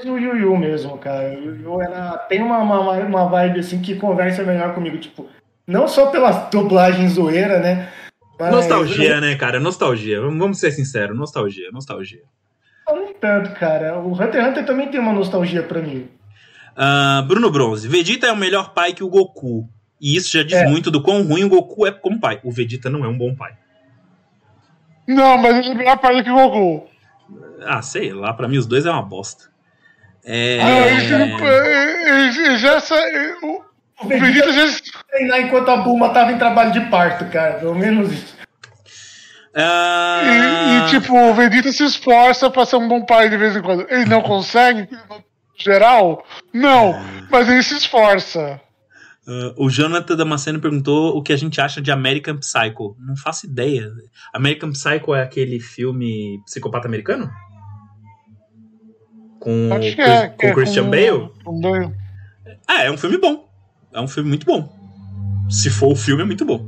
o 0.05 0.19
Yu 0.19 0.37
Yu 0.37 0.57
mesmo, 0.57 0.97
cara. 0.99 1.29
O 1.29 1.45
Yu 1.45 1.57
Yu 1.57 1.83
era, 1.83 2.17
tem 2.29 2.43
uma, 2.43 2.59
uma, 2.59 2.79
uma 2.81 3.29
vibe 3.29 3.61
assim 3.61 3.83
que 3.83 3.97
conversa 3.97 4.43
melhor 4.43 4.75
comigo, 4.75 4.97
tipo, 4.99 5.29
não 5.67 5.87
só 5.89 6.07
pela 6.07 6.31
dublagem 6.51 7.09
zoeira, 7.09 7.59
né? 7.61 7.89
Mas 8.39 8.51
Nostalgia, 8.51 9.21
né, 9.21 9.37
cara? 9.37 9.61
Nostalgia. 9.61 10.21
Vamos 10.21 10.59
ser 10.59 10.73
sinceros. 10.73 11.17
Nostalgia, 11.17 11.71
nostalgia. 11.73 12.23
Não 12.89 13.13
tanto, 13.15 13.53
cara. 13.53 13.99
O 13.99 14.13
Hunter 14.13 14.35
x 14.43 14.49
Hunter 14.51 14.67
também 14.67 14.89
tem 14.91 14.99
uma 15.01 15.13
nostalgia 15.13 15.63
pra 15.63 15.81
mim. 15.81 16.09
Ah, 16.77 17.23
Bruno 17.27 17.51
Bronze. 17.51 17.87
Vegeta 17.87 18.27
é 18.27 18.33
o 18.33 18.37
melhor 18.37 18.73
pai 18.75 18.93
que 18.93 19.05
o 19.05 19.09
Goku. 19.09 19.69
E 20.01 20.17
isso 20.17 20.37
já 20.37 20.43
diz 20.43 20.55
É. 20.55 20.67
muito 20.67 20.91
do 20.91 21.01
quão 21.03 21.23
ruim 21.23 21.45
o 21.45 21.49
Goku 21.49 21.87
é 21.87 21.93
como 21.93 22.19
pai. 22.19 22.41
O 22.43 22.51
Vegeta 22.51 22.91
não 22.91 23.05
é 23.05 23.09
um 23.09 23.17
bom 23.17 23.35
pai. 23.35 23.53
Não, 25.07 25.39
mas 25.39 25.57
ele 25.59 25.71
é 25.71 25.75
melhor 25.75 25.99
pai 25.99 26.23
que 26.23 26.31
o 26.31 26.35
Goku. 26.35 26.89
Ah, 27.65 27.83
sei 27.83 28.13
lá, 28.13 28.33
pra 28.33 28.49
mim 28.49 28.59
os 28.59 28.67
dois 28.67 28.87
é 28.87 28.91
uma 28.91 29.03
bosta. 29.03 29.45
É. 30.25 30.59
Ah, 30.61 30.87
ele, 30.89 31.17
não- 31.19 31.39
ele- 31.39 32.39
ele 32.41 32.59
já 32.59 32.81
sa- 32.81 32.97
o, 34.05 34.09
Vegeta 34.09 34.53
já. 34.53 34.67
treinar 35.11 35.41
enquanto 35.41 35.69
a 35.71 35.77
Bulma 35.79 36.11
tava 36.11 36.33
em 36.33 36.39
trabalho 36.39 36.73
de 36.73 36.81
parto, 36.91 37.25
cara. 37.27 37.55
Pelo 37.55 37.75
menos 37.75 38.13
isso. 38.13 38.37
Ah, 39.55 40.23
E, 40.25 40.79
e, 40.95 41.01
tipo, 41.01 41.15
o 41.15 41.35
Vegeta 41.35 41.71
se 41.73 41.85
esforça 41.85 42.51
pra 42.51 42.65
ser 42.65 42.77
um 42.77 42.89
bom 42.89 43.05
pai 43.05 43.29
de 43.29 43.37
vez 43.37 43.55
em 43.57 43.63
quando. 43.63 43.87
Ele 43.91 44.07
não 44.07 44.23
consegue, 44.23 44.89
no 44.91 45.23
geral? 45.59 46.25
Não, 46.53 46.95
mas 47.31 47.49
ele 47.49 47.63
se 47.63 47.75
esforça. 47.77 48.61
ah, 49.29 49.55
o 49.59 49.69
Jonathan 49.69 50.17
Damasceno 50.17 50.59
perguntou 50.61 51.17
o 51.17 51.23
que 51.23 51.33
a 51.33 51.37
gente 51.37 51.61
acha 51.61 51.83
de 51.83 51.91
American 51.93 52.39
Psycho. 52.39 52.97
Não 52.99 53.15
faço 53.17 53.47
ideia. 53.47 53.89
American 54.33 54.71
Psycho 54.73 55.15
é 55.15 55.23
aquele 55.23 55.61
filme 55.61 56.41
psicopata 56.47 56.89
americano? 56.89 57.31
Com, 59.39 59.69
Chris- 59.75 59.99
é. 59.99 60.29
com 60.29 60.47
é 60.47 60.55
Christian 60.55 60.85
com- 60.85 60.91
Bale? 60.91 61.31
com 61.45 61.61
Bale. 61.61 61.95
Ah, 62.67 62.85
é 62.85 62.91
um 62.91 62.97
filme 62.97 63.19
bom. 63.19 63.49
É 63.93 64.01
um 64.01 64.09
filme 64.09 64.29
muito 64.29 64.47
bom. 64.47 64.73
Se 65.49 65.71
for 65.71 65.93
o 65.93 65.97
filme, 65.97 66.23
é 66.23 66.27
muito 66.27 66.45
bom. 66.45 66.67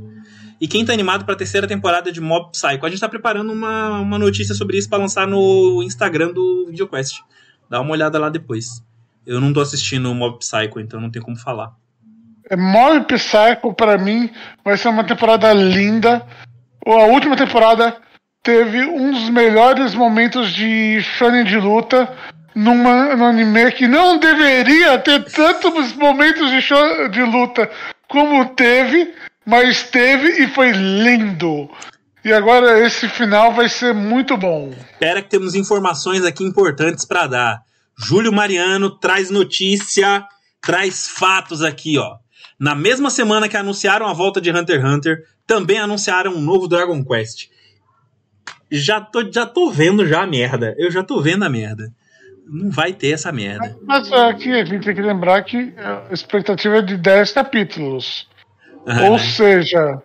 E 0.59 0.67
quem 0.67 0.85
tá 0.85 0.93
animado 0.93 1.25
pra 1.25 1.35
terceira 1.35 1.67
temporada 1.67 2.11
de 2.11 2.21
Mob 2.21 2.51
Psycho? 2.51 2.85
A 2.85 2.89
gente 2.89 2.99
tá 2.99 3.09
preparando 3.09 3.51
uma, 3.51 3.99
uma 3.99 4.17
notícia 4.17 4.55
sobre 4.55 4.77
isso 4.77 4.89
pra 4.89 4.97
lançar 4.97 5.27
no 5.27 5.83
Instagram 5.83 6.31
do 6.31 6.67
VideoQuest. 6.69 7.21
Dá 7.69 7.81
uma 7.81 7.91
olhada 7.91 8.17
lá 8.19 8.29
depois. 8.29 8.83
Eu 9.25 9.41
não 9.41 9.51
tô 9.51 9.59
assistindo 9.59 10.13
Mob 10.13 10.39
Psycho, 10.39 10.79
então 10.79 11.01
não 11.01 11.09
tem 11.09 11.21
como 11.21 11.35
falar. 11.35 11.73
É, 12.49 12.55
Mob 12.55 13.05
Psycho, 13.07 13.73
pra 13.75 13.97
mim, 13.97 14.29
vai 14.63 14.77
ser 14.77 14.87
uma 14.87 15.03
temporada 15.03 15.51
linda. 15.51 16.25
A 16.85 17.05
última 17.05 17.35
temporada 17.35 17.97
teve 18.43 18.85
um 18.85 19.11
dos 19.11 19.29
melhores 19.29 19.95
momentos 19.95 20.53
de 20.53 21.01
shonen 21.01 21.43
de 21.43 21.57
luta 21.57 22.07
numa, 22.55 23.15
no 23.15 23.25
anime 23.25 23.71
que 23.73 23.87
não 23.87 24.17
deveria 24.17 24.97
ter 24.99 25.25
tantos 25.25 25.93
momentos 25.93 26.49
de, 26.49 26.61
show, 26.61 27.09
de 27.09 27.21
luta 27.21 27.69
como 28.07 28.45
teve, 28.55 29.13
mas 29.45 29.83
teve 29.83 30.43
e 30.43 30.47
foi 30.47 30.71
lindo. 30.71 31.69
E 32.23 32.33
agora 32.33 32.79
esse 32.79 33.07
final 33.09 33.53
vai 33.53 33.69
ser 33.69 33.93
muito 33.93 34.35
bom. 34.37 34.73
Espera 34.93 35.21
que 35.21 35.29
temos 35.29 35.53
informações 35.53 36.23
aqui 36.25 36.43
importantes 36.43 37.05
pra 37.05 37.27
dar. 37.27 37.61
Júlio 37.97 38.33
Mariano 38.33 38.89
traz 38.89 39.29
notícia, 39.29 40.25
traz 40.61 41.07
fatos 41.07 41.61
aqui, 41.61 41.97
ó. 41.97 42.15
Na 42.59 42.73
mesma 42.73 43.09
semana 43.09 43.49
que 43.49 43.57
anunciaram 43.57 44.07
a 44.07 44.13
volta 44.13 44.39
de 44.39 44.49
Hunter 44.49 44.79
x 44.79 44.89
Hunter, 44.89 45.23
também 45.45 45.77
anunciaram 45.77 46.33
um 46.33 46.41
novo 46.41 46.67
Dragon 46.67 47.03
Quest. 47.03 47.49
Já 48.71 48.99
tô, 48.99 49.31
já 49.31 49.45
tô 49.45 49.69
vendo 49.69 50.07
já 50.07 50.23
a 50.23 50.27
merda. 50.27 50.73
Eu 50.77 50.89
já 50.89 51.03
tô 51.03 51.21
vendo 51.21 51.43
a 51.43 51.49
merda. 51.49 51.93
Não 52.47 52.69
vai 52.69 52.93
ter 52.93 53.11
essa 53.11 53.31
merda. 53.31 53.75
Mas 53.85 54.11
aqui 54.13 54.51
a 54.51 54.63
gente 54.63 54.85
tem 54.85 54.95
que 54.95 55.01
lembrar 55.01 55.41
que 55.43 55.73
a 55.77 56.13
expectativa 56.13 56.77
é 56.77 56.81
de 56.81 56.95
10 56.97 57.31
capítulos. 57.31 58.27
Ou 59.09 59.17
seja, 59.17 60.01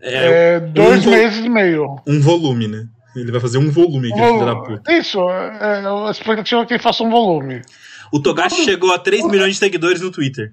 É, 0.00 0.56
é, 0.56 0.60
dois 0.60 1.06
um 1.06 1.10
meses 1.10 1.44
e 1.44 1.48
meio. 1.48 1.96
um 2.06 2.20
volume, 2.20 2.68
né? 2.68 2.86
Ele 3.16 3.30
vai 3.30 3.40
fazer 3.40 3.58
um 3.58 3.70
volume, 3.70 4.10
aquele 4.12 4.26
filho 4.26 4.46
da 4.46 4.56
puta. 4.56 4.92
Isso, 4.92 5.18
é, 5.30 5.82
a 6.08 6.10
expectativa 6.10 6.62
é 6.62 6.66
que 6.66 6.74
ele 6.74 6.82
faça 6.82 7.02
um 7.02 7.10
volume. 7.10 7.62
O 8.12 8.20
Togashi 8.20 8.64
chegou 8.64 8.92
a 8.92 8.98
3 8.98 9.26
milhões 9.26 9.52
de 9.54 9.58
seguidores 9.58 10.00
no 10.00 10.10
Twitter. 10.10 10.52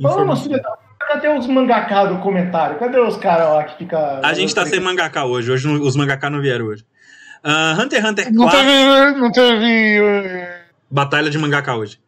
Vamos, 0.00 0.42
filha 0.42 0.58
da 0.60 0.70
puta, 0.70 0.84
cadê 1.08 1.28
os 1.28 1.46
mangaká 1.46 2.04
do 2.06 2.18
comentário? 2.18 2.78
Cadê 2.78 2.98
os 2.98 3.16
caras 3.16 3.48
lá 3.48 3.64
que 3.64 3.78
fica. 3.78 4.20
A 4.22 4.32
gente 4.34 4.54
tá 4.54 4.64
sem 4.66 4.80
mangaká 4.80 5.24
hoje. 5.24 5.50
Hoje 5.50 5.66
não- 5.66 5.80
os 5.82 5.96
mangaká 5.96 6.28
não 6.30 6.40
vieram 6.40 6.66
hoje. 6.66 6.84
Ah, 7.48 7.76
Hunter 7.80 8.00
x 8.00 8.10
Hunter 8.10 8.32
Não 8.32 8.42
4. 8.44 8.58
teve. 8.60 9.20
Não 9.20 9.30
teve. 9.32 9.66
é, 10.02 10.62
Batalha 10.90 11.30
de 11.30 11.38
mangaká 11.38 11.76
hoje. 11.76 11.98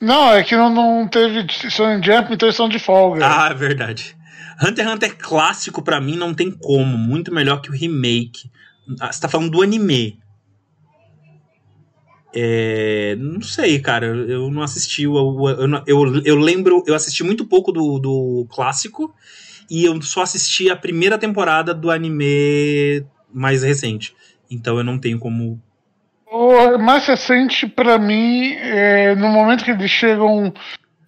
Não, 0.00 0.32
é 0.32 0.44
que 0.44 0.54
não, 0.54 0.68
não 0.72 1.08
teve 1.08 1.46
Shonen 1.70 2.02
Jump, 2.02 2.32
então 2.34 2.52
são 2.52 2.68
de 2.68 2.78
folga. 2.78 3.26
Ah, 3.26 3.48
é 3.50 3.54
verdade. 3.54 4.14
Hunter 4.62 4.84
x 4.84 4.94
Hunter 4.94 5.16
clássico, 5.16 5.82
pra 5.82 6.00
mim, 6.00 6.16
não 6.16 6.34
tem 6.34 6.50
como. 6.50 6.98
Muito 6.98 7.32
melhor 7.32 7.60
que 7.62 7.70
o 7.70 7.72
remake. 7.72 8.50
Ah, 9.00 9.10
Você 9.10 9.20
tá 9.20 9.28
falando 9.28 9.50
do 9.50 9.62
anime. 9.62 10.18
É, 12.34 13.16
não 13.18 13.40
sei, 13.40 13.78
cara. 13.80 14.06
Eu 14.06 14.50
não 14.50 14.62
assisti. 14.62 15.04
Eu, 15.04 15.66
não- 15.66 15.82
eu, 15.86 16.22
eu 16.24 16.36
lembro. 16.36 16.82
Eu 16.86 16.94
assisti 16.94 17.24
muito 17.24 17.46
pouco 17.46 17.72
do, 17.72 17.98
do 17.98 18.46
clássico. 18.50 19.14
E 19.70 19.84
eu 19.84 20.00
só 20.02 20.22
assisti 20.22 20.70
a 20.70 20.76
primeira 20.76 21.18
temporada 21.18 21.74
do 21.74 21.90
anime 21.90 23.04
mais 23.32 23.62
recente. 23.62 24.14
Então 24.50 24.78
eu 24.78 24.84
não 24.84 24.98
tenho 24.98 25.18
como. 25.18 25.60
O 26.30 26.78
mais 26.78 27.06
recente, 27.06 27.66
pra 27.66 27.98
mim, 27.98 28.52
é, 28.54 29.14
no 29.14 29.28
momento 29.28 29.64
que 29.64 29.70
eles 29.70 29.90
chegam 29.90 30.52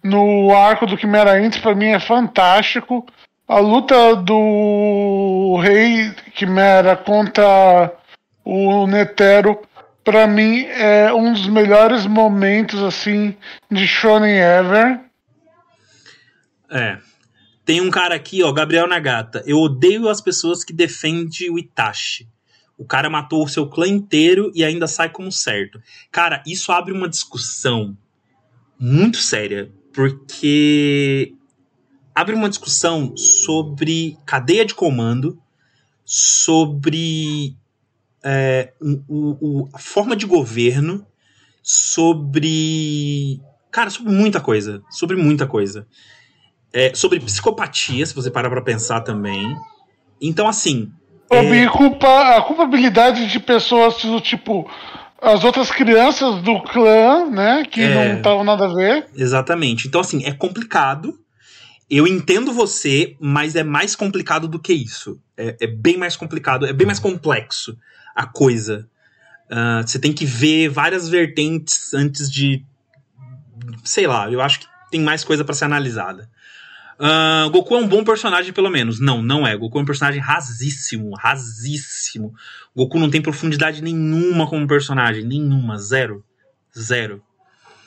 no 0.03 0.55
arco 0.55 0.85
do 0.85 0.97
Quimera 0.97 1.39
Int, 1.43 1.61
pra 1.61 1.75
mim 1.75 1.87
é 1.87 1.99
fantástico. 1.99 3.05
A 3.47 3.59
luta 3.59 4.15
do 4.15 5.59
Rei 5.61 6.11
Quimera 6.33 6.95
contra 6.95 7.93
o 8.43 8.87
Netero, 8.87 9.61
pra 10.03 10.25
mim, 10.25 10.65
é 10.65 11.13
um 11.13 11.33
dos 11.33 11.47
melhores 11.47 12.05
momentos, 12.07 12.81
assim, 12.81 13.35
de 13.69 13.85
Shonen 13.87 14.37
ever. 14.37 15.01
É. 16.71 16.97
Tem 17.65 17.79
um 17.79 17.91
cara 17.91 18.15
aqui, 18.15 18.41
ó, 18.41 18.51
Gabriel 18.51 18.87
Nagata. 18.87 19.43
Eu 19.45 19.57
odeio 19.57 20.09
as 20.09 20.19
pessoas 20.19 20.63
que 20.63 20.73
defendem 20.73 21.51
o 21.51 21.59
Itachi. 21.59 22.27
O 22.81 22.85
cara 22.85 23.11
matou 23.11 23.43
o 23.43 23.47
seu 23.47 23.67
clã 23.69 23.87
inteiro 23.87 24.51
e 24.55 24.63
ainda 24.63 24.87
sai 24.87 25.07
como 25.07 25.31
certo. 25.31 25.79
Cara, 26.11 26.41
isso 26.47 26.71
abre 26.71 26.91
uma 26.91 27.07
discussão 27.07 27.95
muito 28.79 29.17
séria, 29.17 29.71
porque 29.93 31.35
abre 32.15 32.33
uma 32.33 32.49
discussão 32.49 33.15
sobre 33.15 34.17
cadeia 34.25 34.65
de 34.65 34.73
comando, 34.73 35.39
sobre 36.03 37.55
é, 38.23 38.73
o- 38.81 39.37
o- 39.63 39.69
a 39.73 39.77
forma 39.77 40.15
de 40.15 40.25
governo, 40.25 41.05
sobre. 41.61 43.39
Cara, 43.71 43.91
sobre 43.91 44.11
muita 44.11 44.41
coisa. 44.41 44.81
Sobre 44.89 45.15
muita 45.17 45.45
coisa. 45.45 45.87
É, 46.73 46.93
sobre 46.95 47.19
psicopatia, 47.19 48.05
se 48.05 48.13
você 48.15 48.31
parar 48.31 48.49
pra 48.49 48.61
pensar 48.61 49.01
também. 49.01 49.55
Então, 50.19 50.47
assim. 50.47 50.91
Sobre 51.31 51.67
culpa, 51.69 52.35
a 52.37 52.41
culpabilidade 52.41 53.27
de 53.27 53.39
pessoas 53.39 54.01
do 54.03 54.19
tipo. 54.19 54.69
As 55.21 55.43
outras 55.43 55.69
crianças 55.69 56.41
do 56.41 56.61
clã, 56.63 57.29
né? 57.29 57.63
Que 57.69 57.81
É. 57.81 57.93
não 57.93 58.17
estavam 58.17 58.43
nada 58.43 58.65
a 58.65 58.73
ver. 58.73 59.07
Exatamente. 59.15 59.87
Então, 59.87 60.01
assim, 60.01 60.25
é 60.25 60.31
complicado. 60.31 61.13
Eu 61.89 62.07
entendo 62.07 62.51
você, 62.51 63.15
mas 63.19 63.55
é 63.55 63.63
mais 63.63 63.95
complicado 63.95 64.47
do 64.47 64.57
que 64.59 64.73
isso. 64.73 65.19
É, 65.37 65.57
é 65.61 65.67
bem 65.67 65.97
mais 65.97 66.15
complicado, 66.15 66.65
é 66.65 66.73
bem 66.73 66.87
mais 66.87 66.99
complexo 66.99 67.77
a 68.15 68.25
coisa. 68.25 68.87
Ah, 69.49 69.83
você 69.85 69.99
tem 69.99 70.13
que 70.13 70.25
ver 70.25 70.69
várias 70.69 71.07
vertentes 71.09 71.93
antes 71.93 72.31
de. 72.31 72.63
Sei 73.83 74.07
lá, 74.07 74.31
eu 74.31 74.41
acho 74.41 74.61
que 74.61 74.67
tem 74.89 75.01
mais 75.01 75.23
coisa 75.23 75.43
pra 75.43 75.53
ser 75.53 75.65
analisada. 75.65 76.29
Ah, 77.03 77.49
Goku 77.51 77.73
é 77.73 77.79
um 77.79 77.87
bom 77.87 78.03
personagem, 78.03 78.53
pelo 78.53 78.69
menos. 78.69 78.99
Não, 78.99 79.23
não 79.23 79.47
é. 79.47 79.57
Goku 79.57 79.79
é 79.79 79.81
um 79.81 79.85
personagem 79.85 80.21
rasíssimo, 80.21 81.15
rasíssimo. 81.15 82.31
Goku 82.75 82.99
não 82.99 83.09
tem 83.09 83.19
profundidade 83.21 83.81
nenhuma 83.81 84.47
como 84.47 84.67
personagem, 84.67 85.25
nenhuma, 85.25 85.79
zero. 85.79 86.23
Zero. 86.77 87.23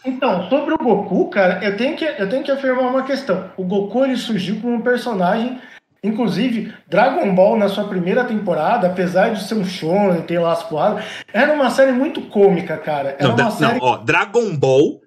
Então, 0.04 0.48
sobre 0.50 0.74
o 0.74 0.78
Goku, 0.78 1.30
cara, 1.30 1.64
eu 1.64 1.76
tenho 1.76 1.96
que, 1.96 2.04
eu 2.04 2.28
tenho 2.28 2.42
que 2.42 2.50
afirmar 2.50 2.90
uma 2.90 3.04
questão. 3.04 3.50
O 3.56 3.64
Goku 3.64 4.04
ele 4.04 4.16
surgiu 4.16 4.60
como 4.60 4.74
um 4.74 4.82
personagem, 4.82 5.60
inclusive 6.02 6.74
Dragon 6.88 7.32
Ball 7.34 7.56
na 7.56 7.68
sua 7.68 7.84
primeira 7.84 8.24
temporada, 8.24 8.88
apesar 8.88 9.30
de 9.30 9.44
ser 9.44 9.54
um 9.54 9.64
shonen, 9.64 10.22
ter 10.22 10.40
lá 10.40 10.52
as 10.52 10.64
porradas, 10.64 11.04
era 11.32 11.54
uma 11.54 11.70
série 11.70 11.92
muito 11.92 12.20
cômica, 12.22 12.76
cara. 12.76 13.16
Era 13.18 13.28
Não, 13.28 13.34
uma 13.36 13.50
série 13.52 13.78
não, 13.78 13.86
ó, 13.86 13.96
Dragon 13.98 14.56
Ball. 14.56 15.00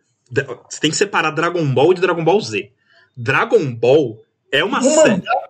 Você 0.69 0.79
tem 0.79 0.89
que 0.89 0.97
separar 0.97 1.31
Dragon 1.31 1.65
Ball 1.73 1.93
de 1.93 2.01
Dragon 2.01 2.23
Ball 2.23 2.39
Z. 2.41 2.71
Dragon 3.17 3.73
Ball 3.73 4.23
é 4.51 4.63
uma 4.63 4.77
o 4.79 4.83
série. 4.83 5.09
mangá, 5.09 5.49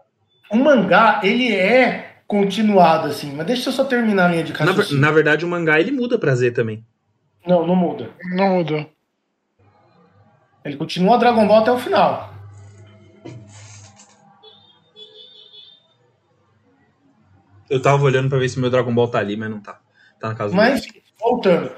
o 0.50 0.56
mangá, 0.58 1.22
ele 1.24 1.54
é 1.54 2.16
continuado 2.26 3.08
assim, 3.08 3.34
mas 3.36 3.46
deixa 3.46 3.70
eu 3.70 3.74
só 3.74 3.84
terminar 3.84 4.26
a 4.26 4.32
linha 4.32 4.44
de 4.44 4.54
Na, 4.54 4.60
raciocínio. 4.66 5.02
na 5.02 5.12
verdade, 5.12 5.44
o 5.46 5.48
mangá 5.48 5.80
ele 5.80 5.92
muda 5.92 6.18
pra 6.18 6.34
Z 6.34 6.52
também. 6.52 6.86
Não, 7.46 7.66
não 7.68 7.76
muda. 7.76 8.10
Não 8.36 8.56
mudou. 8.58 8.90
Ele 10.64 10.76
continua 10.78 11.18
Dragon 11.18 11.48
Ball 11.48 11.60
até 11.60 11.72
o 11.72 11.78
final. 11.78 12.34
Eu 17.70 17.82
tava 17.82 18.04
olhando 18.04 18.30
pra 18.30 18.38
ver 18.40 18.48
se 18.50 18.60
meu 18.60 18.70
Dragon 18.70 18.94
Ball 18.94 19.10
tá 19.10 19.20
ali, 19.20 19.36
mas 19.36 19.50
não 19.50 19.60
tá. 19.60 19.80
Tá 20.20 20.30
na 20.30 20.36
casa 20.36 20.52
do 20.52 20.56
Mas, 20.56 20.88
voltando, 21.20 21.72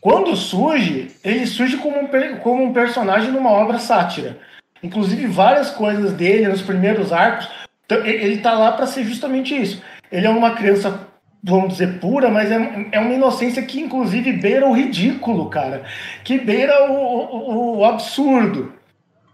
quando 0.00 0.34
surge, 0.36 1.14
ele 1.24 1.46
surge 1.46 1.76
como 1.78 1.98
um, 1.98 2.08
como 2.38 2.62
um 2.64 2.72
personagem 2.72 3.30
numa 3.32 3.50
obra 3.50 3.78
sátira. 3.78 4.38
Inclusive, 4.82 5.26
várias 5.26 5.70
coisas 5.70 6.12
dele 6.12 6.48
nos 6.48 6.62
primeiros 6.62 7.12
arcos, 7.12 7.48
t- 7.86 7.94
ele 8.06 8.38
tá 8.38 8.52
lá 8.54 8.72
para 8.72 8.86
ser 8.86 9.04
justamente 9.04 9.54
isso. 9.54 9.82
Ele 10.10 10.26
é 10.26 10.30
uma 10.30 10.52
criança, 10.52 11.06
vamos 11.42 11.70
dizer, 11.74 12.00
pura, 12.00 12.28
mas 12.30 12.50
é, 12.50 12.88
é 12.92 12.98
uma 13.00 13.14
inocência 13.14 13.62
que, 13.62 13.80
inclusive, 13.80 14.32
beira 14.32 14.66
o 14.66 14.72
ridículo, 14.72 15.48
cara. 15.48 15.84
Que 16.24 16.38
beira 16.38 16.90
o, 16.90 16.94
o- 16.94 17.78
o 17.78 17.84
absurdo. 17.84 18.72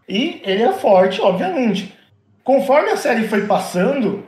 E 0.08 0.40
ele 0.44 0.62
é 0.62 0.72
forte, 0.72 1.20
obviamente. 1.20 1.94
Conforme 2.44 2.90
a 2.90 2.96
série 2.96 3.26
foi 3.28 3.46
passando, 3.46 4.24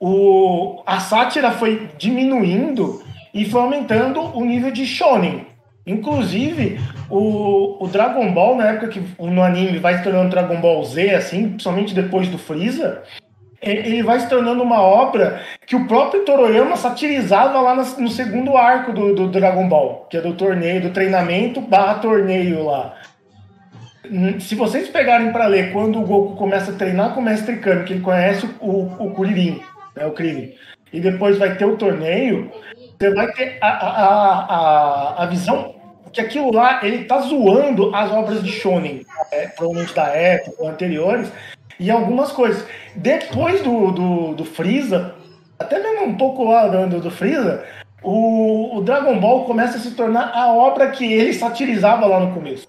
o, 0.00 0.82
a 0.86 1.00
sátira 1.00 1.50
foi 1.52 1.88
diminuindo 1.96 3.02
e 3.32 3.44
foi 3.44 3.60
aumentando 3.60 4.20
o 4.36 4.44
nível 4.44 4.70
de 4.70 4.86
shonen. 4.86 5.46
Inclusive, 5.86 6.80
o, 7.10 7.84
o 7.84 7.88
Dragon 7.88 8.32
Ball, 8.32 8.56
na 8.56 8.68
época 8.70 8.88
que 8.88 9.02
no 9.18 9.42
anime 9.42 9.78
vai 9.78 9.98
se 9.98 10.04
tornando 10.04 10.30
Dragon 10.30 10.58
Ball 10.60 10.82
Z, 10.84 11.14
assim, 11.14 11.50
principalmente 11.50 11.94
depois 11.94 12.26
do 12.28 12.38
Freeza, 12.38 13.02
e- 13.62 13.70
ele 13.70 14.02
vai 14.02 14.18
se 14.18 14.28
tornando 14.28 14.62
uma 14.62 14.80
obra 14.80 15.42
que 15.66 15.76
o 15.76 15.86
próprio 15.86 16.24
Toroyama 16.24 16.76
satirizava 16.76 17.60
lá 17.60 17.74
no 17.74 18.08
segundo 18.08 18.56
arco 18.56 18.92
do, 18.92 19.14
do 19.14 19.28
Dragon 19.28 19.68
Ball, 19.68 20.06
que 20.08 20.16
é 20.16 20.22
do 20.22 20.32
torneio, 20.32 20.80
do 20.80 20.90
treinamento 20.90 21.60
barra 21.60 21.94
torneio 21.96 22.64
lá. 22.64 22.94
Se 24.40 24.54
vocês 24.54 24.88
pegarem 24.88 25.32
para 25.32 25.46
ler 25.46 25.72
quando 25.72 25.98
o 25.98 26.06
Goku 26.06 26.36
começa 26.36 26.70
a 26.70 26.74
treinar 26.74 27.14
com 27.14 27.20
o 27.20 27.22
Mestre 27.22 27.56
Kami, 27.56 27.84
que 27.84 27.94
ele 27.94 28.02
conhece 28.02 28.46
o, 28.60 28.66
o, 28.70 29.06
o 29.06 29.10
Kuririn, 29.14 29.60
né, 29.96 30.04
o 30.04 30.12
Krillin, 30.12 30.52
e 30.92 31.00
depois 31.00 31.38
vai 31.38 31.56
ter 31.56 31.64
o 31.64 31.76
torneio, 31.76 32.50
você 32.98 33.14
vai 33.14 33.32
ter 33.32 33.58
a, 33.62 33.68
a, 33.68 34.44
a, 35.18 35.22
a 35.22 35.26
visão 35.26 35.73
que 36.14 36.20
aquilo 36.20 36.52
lá, 36.52 36.84
ele 36.86 37.04
tá 37.04 37.18
zoando 37.20 37.94
as 37.94 38.10
obras 38.10 38.42
de 38.42 38.50
Shonen, 38.50 39.04
é, 39.32 39.48
provavelmente 39.48 39.94
da 39.94 40.06
época, 40.06 40.56
ou 40.62 40.68
anteriores, 40.68 41.30
e 41.78 41.90
algumas 41.90 42.30
coisas. 42.32 42.64
Depois 42.94 43.60
do, 43.62 43.90
do, 43.90 44.34
do 44.34 44.44
Freeza, 44.44 45.14
até 45.58 45.82
mesmo 45.82 46.06
um 46.06 46.14
pouco 46.16 46.44
lá 46.44 46.68
do, 46.68 47.00
do 47.00 47.10
Freeza, 47.10 47.64
o, 48.02 48.78
o 48.78 48.82
Dragon 48.82 49.18
Ball 49.18 49.44
começa 49.44 49.76
a 49.76 49.80
se 49.80 49.90
tornar 49.92 50.30
a 50.34 50.52
obra 50.52 50.90
que 50.90 51.04
ele 51.04 51.32
satirizava 51.32 52.06
lá 52.06 52.20
no 52.20 52.32
começo. 52.32 52.66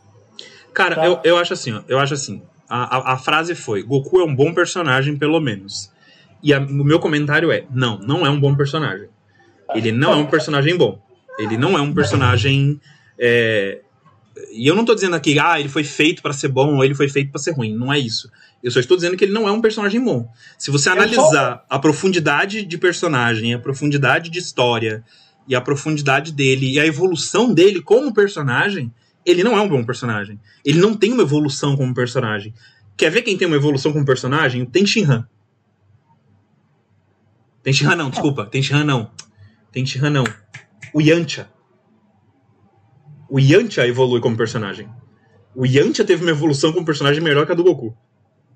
Cara, 0.74 0.96
Tá. 0.96 1.06
eu, 1.06 1.20
eu 1.24 1.38
acho 1.38 1.54
assim, 1.54 1.72
ó, 1.74 1.82
eu 1.88 2.00
acho 2.00 2.14
assim. 2.16 2.42
A, 2.68 2.98
a, 2.98 3.14
a 3.14 3.18
frase 3.18 3.54
foi: 3.54 3.84
Goku 3.84 4.20
é 4.20 4.24
um 4.26 4.36
bom 4.36 4.54
personagem, 4.54 5.16
pelo 5.18 5.40
menos. 5.40 5.92
E 6.42 6.54
a- 6.54 6.60
o 6.60 6.84
meu 6.84 7.00
comentário 7.00 7.52
é: 7.52 7.64
não, 7.72 8.00
não 8.00 8.26
é 8.26 8.30
um 8.30 8.40
bom 8.40 8.56
personagem. 8.56 9.08
Ele 9.74 9.92
não 9.92 10.14
é 10.14 10.16
um 10.16 10.26
personagem 10.26 10.76
bom. 10.78 10.98
Ele 11.38 11.58
não 11.58 11.78
é 11.78 11.82
um 11.82 11.94
personagem. 11.94 12.80
É, 13.18 13.82
E 14.54 14.68
eu 14.68 14.76
não 14.76 14.86
tô 14.86 14.94
dizendo 14.94 15.16
aqui, 15.16 15.40
ah, 15.40 15.60
ele 15.60 15.70
foi 15.70 15.84
feito 15.84 16.22
pra 16.22 16.34
ser 16.34 16.50
bom 16.50 16.76
ou 16.76 16.84
ele 16.84 16.94
foi 16.94 17.08
feito 17.08 17.32
pra 17.32 17.40
ser 17.40 17.52
ruim. 17.52 17.74
Não 17.74 17.92
é 17.92 18.00
isso. 18.00 18.30
Eu 18.62 18.72
só 18.72 18.80
estou 18.80 18.98
dizendo 18.98 19.16
que 19.16 19.24
ele 19.24 19.34
não 19.34 19.48
é 19.48 19.52
um 19.52 19.62
personagem 19.62 20.04
bom. 20.04 20.28
Se 20.58 20.72
você 20.72 20.90
Eu 20.90 20.94
analisar 20.94 21.66
a 21.70 21.80
profundidade 21.80 22.66
de 22.66 22.78
personagem, 22.78 23.54
a 23.54 23.60
profundidade 23.60 24.30
de 24.30 24.40
história 24.40 25.04
e 25.48 25.56
a 25.56 25.62
profundidade 25.62 26.32
dele 26.32 26.74
e 26.74 26.80
a 26.80 26.86
evolução 26.86 27.54
dele 27.54 27.82
como 27.82 28.14
personagem, 28.14 28.92
ele 29.26 29.44
não 29.44 29.58
é 29.58 29.62
um 29.62 29.70
bom 29.70 29.84
personagem. 29.84 30.40
Ele 30.64 30.80
não 30.80 30.96
tem 30.96 31.14
uma 31.14 31.24
evolução 31.24 31.78
como 31.78 31.94
personagem. 31.94 32.54
Quer 32.98 33.12
ver 33.12 33.22
quem 33.22 33.38
tem 33.38 33.48
uma 33.48 33.58
evolução 33.58 33.92
como 33.94 34.06
personagem? 34.06 34.64
O 34.64 34.66
Ten 34.66 34.86
Shinhan. 34.86 35.28
Ten 37.62 37.74
Shinhan 37.74 37.96
não, 37.96 38.10
desculpa. 38.10 38.46
Ten 38.46 38.62
Shinhan 38.62 38.84
não. 38.84 39.12
Ten 39.72 39.86
Shinhan 39.86 40.10
não. 40.10 40.24
O 40.94 41.02
Yantia. 41.02 41.50
O 43.36 43.40
Yantia 43.40 43.86
evolui 43.86 44.22
como 44.22 44.38
personagem. 44.38 44.88
O 45.54 45.66
Yantia 45.66 46.06
teve 46.06 46.24
uma 46.24 46.32
evolução 46.32 46.72
como 46.72 46.86
personagem 46.86 47.22
melhor 47.22 47.46
que 47.46 47.52
a 47.52 47.56
do 47.56 47.66
Goku. 47.66 47.94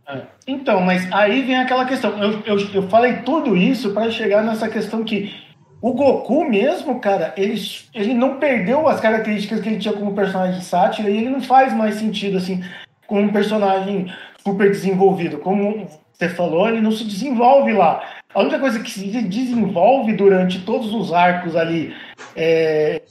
É. 0.07 0.21
Então, 0.47 0.79
mas 0.79 1.05
aí 1.11 1.41
vem 1.41 1.57
aquela 1.57 1.83
questão. 1.83 2.17
Eu, 2.17 2.41
eu, 2.45 2.57
eu 2.73 2.83
falei 2.83 3.17
tudo 3.23 3.57
isso 3.57 3.91
para 3.91 4.09
chegar 4.09 4.41
nessa 4.41 4.69
questão 4.69 5.03
que 5.03 5.35
o 5.81 5.91
Goku 5.91 6.49
mesmo, 6.49 6.97
cara, 7.01 7.33
ele, 7.35 7.61
ele 7.93 8.13
não 8.13 8.39
perdeu 8.39 8.87
as 8.87 9.01
características 9.01 9.59
que 9.59 9.67
ele 9.67 9.79
tinha 9.79 9.93
como 9.93 10.15
personagem 10.15 10.61
sátira 10.61 11.09
e 11.09 11.17
ele 11.17 11.29
não 11.29 11.41
faz 11.41 11.75
mais 11.75 11.95
sentido, 11.95 12.37
assim, 12.37 12.63
como 13.05 13.19
um 13.19 13.33
personagem 13.33 14.09
super 14.41 14.71
desenvolvido. 14.71 15.39
Como 15.39 15.89
você 16.13 16.29
falou, 16.29 16.69
ele 16.69 16.79
não 16.79 16.93
se 16.93 17.03
desenvolve 17.03 17.73
lá. 17.73 18.01
A 18.33 18.39
única 18.39 18.59
coisa 18.59 18.79
que 18.79 18.91
se 18.91 19.23
desenvolve 19.23 20.13
durante 20.13 20.61
todos 20.61 20.93
os 20.93 21.11
arcos 21.11 21.53
ali 21.57 21.93
é, 22.33 23.01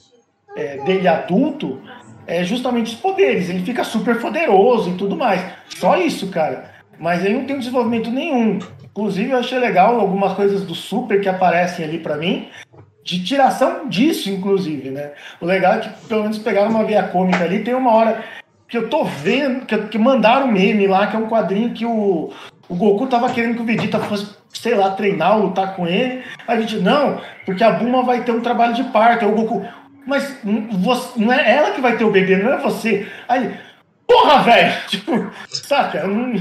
é, 0.59 0.77
dele 0.83 1.07
adulto 1.07 1.81
é 2.27 2.43
justamente 2.43 2.93
os 2.93 2.99
poderes. 2.99 3.49
Ele 3.49 3.63
fica 3.63 3.83
super 3.83 4.19
poderoso 4.19 4.91
e 4.91 4.93
tudo 4.95 5.15
mais. 5.15 5.41
Só 5.69 5.97
isso, 5.97 6.27
cara. 6.27 6.71
Mas 6.99 7.23
ele 7.23 7.35
não 7.35 7.45
tem 7.45 7.57
desenvolvimento 7.57 8.11
nenhum. 8.11 8.59
Inclusive, 8.83 9.31
eu 9.31 9.37
achei 9.37 9.57
legal 9.57 9.99
algumas 9.99 10.33
coisas 10.33 10.63
do 10.63 10.75
Super 10.75 11.21
que 11.21 11.29
aparecem 11.29 11.85
ali 11.85 11.99
pra 11.99 12.17
mim, 12.17 12.49
de 13.03 13.23
tiração 13.23 13.87
disso, 13.87 14.29
inclusive, 14.29 14.89
né? 14.89 15.11
O 15.39 15.45
legal 15.45 15.75
é 15.75 15.79
que 15.79 15.89
pelo 16.07 16.23
menos 16.23 16.37
pegaram 16.37 16.69
uma 16.69 16.83
veia 16.83 17.03
cômica 17.03 17.43
ali. 17.43 17.63
Tem 17.63 17.73
uma 17.73 17.93
hora 17.93 18.23
que 18.67 18.77
eu 18.77 18.89
tô 18.89 19.03
vendo, 19.03 19.65
que, 19.65 19.77
que 19.87 19.97
mandaram 19.97 20.47
um 20.47 20.51
meme 20.51 20.85
lá, 20.85 21.07
que 21.07 21.15
é 21.15 21.19
um 21.19 21.27
quadrinho 21.27 21.73
que 21.73 21.85
o, 21.85 22.31
o 22.67 22.75
Goku 22.75 23.07
tava 23.07 23.31
querendo 23.31 23.55
que 23.55 23.61
o 23.61 23.65
Vegeta 23.65 23.99
fosse, 23.99 24.35
sei 24.49 24.75
lá, 24.75 24.91
treinar, 24.91 25.39
lutar 25.39 25.75
com 25.75 25.87
ele. 25.87 26.23
Aí 26.47 26.57
a 26.57 26.61
gente, 26.61 26.77
não, 26.77 27.19
porque 27.45 27.63
a 27.63 27.71
Buma 27.71 28.03
vai 28.03 28.21
ter 28.23 28.31
um 28.31 28.41
trabalho 28.41 28.75
de 28.75 28.83
parto. 28.85 29.25
Aí 29.25 29.31
o 29.31 29.35
Goku, 29.35 29.65
mas 30.09 30.35
você- 30.81 31.19
não 31.19 31.31
é 31.31 31.49
ela 31.55 31.71
que 31.71 31.79
vai 31.81 31.95
ter 31.95 32.03
o 32.03 32.11
bebê, 32.11 32.35
não 32.37 32.51
é 32.53 32.57
você. 32.57 33.07
Aí, 33.27 33.51
porra, 34.07 34.41
velho! 34.43 34.73
Tipo, 34.89 35.31
saca? 35.47 36.05
Não, 36.07 36.33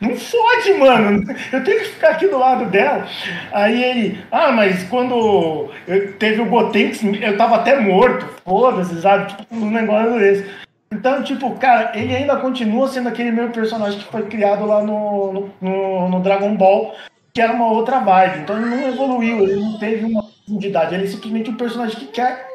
não 0.00 0.16
fode, 0.16 0.72
mano. 0.78 1.24
Eu 1.52 1.64
tenho 1.64 1.80
que 1.80 1.86
ficar 1.86 2.10
aqui 2.10 2.28
do 2.28 2.38
lado 2.38 2.66
dela. 2.66 3.06
Aí 3.52 3.82
ele, 3.82 4.24
ah, 4.30 4.52
mas 4.52 4.84
quando 4.84 5.68
eu- 5.86 6.12
teve 6.14 6.40
o 6.40 6.46
Gotenks, 6.46 7.02
eu 7.20 7.36
tava 7.36 7.56
até 7.56 7.78
morto. 7.80 8.26
Foda-se, 8.44 9.00
sabe? 9.02 9.26
Tipo, 9.34 9.56
um 9.56 9.70
negócio 9.70 10.18
desse. 10.18 10.48
Então, 10.92 11.20
tipo, 11.24 11.50
cara, 11.56 11.90
ele 11.98 12.14
ainda 12.14 12.36
continua 12.36 12.86
sendo 12.88 13.08
aquele 13.08 13.32
mesmo 13.32 13.50
personagem 13.50 13.98
que 13.98 14.04
foi 14.10 14.22
criado 14.26 14.64
lá 14.64 14.82
no, 14.82 15.50
no- 15.60 16.08
no 16.08 16.20
Dragon 16.20 16.54
Ball, 16.56 16.94
que 17.34 17.40
era 17.42 17.52
uma 17.52 17.66
outra 17.72 17.98
vibe. 17.98 18.38
Então 18.42 18.56
ele 18.56 18.66
não 18.66 18.88
evoluiu, 18.88 19.42
ele 19.42 19.56
não 19.56 19.78
teve 19.80 20.04
uma 20.06 20.22
profundidade. 20.22 20.94
Ele 20.94 21.04
é 21.04 21.08
simplesmente 21.08 21.50
um 21.50 21.56
personagem 21.56 21.98
que 21.98 22.06
quer 22.06 22.46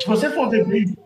Se 0.00 0.06
você 0.06 0.30
for 0.30 0.48
ver 0.48 0.64
bem, 0.66 0.96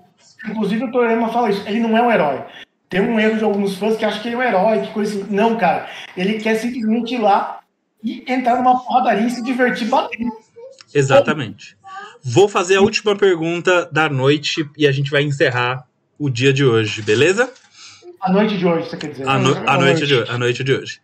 inclusive 0.48 0.84
o 0.84 0.92
Toriyama 0.92 1.32
fala 1.32 1.50
isso, 1.50 1.62
ele 1.66 1.80
não 1.80 1.96
é 1.96 2.02
um 2.02 2.10
herói. 2.10 2.42
Tem 2.88 3.00
um 3.00 3.18
erro 3.18 3.38
de 3.38 3.44
alguns 3.44 3.76
fãs 3.76 3.96
que 3.96 4.04
acham 4.04 4.20
que 4.22 4.28
ele 4.28 4.36
é 4.36 4.38
um 4.38 4.42
herói, 4.42 4.80
que 4.82 4.92
coisa 4.92 5.20
assim. 5.22 5.34
Não, 5.34 5.56
cara. 5.56 5.88
Ele 6.16 6.34
quer 6.40 6.54
simplesmente 6.56 7.14
ir 7.14 7.18
lá 7.18 7.60
e 8.02 8.24
entrar 8.30 8.56
numa 8.56 8.78
porradaria 8.84 9.26
e 9.26 9.30
se 9.30 9.42
divertir 9.42 9.88
batendo. 9.88 10.30
Exatamente. 10.92 11.76
Vou 12.22 12.48
fazer 12.48 12.76
a 12.76 12.82
última 12.82 13.16
pergunta 13.16 13.88
da 13.90 14.08
noite 14.08 14.68
e 14.76 14.86
a 14.86 14.92
gente 14.92 15.10
vai 15.10 15.22
encerrar 15.22 15.86
o 16.18 16.30
dia 16.30 16.52
de 16.52 16.64
hoje, 16.64 17.02
beleza? 17.02 17.52
A 18.20 18.32
noite 18.32 18.56
de 18.56 18.64
hoje, 18.66 18.88
você 18.88 18.96
quer 18.96 19.10
dizer? 19.10 19.28
A, 19.28 19.38
no- 19.38 19.54
Boa 19.54 19.70
a 19.70 19.78
noite 19.78 20.00
noite. 20.00 20.06
de, 20.06 20.14
ho- 20.14 20.24
a 20.28 20.38
noite 20.38 20.64
de 20.64 20.72
hoje. 20.72 21.00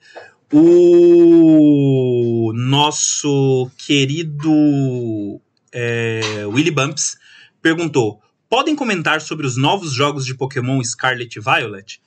O 0.52 2.52
nosso 2.54 3.70
querido 3.76 5.40
é, 5.72 6.44
Willy 6.46 6.70
Bumps 6.70 7.16
perguntou: 7.62 8.20
podem 8.48 8.74
comentar 8.76 9.20
sobre 9.20 9.46
os 9.46 9.56
novos 9.56 9.92
jogos 9.92 10.24
de 10.26 10.34
Pokémon 10.34 10.82
Scarlet 10.82 11.36
e 11.36 11.40
Violet? 11.40 12.00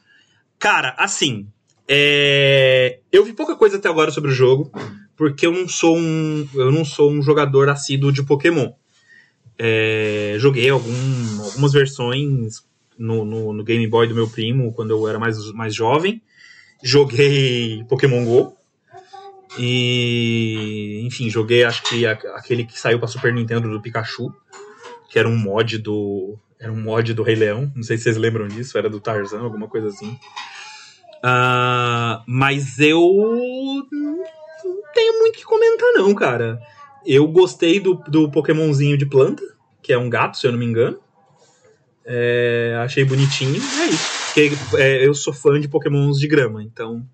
Cara, 0.60 0.96
assim, 0.98 1.48
é, 1.88 3.00
eu 3.12 3.24
vi 3.26 3.34
pouca 3.34 3.56
coisa 3.56 3.78
até 3.78 3.90
agora 3.90 4.12
sobre 4.12 4.32
o 4.32 4.34
jogo, 4.34 4.72
porque 5.16 5.46
eu 5.46 5.52
não 5.52 5.68
sou 5.68 5.98
um, 5.98 6.48
eu 6.56 6.72
não 6.72 6.86
sou 6.86 7.12
um 7.12 7.22
jogador 7.22 7.70
assíduo 7.70 8.12
de 8.12 8.24
Pokémon. 8.24 8.72
É, 9.58 10.36
joguei 10.40 10.70
algum- 10.70 11.44
algumas 11.44 11.74
versões 11.74 12.64
no, 12.98 13.24
no- 13.24 13.54
no 13.54 13.64
Game 13.64 13.86
Boy 13.88 14.08
do 14.08 14.16
meu 14.16 14.28
primo 14.28 14.74
quando 14.74 14.92
eu 14.92 15.08
era 15.08 15.20
mais, 15.20 15.38
mais 15.54 15.76
jovem. 15.76 16.22
Joguei 16.82 17.84
Pokémon 17.88 18.26
Go. 18.26 18.58
E, 19.58 21.02
enfim, 21.06 21.30
joguei 21.30 21.64
acho 21.64 21.84
que 21.84 22.06
aquele 22.06 22.66
que 22.66 22.80
saiu 22.80 23.00
pra 23.00 23.08
Super 23.08 23.34
Nintendo 23.34 23.70
do 23.70 23.82
Pikachu, 23.82 24.34
que 25.10 25.20
era 25.20 25.28
um 25.28 25.38
mod 25.38 25.78
do. 25.78 26.38
Era 26.60 26.72
um 26.72 26.82
mod 26.82 27.14
do 27.14 27.24
Rei 27.24 27.36
Leão. 27.36 27.72
Não 27.76 27.84
sei 27.84 27.98
se 27.98 28.04
vocês 28.04 28.18
lembram 28.18 28.48
disso, 28.48 28.78
era 28.78 28.90
do 28.90 29.00
Tarzan, 29.00 29.42
alguma 29.42 29.68
coisa 29.68 29.90
assim. 29.90 30.18
Ah, 31.22 32.24
mas 32.28 32.80
eu 32.80 33.00
não 33.92 34.28
tenho 34.94 35.20
muito 35.20 35.38
que 35.38 35.46
comentar, 35.46 35.94
não, 35.94 36.14
cara. 36.16 36.60
Eu 37.06 37.28
gostei 37.28 37.80
do, 37.80 37.96
do 38.08 38.32
Pokémonzinho 38.32 38.98
de 38.98 39.06
planta, 39.06 39.44
que 39.82 39.92
é 39.92 39.98
um 39.98 40.10
gato, 40.10 40.38
se 40.38 40.48
eu 40.48 40.52
não 40.52 40.60
me 40.60 40.66
engano. 40.66 41.00
É, 42.06 42.78
achei 42.84 43.06
bonitinho, 43.06 43.56
é 43.56 43.86
isso. 43.88 44.24
Porque 44.26 44.52
é, 44.78 45.06
eu 45.06 45.14
sou 45.14 45.34
fã 45.34 45.60
de 45.60 45.68
Pokémons 45.68 46.18
de 46.18 46.28
grama, 46.28 46.64
então. 46.64 47.06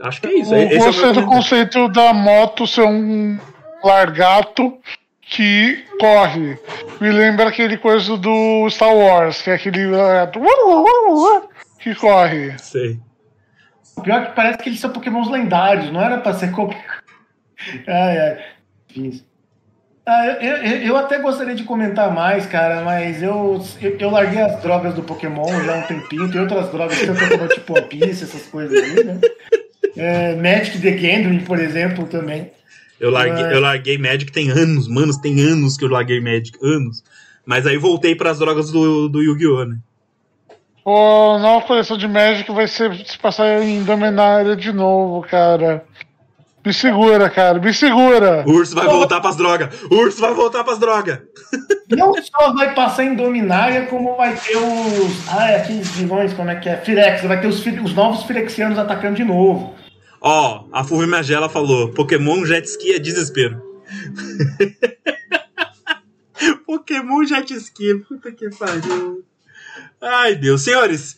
Acho 0.00 0.20
que 0.20 0.26
é 0.26 0.38
isso. 0.38 0.54
Eu 0.54 0.68
Esse 0.68 0.76
é 0.76 0.80
o 0.80 0.92
do 0.92 0.92
comentário. 0.92 1.26
conceito 1.26 1.88
da 1.88 2.12
moto 2.12 2.66
ser 2.66 2.82
um 2.82 3.38
largato 3.84 4.78
que 5.20 5.84
corre. 5.98 6.58
Me 7.00 7.10
lembra 7.10 7.48
aquele 7.48 7.76
coisa 7.76 8.16
do 8.16 8.68
Star 8.70 8.94
Wars, 8.94 9.40
que 9.42 9.50
é 9.50 9.54
aquele 9.54 9.86
largato 9.86 10.40
que 11.78 11.94
corre. 11.94 12.58
Sei. 12.58 12.98
O 13.96 14.02
pior 14.02 14.22
é 14.22 14.26
que 14.26 14.32
parece 14.32 14.58
que 14.58 14.68
eles 14.68 14.80
são 14.80 14.90
pokémons 14.90 15.30
lendários, 15.30 15.92
não 15.92 16.00
era 16.00 16.18
pra 16.18 16.32
ser 16.34 16.50
qualquer. 16.50 16.84
Ai, 17.86 18.18
ai. 18.18 18.38
Ah, 20.04 20.26
eu, 20.26 20.56
eu, 20.56 20.76
eu 20.82 20.96
até 20.96 21.18
gostaria 21.20 21.54
de 21.54 21.62
comentar 21.62 22.12
mais, 22.12 22.44
cara, 22.46 22.82
mas 22.82 23.22
eu, 23.22 23.62
eu, 23.80 23.96
eu 23.98 24.10
larguei 24.10 24.40
as 24.40 24.60
drogas 24.60 24.94
do 24.94 25.02
Pokémon 25.02 25.46
já 25.64 25.74
há 25.74 25.78
um 25.78 25.82
tempinho. 25.82 26.30
Tem 26.30 26.40
outras 26.40 26.70
drogas 26.72 26.98
que 26.98 27.06
eu 27.06 27.16
tô 27.16 27.28
tomando, 27.28 27.54
tipo 27.54 27.72
One 27.78 27.86
Piece, 27.86 28.24
essas 28.24 28.46
coisas 28.48 28.76
aí, 28.82 29.04
né? 29.04 29.20
É, 29.96 30.34
Magic 30.36 30.78
the 30.80 30.90
Gathering, 30.92 31.40
por 31.40 31.58
exemplo, 31.58 32.06
também. 32.06 32.50
Eu 33.00 33.10
larguei, 33.10 33.44
É. 33.44 33.54
eu 33.54 33.60
larguei 33.60 33.98
Magic 33.98 34.30
tem 34.30 34.50
anos, 34.50 34.88
mano, 34.88 35.12
tem 35.20 35.40
anos 35.40 35.76
que 35.76 35.84
eu 35.84 35.88
larguei 35.88 36.20
Magic, 36.20 36.52
anos. 36.62 37.02
Mas 37.44 37.66
aí 37.66 37.76
voltei 37.76 38.14
pras 38.14 38.38
drogas 38.38 38.70
do, 38.70 39.08
do 39.08 39.20
Yu-Gi-Oh, 39.20 39.64
né? 39.64 39.78
A 40.84 41.38
nova 41.38 41.66
coleção 41.66 41.96
de 41.96 42.08
Magic 42.08 42.50
vai 42.52 42.66
ser 42.66 42.94
se 43.06 43.18
passar 43.18 43.62
em 43.62 43.82
Dominária 43.84 44.56
de 44.56 44.72
novo, 44.72 45.22
cara. 45.28 45.84
Me 46.64 46.72
segura, 46.72 47.28
cara, 47.28 47.58
me 47.58 47.74
segura. 47.74 48.44
O 48.46 48.52
urso 48.52 48.74
vai 48.76 48.86
voltar 48.86 49.20
pras 49.20 49.36
drogas. 49.36 49.82
O 49.90 49.96
urso 49.96 50.20
vai 50.20 50.32
voltar 50.32 50.62
pras 50.62 50.78
drogas. 50.78 51.18
Não 51.90 52.14
só 52.22 52.52
vai 52.54 52.72
passar 52.72 53.04
em 53.04 53.16
Dominária, 53.16 53.86
como 53.86 54.16
vai 54.16 54.34
ter 54.36 54.56
os. 54.56 55.28
Ai, 55.28 55.56
aqueles 55.56 55.88
vilões, 55.90 56.32
como 56.32 56.50
é 56.50 56.54
que 56.56 56.68
é? 56.68 56.76
Firex, 56.76 57.22
vai 57.24 57.40
ter 57.40 57.48
os, 57.48 57.64
os 57.66 57.94
novos 57.94 58.22
Firexianos 58.22 58.78
atacando 58.78 59.16
de 59.16 59.24
novo. 59.24 59.74
Ó, 60.22 60.66
a 60.70 60.84
Fulvio 60.84 61.08
Magela 61.08 61.48
falou: 61.48 61.90
Pokémon 61.90 62.46
Jet 62.46 62.68
Ski 62.68 62.92
é 62.92 62.98
desespero. 63.00 63.60
Pokémon 66.64 67.24
Jet 67.24 67.52
Ski, 67.54 67.96
puta 68.06 68.30
que 68.30 68.48
pariu. 68.50 69.24
Ai, 70.00 70.36
Deus. 70.36 70.62
Senhores, 70.62 71.16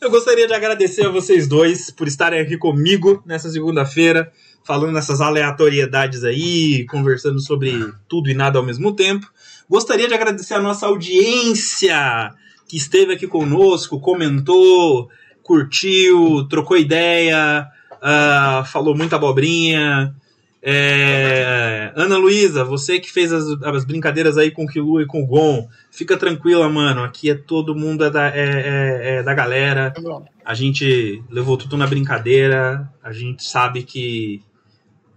eu 0.00 0.10
gostaria 0.10 0.46
de 0.46 0.54
agradecer 0.54 1.04
a 1.04 1.10
vocês 1.10 1.46
dois 1.46 1.90
por 1.90 2.08
estarem 2.08 2.40
aqui 2.40 2.56
comigo 2.56 3.22
nessa 3.26 3.50
segunda-feira, 3.50 4.32
falando 4.64 4.92
nessas 4.92 5.20
aleatoriedades 5.20 6.24
aí, 6.24 6.86
conversando 6.86 7.40
sobre 7.40 7.92
tudo 8.08 8.30
e 8.30 8.34
nada 8.34 8.58
ao 8.58 8.64
mesmo 8.64 8.94
tempo. 8.94 9.30
Gostaria 9.68 10.08
de 10.08 10.14
agradecer 10.14 10.54
a 10.54 10.60
nossa 10.60 10.86
audiência 10.86 12.32
que 12.66 12.78
esteve 12.78 13.12
aqui 13.12 13.26
conosco, 13.26 14.00
comentou, 14.00 15.10
curtiu, 15.42 16.46
trocou 16.48 16.76
ideia, 16.76 17.66
ah, 18.00 18.64
falou 18.66 18.96
muita 18.96 19.16
abobrinha. 19.16 20.14
É, 20.68 21.92
Ana 21.94 22.16
Luísa, 22.16 22.64
você 22.64 22.98
que 22.98 23.12
fez 23.12 23.32
as, 23.32 23.44
as 23.62 23.84
brincadeiras 23.84 24.36
aí 24.36 24.50
com 24.50 24.64
o 24.64 24.66
Kilu 24.66 25.00
e 25.00 25.06
com 25.06 25.22
o 25.22 25.26
Gon, 25.26 25.68
fica 25.92 26.16
tranquila, 26.16 26.68
mano. 26.68 27.04
Aqui 27.04 27.30
é 27.30 27.34
todo 27.34 27.74
mundo 27.74 28.04
é 28.04 28.10
da, 28.10 28.28
é, 28.28 28.32
é- 28.36 29.16
é 29.18 29.22
da 29.22 29.32
galera. 29.32 29.94
A 30.44 30.54
gente 30.54 31.22
levou 31.30 31.56
tudo 31.56 31.76
na 31.76 31.86
brincadeira. 31.86 32.90
A 33.02 33.12
gente 33.12 33.44
sabe 33.44 33.84
que 33.84 34.42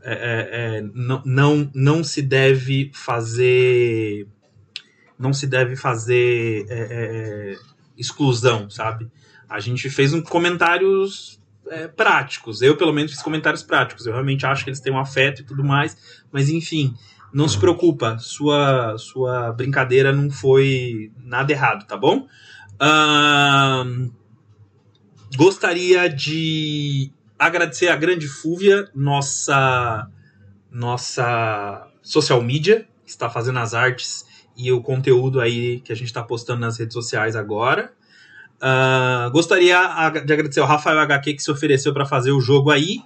é, 0.04 0.84
não, 0.94 1.22
não, 1.26 1.72
não 1.74 2.04
se 2.04 2.22
deve 2.22 2.92
fazer. 2.94 4.28
Não 5.18 5.34
se 5.34 5.48
deve 5.48 5.76
fazer 5.76 6.66
exclusão, 7.98 8.70
sabe? 8.70 9.10
A 9.50 9.60
gente 9.60 9.90
fez 9.90 10.14
um 10.14 10.22
comentários 10.22 11.39
é, 11.70 11.88
práticos. 11.88 12.62
Eu, 12.62 12.76
pelo 12.76 12.94
menos, 12.94 13.12
fiz 13.12 13.22
comentários 13.22 13.64
práticos. 13.64 14.06
Eu 14.06 14.14
realmente 14.14 14.46
acho 14.46 14.64
que 14.64 14.70
eles 14.70 14.80
têm 14.80 14.94
um 14.94 15.00
afeto 15.00 15.42
e 15.42 15.46
tudo 15.46 15.64
mais. 15.64 15.98
Mas, 16.32 16.50
enfim, 16.50 16.96
não 17.34 17.48
se 17.48 17.58
preocupa. 17.58 18.18
Sua, 18.20 18.98
sua 18.98 19.52
brincadeira 19.52 20.12
não 20.12 20.30
foi 20.30 21.12
nada 21.18 21.52
errado, 21.52 21.86
tá 21.86 21.96
bom? 21.96 22.28
Ahn, 22.80 24.10
gostaria 25.36 26.10
de 26.10 27.12
agradecer 27.38 27.88
a 27.88 27.96
grande 27.96 28.28
Fúvia, 28.28 28.90
nossa, 28.94 30.08
nossa 30.72 31.88
social 32.02 32.42
media, 32.42 32.88
que 33.04 33.12
está 33.12 33.30
fazendo 33.30 33.60
as 33.60 33.74
artes 33.74 34.26
e 34.58 34.72
o 34.72 34.82
conteúdo 34.82 35.40
aí 35.40 35.80
que 35.82 35.92
a 35.92 35.96
gente 35.96 36.08
está 36.08 36.22
postando 36.22 36.62
nas 36.62 36.78
redes 36.78 36.94
sociais 36.94 37.36
agora. 37.36 37.94
Ah, 38.62 39.30
gostaria 39.32 39.78
de 40.26 40.34
agradecer 40.34 40.60
ao 40.60 40.68
Rafael 40.68 41.00
HQ 41.00 41.34
que 41.34 41.44
se 41.44 41.52
ofereceu 41.52 41.94
para 41.94 42.06
fazer 42.06 42.32
o 42.32 42.42
jogo 42.42 42.72
aí. 42.72 43.02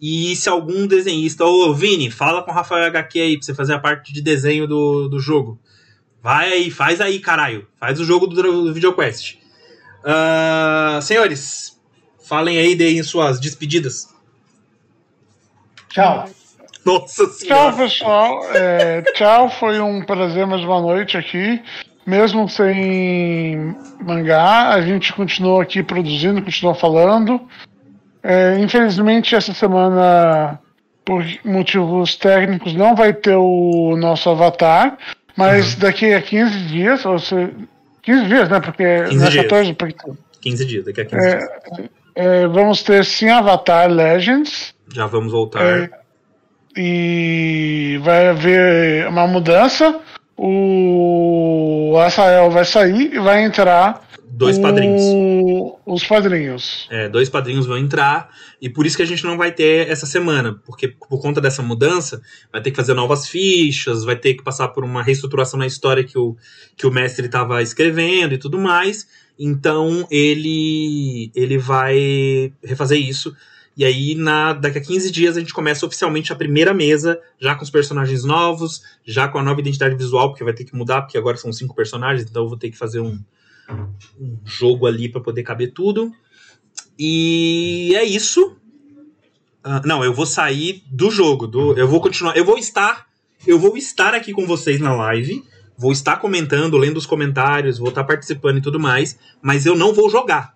E 0.00 0.34
se 0.36 0.48
algum 0.48 0.86
desenhista, 0.86 1.44
ô 1.44 1.74
Vini, 1.74 2.10
fala 2.10 2.42
com 2.42 2.50
o 2.50 2.54
Rafael 2.54 2.84
HQ 2.86 3.20
aí 3.20 3.36
pra 3.36 3.44
você 3.44 3.54
fazer 3.54 3.74
a 3.74 3.78
parte 3.78 4.12
de 4.12 4.22
desenho 4.22 4.66
do, 4.66 5.08
do 5.08 5.20
jogo. 5.20 5.58
Vai 6.22 6.52
aí, 6.52 6.70
faz 6.70 7.00
aí, 7.00 7.18
caralho. 7.18 7.66
Faz 7.78 8.00
o 8.00 8.04
jogo 8.04 8.26
do, 8.26 8.42
do 8.42 8.72
VideoQuest. 8.72 9.38
Ah, 10.04 10.98
senhores, 11.02 11.78
falem 12.22 12.58
aí, 12.58 12.74
deem 12.74 13.02
suas 13.02 13.38
despedidas. 13.40 14.08
Tchau. 15.90 16.30
Nossa 16.84 17.24
Tchau, 17.26 17.32
senhora. 17.34 17.76
pessoal. 17.76 18.44
É, 18.54 19.02
tchau, 19.12 19.50
foi 19.50 19.80
um 19.80 20.02
prazer 20.04 20.46
mais 20.46 20.62
uma 20.62 20.80
noite 20.80 21.16
aqui. 21.16 21.62
Mesmo 22.10 22.48
sem 22.48 23.76
mangá, 24.02 24.70
a 24.70 24.82
gente 24.82 25.12
continuou 25.12 25.60
aqui 25.60 25.80
produzindo, 25.80 26.42
continuou 26.42 26.74
falando. 26.74 27.40
É, 28.20 28.58
infelizmente, 28.58 29.36
essa 29.36 29.54
semana, 29.54 30.58
por 31.04 31.24
motivos 31.44 32.16
técnicos, 32.16 32.74
não 32.74 32.96
vai 32.96 33.12
ter 33.12 33.36
o 33.36 33.96
nosso 33.96 34.28
avatar. 34.28 34.98
Mas 35.36 35.76
daqui 35.76 36.12
a 36.12 36.20
15 36.20 36.58
dias, 36.66 37.06
ou 37.06 37.16
seja, 37.20 37.52
15 38.02 38.24
dias, 38.26 38.48
né? 38.48 38.58
Porque 38.58 39.04
15 39.04 39.16
não 39.16 39.26
é 39.26 39.30
dias. 39.30 39.42
14, 39.44 39.74
porque 39.74 39.94
15 40.40 40.66
dias, 40.66 40.84
daqui 40.84 41.00
a 41.02 41.04
15 41.04 41.26
É. 41.28 41.36
dias. 41.36 41.90
é, 42.16 42.46
vamos 42.48 42.82
ter 42.82 43.04
sim 43.04 43.28
Avatar 43.28 43.88
Legends. 43.88 44.74
Já 44.92 45.06
vamos 45.06 45.30
voltar. 45.30 45.62
É, 45.62 45.88
e 46.76 48.00
vai 48.02 48.26
haver 48.28 49.06
uma 49.06 49.28
mudança. 49.28 50.00
O 50.42 51.98
Asael 51.98 52.50
vai 52.50 52.64
sair 52.64 53.14
e 53.14 53.18
vai 53.18 53.44
entrar 53.44 54.08
Dois 54.32 54.56
o- 54.56 54.62
padrinhos. 54.62 55.02
Os 55.84 56.04
padrinhos. 56.04 56.88
É, 56.90 57.08
dois 57.08 57.28
padrinhos 57.28 57.66
vão 57.66 57.76
entrar, 57.76 58.30
e 58.62 58.68
por 58.70 58.86
isso 58.86 58.96
que 58.96 59.02
a 59.02 59.06
gente 59.06 59.22
não 59.24 59.36
vai 59.36 59.52
ter 59.52 59.88
essa 59.90 60.06
semana, 60.06 60.58
porque 60.64 60.88
por 60.88 61.20
conta 61.20 61.40
dessa 61.40 61.62
mudança, 61.62 62.22
vai 62.50 62.62
ter 62.62 62.70
que 62.70 62.76
fazer 62.76 62.94
novas 62.94 63.28
fichas, 63.28 64.02
vai 64.04 64.16
ter 64.16 64.34
que 64.34 64.42
passar 64.42 64.68
por 64.68 64.82
uma 64.82 65.02
reestruturação 65.02 65.58
na 65.58 65.66
história 65.66 66.04
que 66.04 66.16
o, 66.18 66.36
que 66.76 66.86
o 66.86 66.90
mestre 66.90 67.26
estava 67.26 67.60
escrevendo 67.62 68.32
e 68.32 68.38
tudo 68.38 68.58
mais. 68.58 69.06
Então 69.38 70.06
ele 70.10 71.30
ele 71.34 71.58
vai 71.58 72.52
refazer 72.64 72.98
isso. 72.98 73.34
E 73.76 73.84
aí, 73.84 74.14
na, 74.14 74.52
daqui 74.52 74.78
a 74.78 74.80
15 74.82 75.10
dias, 75.10 75.36
a 75.36 75.40
gente 75.40 75.54
começa 75.54 75.86
oficialmente 75.86 76.32
a 76.32 76.36
primeira 76.36 76.74
mesa, 76.74 77.20
já 77.40 77.54
com 77.54 77.62
os 77.62 77.70
personagens 77.70 78.24
novos, 78.24 78.82
já 79.04 79.28
com 79.28 79.38
a 79.38 79.42
nova 79.42 79.60
identidade 79.60 79.94
visual, 79.94 80.30
porque 80.30 80.44
vai 80.44 80.52
ter 80.52 80.64
que 80.64 80.74
mudar, 80.74 81.02
porque 81.02 81.16
agora 81.16 81.36
são 81.36 81.52
cinco 81.52 81.74
personagens, 81.74 82.28
então 82.28 82.42
eu 82.42 82.48
vou 82.48 82.58
ter 82.58 82.70
que 82.70 82.76
fazer 82.76 83.00
um, 83.00 83.18
um 84.18 84.38
jogo 84.44 84.86
ali 84.86 85.08
para 85.08 85.20
poder 85.20 85.42
caber 85.42 85.72
tudo. 85.72 86.12
E 86.98 87.94
é 87.96 88.04
isso. 88.04 88.56
Ah, 89.62 89.80
não, 89.84 90.04
eu 90.04 90.12
vou 90.12 90.26
sair 90.26 90.82
do 90.90 91.10
jogo. 91.10 91.46
Do, 91.46 91.78
eu 91.78 91.88
vou 91.88 92.00
continuar. 92.00 92.36
Eu 92.36 92.44
vou 92.44 92.58
estar. 92.58 93.06
Eu 93.46 93.58
vou 93.58 93.76
estar 93.76 94.14
aqui 94.14 94.32
com 94.32 94.46
vocês 94.46 94.80
na 94.80 94.94
live. 94.94 95.42
Vou 95.78 95.92
estar 95.92 96.16
comentando, 96.18 96.76
lendo 96.76 96.98
os 96.98 97.06
comentários, 97.06 97.78
vou 97.78 97.88
estar 97.88 98.04
participando 98.04 98.58
e 98.58 98.60
tudo 98.60 98.78
mais. 98.78 99.18
Mas 99.40 99.64
eu 99.64 99.74
não 99.74 99.94
vou 99.94 100.10
jogar. 100.10 100.54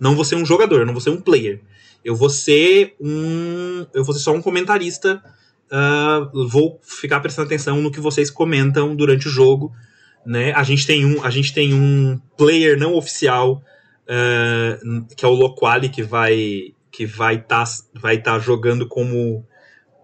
Não 0.00 0.14
vou 0.16 0.24
ser 0.24 0.36
um 0.36 0.46
jogador, 0.46 0.86
não 0.86 0.94
vou 0.94 1.00
ser 1.00 1.10
um 1.10 1.20
player. 1.20 1.60
Eu 2.04 2.16
vou 2.16 2.30
ser 2.30 2.94
um. 3.00 3.86
Eu 3.94 4.04
vou 4.04 4.14
ser 4.14 4.20
só 4.20 4.32
um 4.32 4.42
comentarista. 4.42 5.22
ah, 5.70 6.30
vou 6.32 6.80
ficar 6.82 7.20
prestando 7.20 7.46
atenção 7.46 7.80
no 7.80 7.90
que 7.90 8.00
vocês 8.00 8.30
comentam 8.30 8.94
durante 8.94 9.28
o 9.28 9.30
jogo. 9.30 9.72
Né? 10.24 10.52
A 10.52 10.62
gente 10.62 10.86
tem 10.86 11.04
um, 11.04 11.24
a 11.24 11.30
gente 11.30 11.52
tem 11.52 11.74
um 11.74 12.20
player 12.36 12.78
não 12.78 12.94
oficial 12.94 13.62
eh, 14.06 14.78
que 15.16 15.24
é 15.24 15.28
o 15.28 15.32
Loquali 15.32 15.88
que 15.88 16.02
vai 16.02 16.74
que 16.90 17.06
vai 17.06 17.36
estar 17.36 17.64
vai 17.94 18.20
tá 18.20 18.38
jogando 18.38 18.86
como 18.86 19.46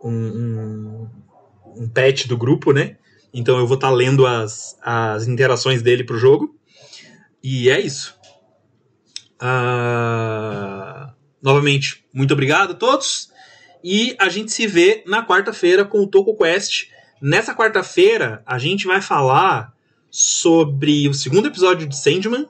um, 0.03 0.11
um, 0.11 1.09
um 1.77 1.89
pet 1.89 2.27
do 2.27 2.37
grupo, 2.37 2.73
né? 2.73 2.97
Então 3.35 3.59
eu 3.59 3.67
vou 3.67 3.75
estar 3.75 3.91
lendo 3.91 4.27
as, 4.27 4.79
as 4.83 5.29
interações 5.29 5.83
dele 5.83 6.05
pro 6.05 6.19
jogo. 6.19 6.57
E 7.43 7.69
é 7.69 7.79
isso. 7.79 8.17
Ah, 9.39 11.13
novamente, 11.43 12.05
muito 12.13 12.33
obrigado 12.33 12.73
a 12.73 12.75
todos. 12.75 13.31
E 13.83 14.17
a 14.19 14.29
gente 14.29 14.53
se 14.53 14.67
vê 14.67 15.03
na 15.07 15.25
quarta-feira 15.25 15.85
com 15.85 16.01
o 16.01 16.07
Toco 16.07 16.37
Quest. 16.37 16.89
Nessa 17.21 17.55
quarta-feira, 17.55 18.43
a 18.47 18.59
gente 18.59 18.87
vai 18.87 19.01
falar 19.01 19.73
sobre 20.11 21.09
o 21.09 21.15
segundo 21.15 21.49
episódio 21.49 21.87
de 21.87 21.97
Sandman, 21.97 22.49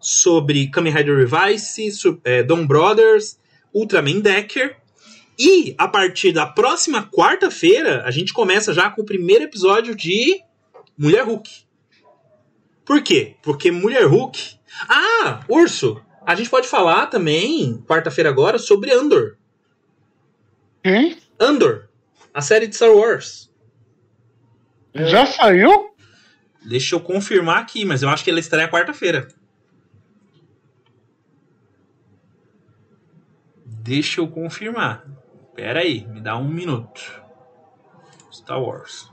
sobre 0.00 0.68
Kamen 0.68 0.92
Rider 0.92 1.16
Revice, 1.16 1.90
é, 2.24 2.42
Dawn 2.42 2.66
Brothers, 2.66 3.38
Ultraman 3.72 4.20
Decker 4.20 4.76
E 5.38 5.74
a 5.78 5.88
partir 5.88 6.32
da 6.32 6.46
próxima 6.46 7.08
quarta-feira, 7.10 8.02
a 8.04 8.10
gente 8.10 8.32
começa 8.32 8.74
já 8.74 8.90
com 8.90 9.02
o 9.02 9.06
primeiro 9.06 9.44
episódio 9.44 9.94
de 9.94 10.42
Mulher 10.96 11.24
Hulk. 11.24 11.50
Por 12.84 13.02
quê? 13.02 13.36
Porque 13.42 13.70
Mulher 13.70 14.04
Hulk. 14.06 14.56
Ah, 14.88 15.40
Urso! 15.48 16.02
A 16.24 16.34
gente 16.34 16.48
pode 16.50 16.68
falar 16.68 17.06
também, 17.06 17.82
quarta-feira 17.82 18.30
agora, 18.30 18.58
sobre 18.58 18.92
Andor. 18.92 19.36
Quem? 20.82 21.18
Andor, 21.38 21.88
a 22.32 22.40
série 22.40 22.66
de 22.66 22.76
Star 22.76 22.92
Wars. 22.92 23.52
Já 24.94 25.26
saiu? 25.26 25.94
Deixa 26.64 26.94
eu 26.94 27.00
confirmar 27.00 27.58
aqui, 27.58 27.84
mas 27.84 28.02
eu 28.02 28.08
acho 28.08 28.22
que 28.22 28.30
ela 28.30 28.38
estreia 28.38 28.70
quarta-feira. 28.70 29.28
Deixa 33.64 34.20
eu 34.20 34.28
confirmar. 34.28 35.04
Pera 35.54 35.80
aí, 35.80 36.06
me 36.06 36.20
dá 36.20 36.36
um 36.36 36.48
minuto. 36.48 37.22
Star 38.32 38.62
Wars. 38.62 39.10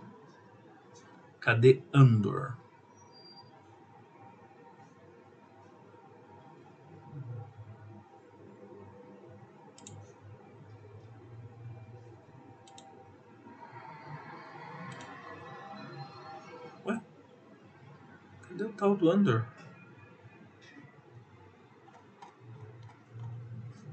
Cadê 1.40 1.82
Andor? 1.94 2.56
Cadê 18.60 18.70
o 18.70 18.74
tal 18.74 18.94
do 18.94 19.10
Andor? 19.10 19.46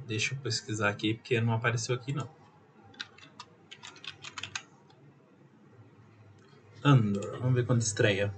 Deixa 0.08 0.34
eu 0.34 0.38
pesquisar 0.38 0.88
aqui, 0.88 1.14
porque 1.14 1.40
não 1.40 1.52
apareceu 1.52 1.94
aqui 1.94 2.12
não. 2.12 2.28
Andor, 6.82 7.38
vamos 7.38 7.54
ver 7.54 7.64
quando 7.64 7.80
estreia. 7.80 8.34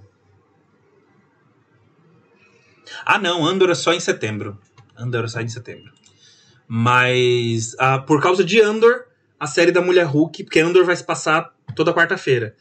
Ah, 3.03 3.17
não, 3.17 3.43
Andor 3.43 3.71
é 3.71 3.75
só 3.75 3.91
em 3.91 3.99
setembro. 3.99 4.59
Andor 4.95 5.27
sai 5.29 5.45
em 5.45 5.49
setembro. 5.49 5.91
Mas 6.67 7.75
ah, 7.79 7.97
por 7.97 8.21
causa 8.21 8.43
de 8.43 8.61
Andor, 8.61 9.07
a 9.39 9.47
série 9.47 9.71
da 9.71 9.81
Mulher 9.81 10.05
Hulk, 10.05 10.43
porque 10.43 10.59
Andor 10.59 10.85
vai 10.85 10.95
se 10.95 11.03
passar 11.03 11.55
toda 11.75 11.91
quarta-feira. 11.91 12.55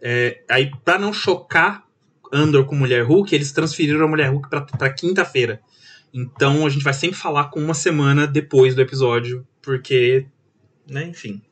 É, 0.00 0.42
aí, 0.50 0.72
pra 0.84 0.98
não 0.98 1.12
chocar 1.12 1.86
Andor 2.32 2.64
com 2.64 2.74
Mulher 2.74 3.04
Hulk, 3.04 3.34
eles 3.34 3.52
transferiram 3.52 4.06
a 4.06 4.08
Mulher 4.08 4.30
Hulk 4.30 4.48
pra, 4.48 4.62
pra 4.62 4.92
quinta-feira. 4.92 5.60
Então 6.12 6.66
a 6.66 6.70
gente 6.70 6.84
vai 6.84 6.92
sempre 6.92 7.16
falar 7.16 7.44
com 7.44 7.60
uma 7.60 7.74
semana 7.74 8.26
depois 8.26 8.74
do 8.74 8.82
episódio, 8.82 9.46
porque, 9.60 10.26
né, 10.88 11.04
enfim, 11.04 11.42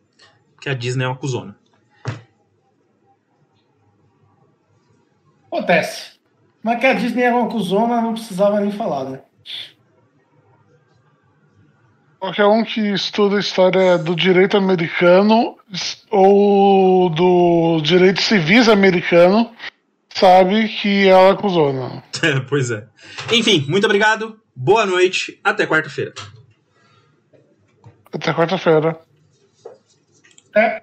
porque 0.55 0.69
a 0.69 0.74
Disney 0.74 1.05
é 1.05 1.09
uma 1.09 1.16
cuzona. 1.16 1.57
Acontece. 5.47 6.19
Mas 6.62 6.78
que 6.78 6.86
a 6.86 6.93
Disney 6.93 7.23
era 7.23 7.36
uma 7.36 7.48
cuzona, 7.48 8.01
não 8.01 8.12
precisava 8.12 8.61
nem 8.61 8.70
falar, 8.70 9.05
né? 9.05 9.20
Qualquer 12.19 12.44
um 12.44 12.62
que 12.62 12.81
estuda 12.93 13.36
a 13.36 13.40
história 13.40 13.97
do 13.97 14.15
direito 14.15 14.55
americano 14.55 15.57
ou 16.11 17.09
do 17.09 17.81
direito 17.81 18.20
civis 18.20 18.69
americano 18.69 19.51
sabe 20.20 20.68
que 20.68 21.09
ela 21.09 21.32
acusou, 21.32 21.72
não. 21.72 22.02
pois 22.48 22.70
é. 22.70 22.86
Enfim, 23.32 23.64
muito 23.68 23.84
obrigado. 23.86 24.38
Boa 24.55 24.84
noite. 24.84 25.40
Até 25.42 25.66
quarta-feira. 25.66 26.12
Até 28.12 28.34
quarta-feira. 28.34 29.01
É. 30.55 30.78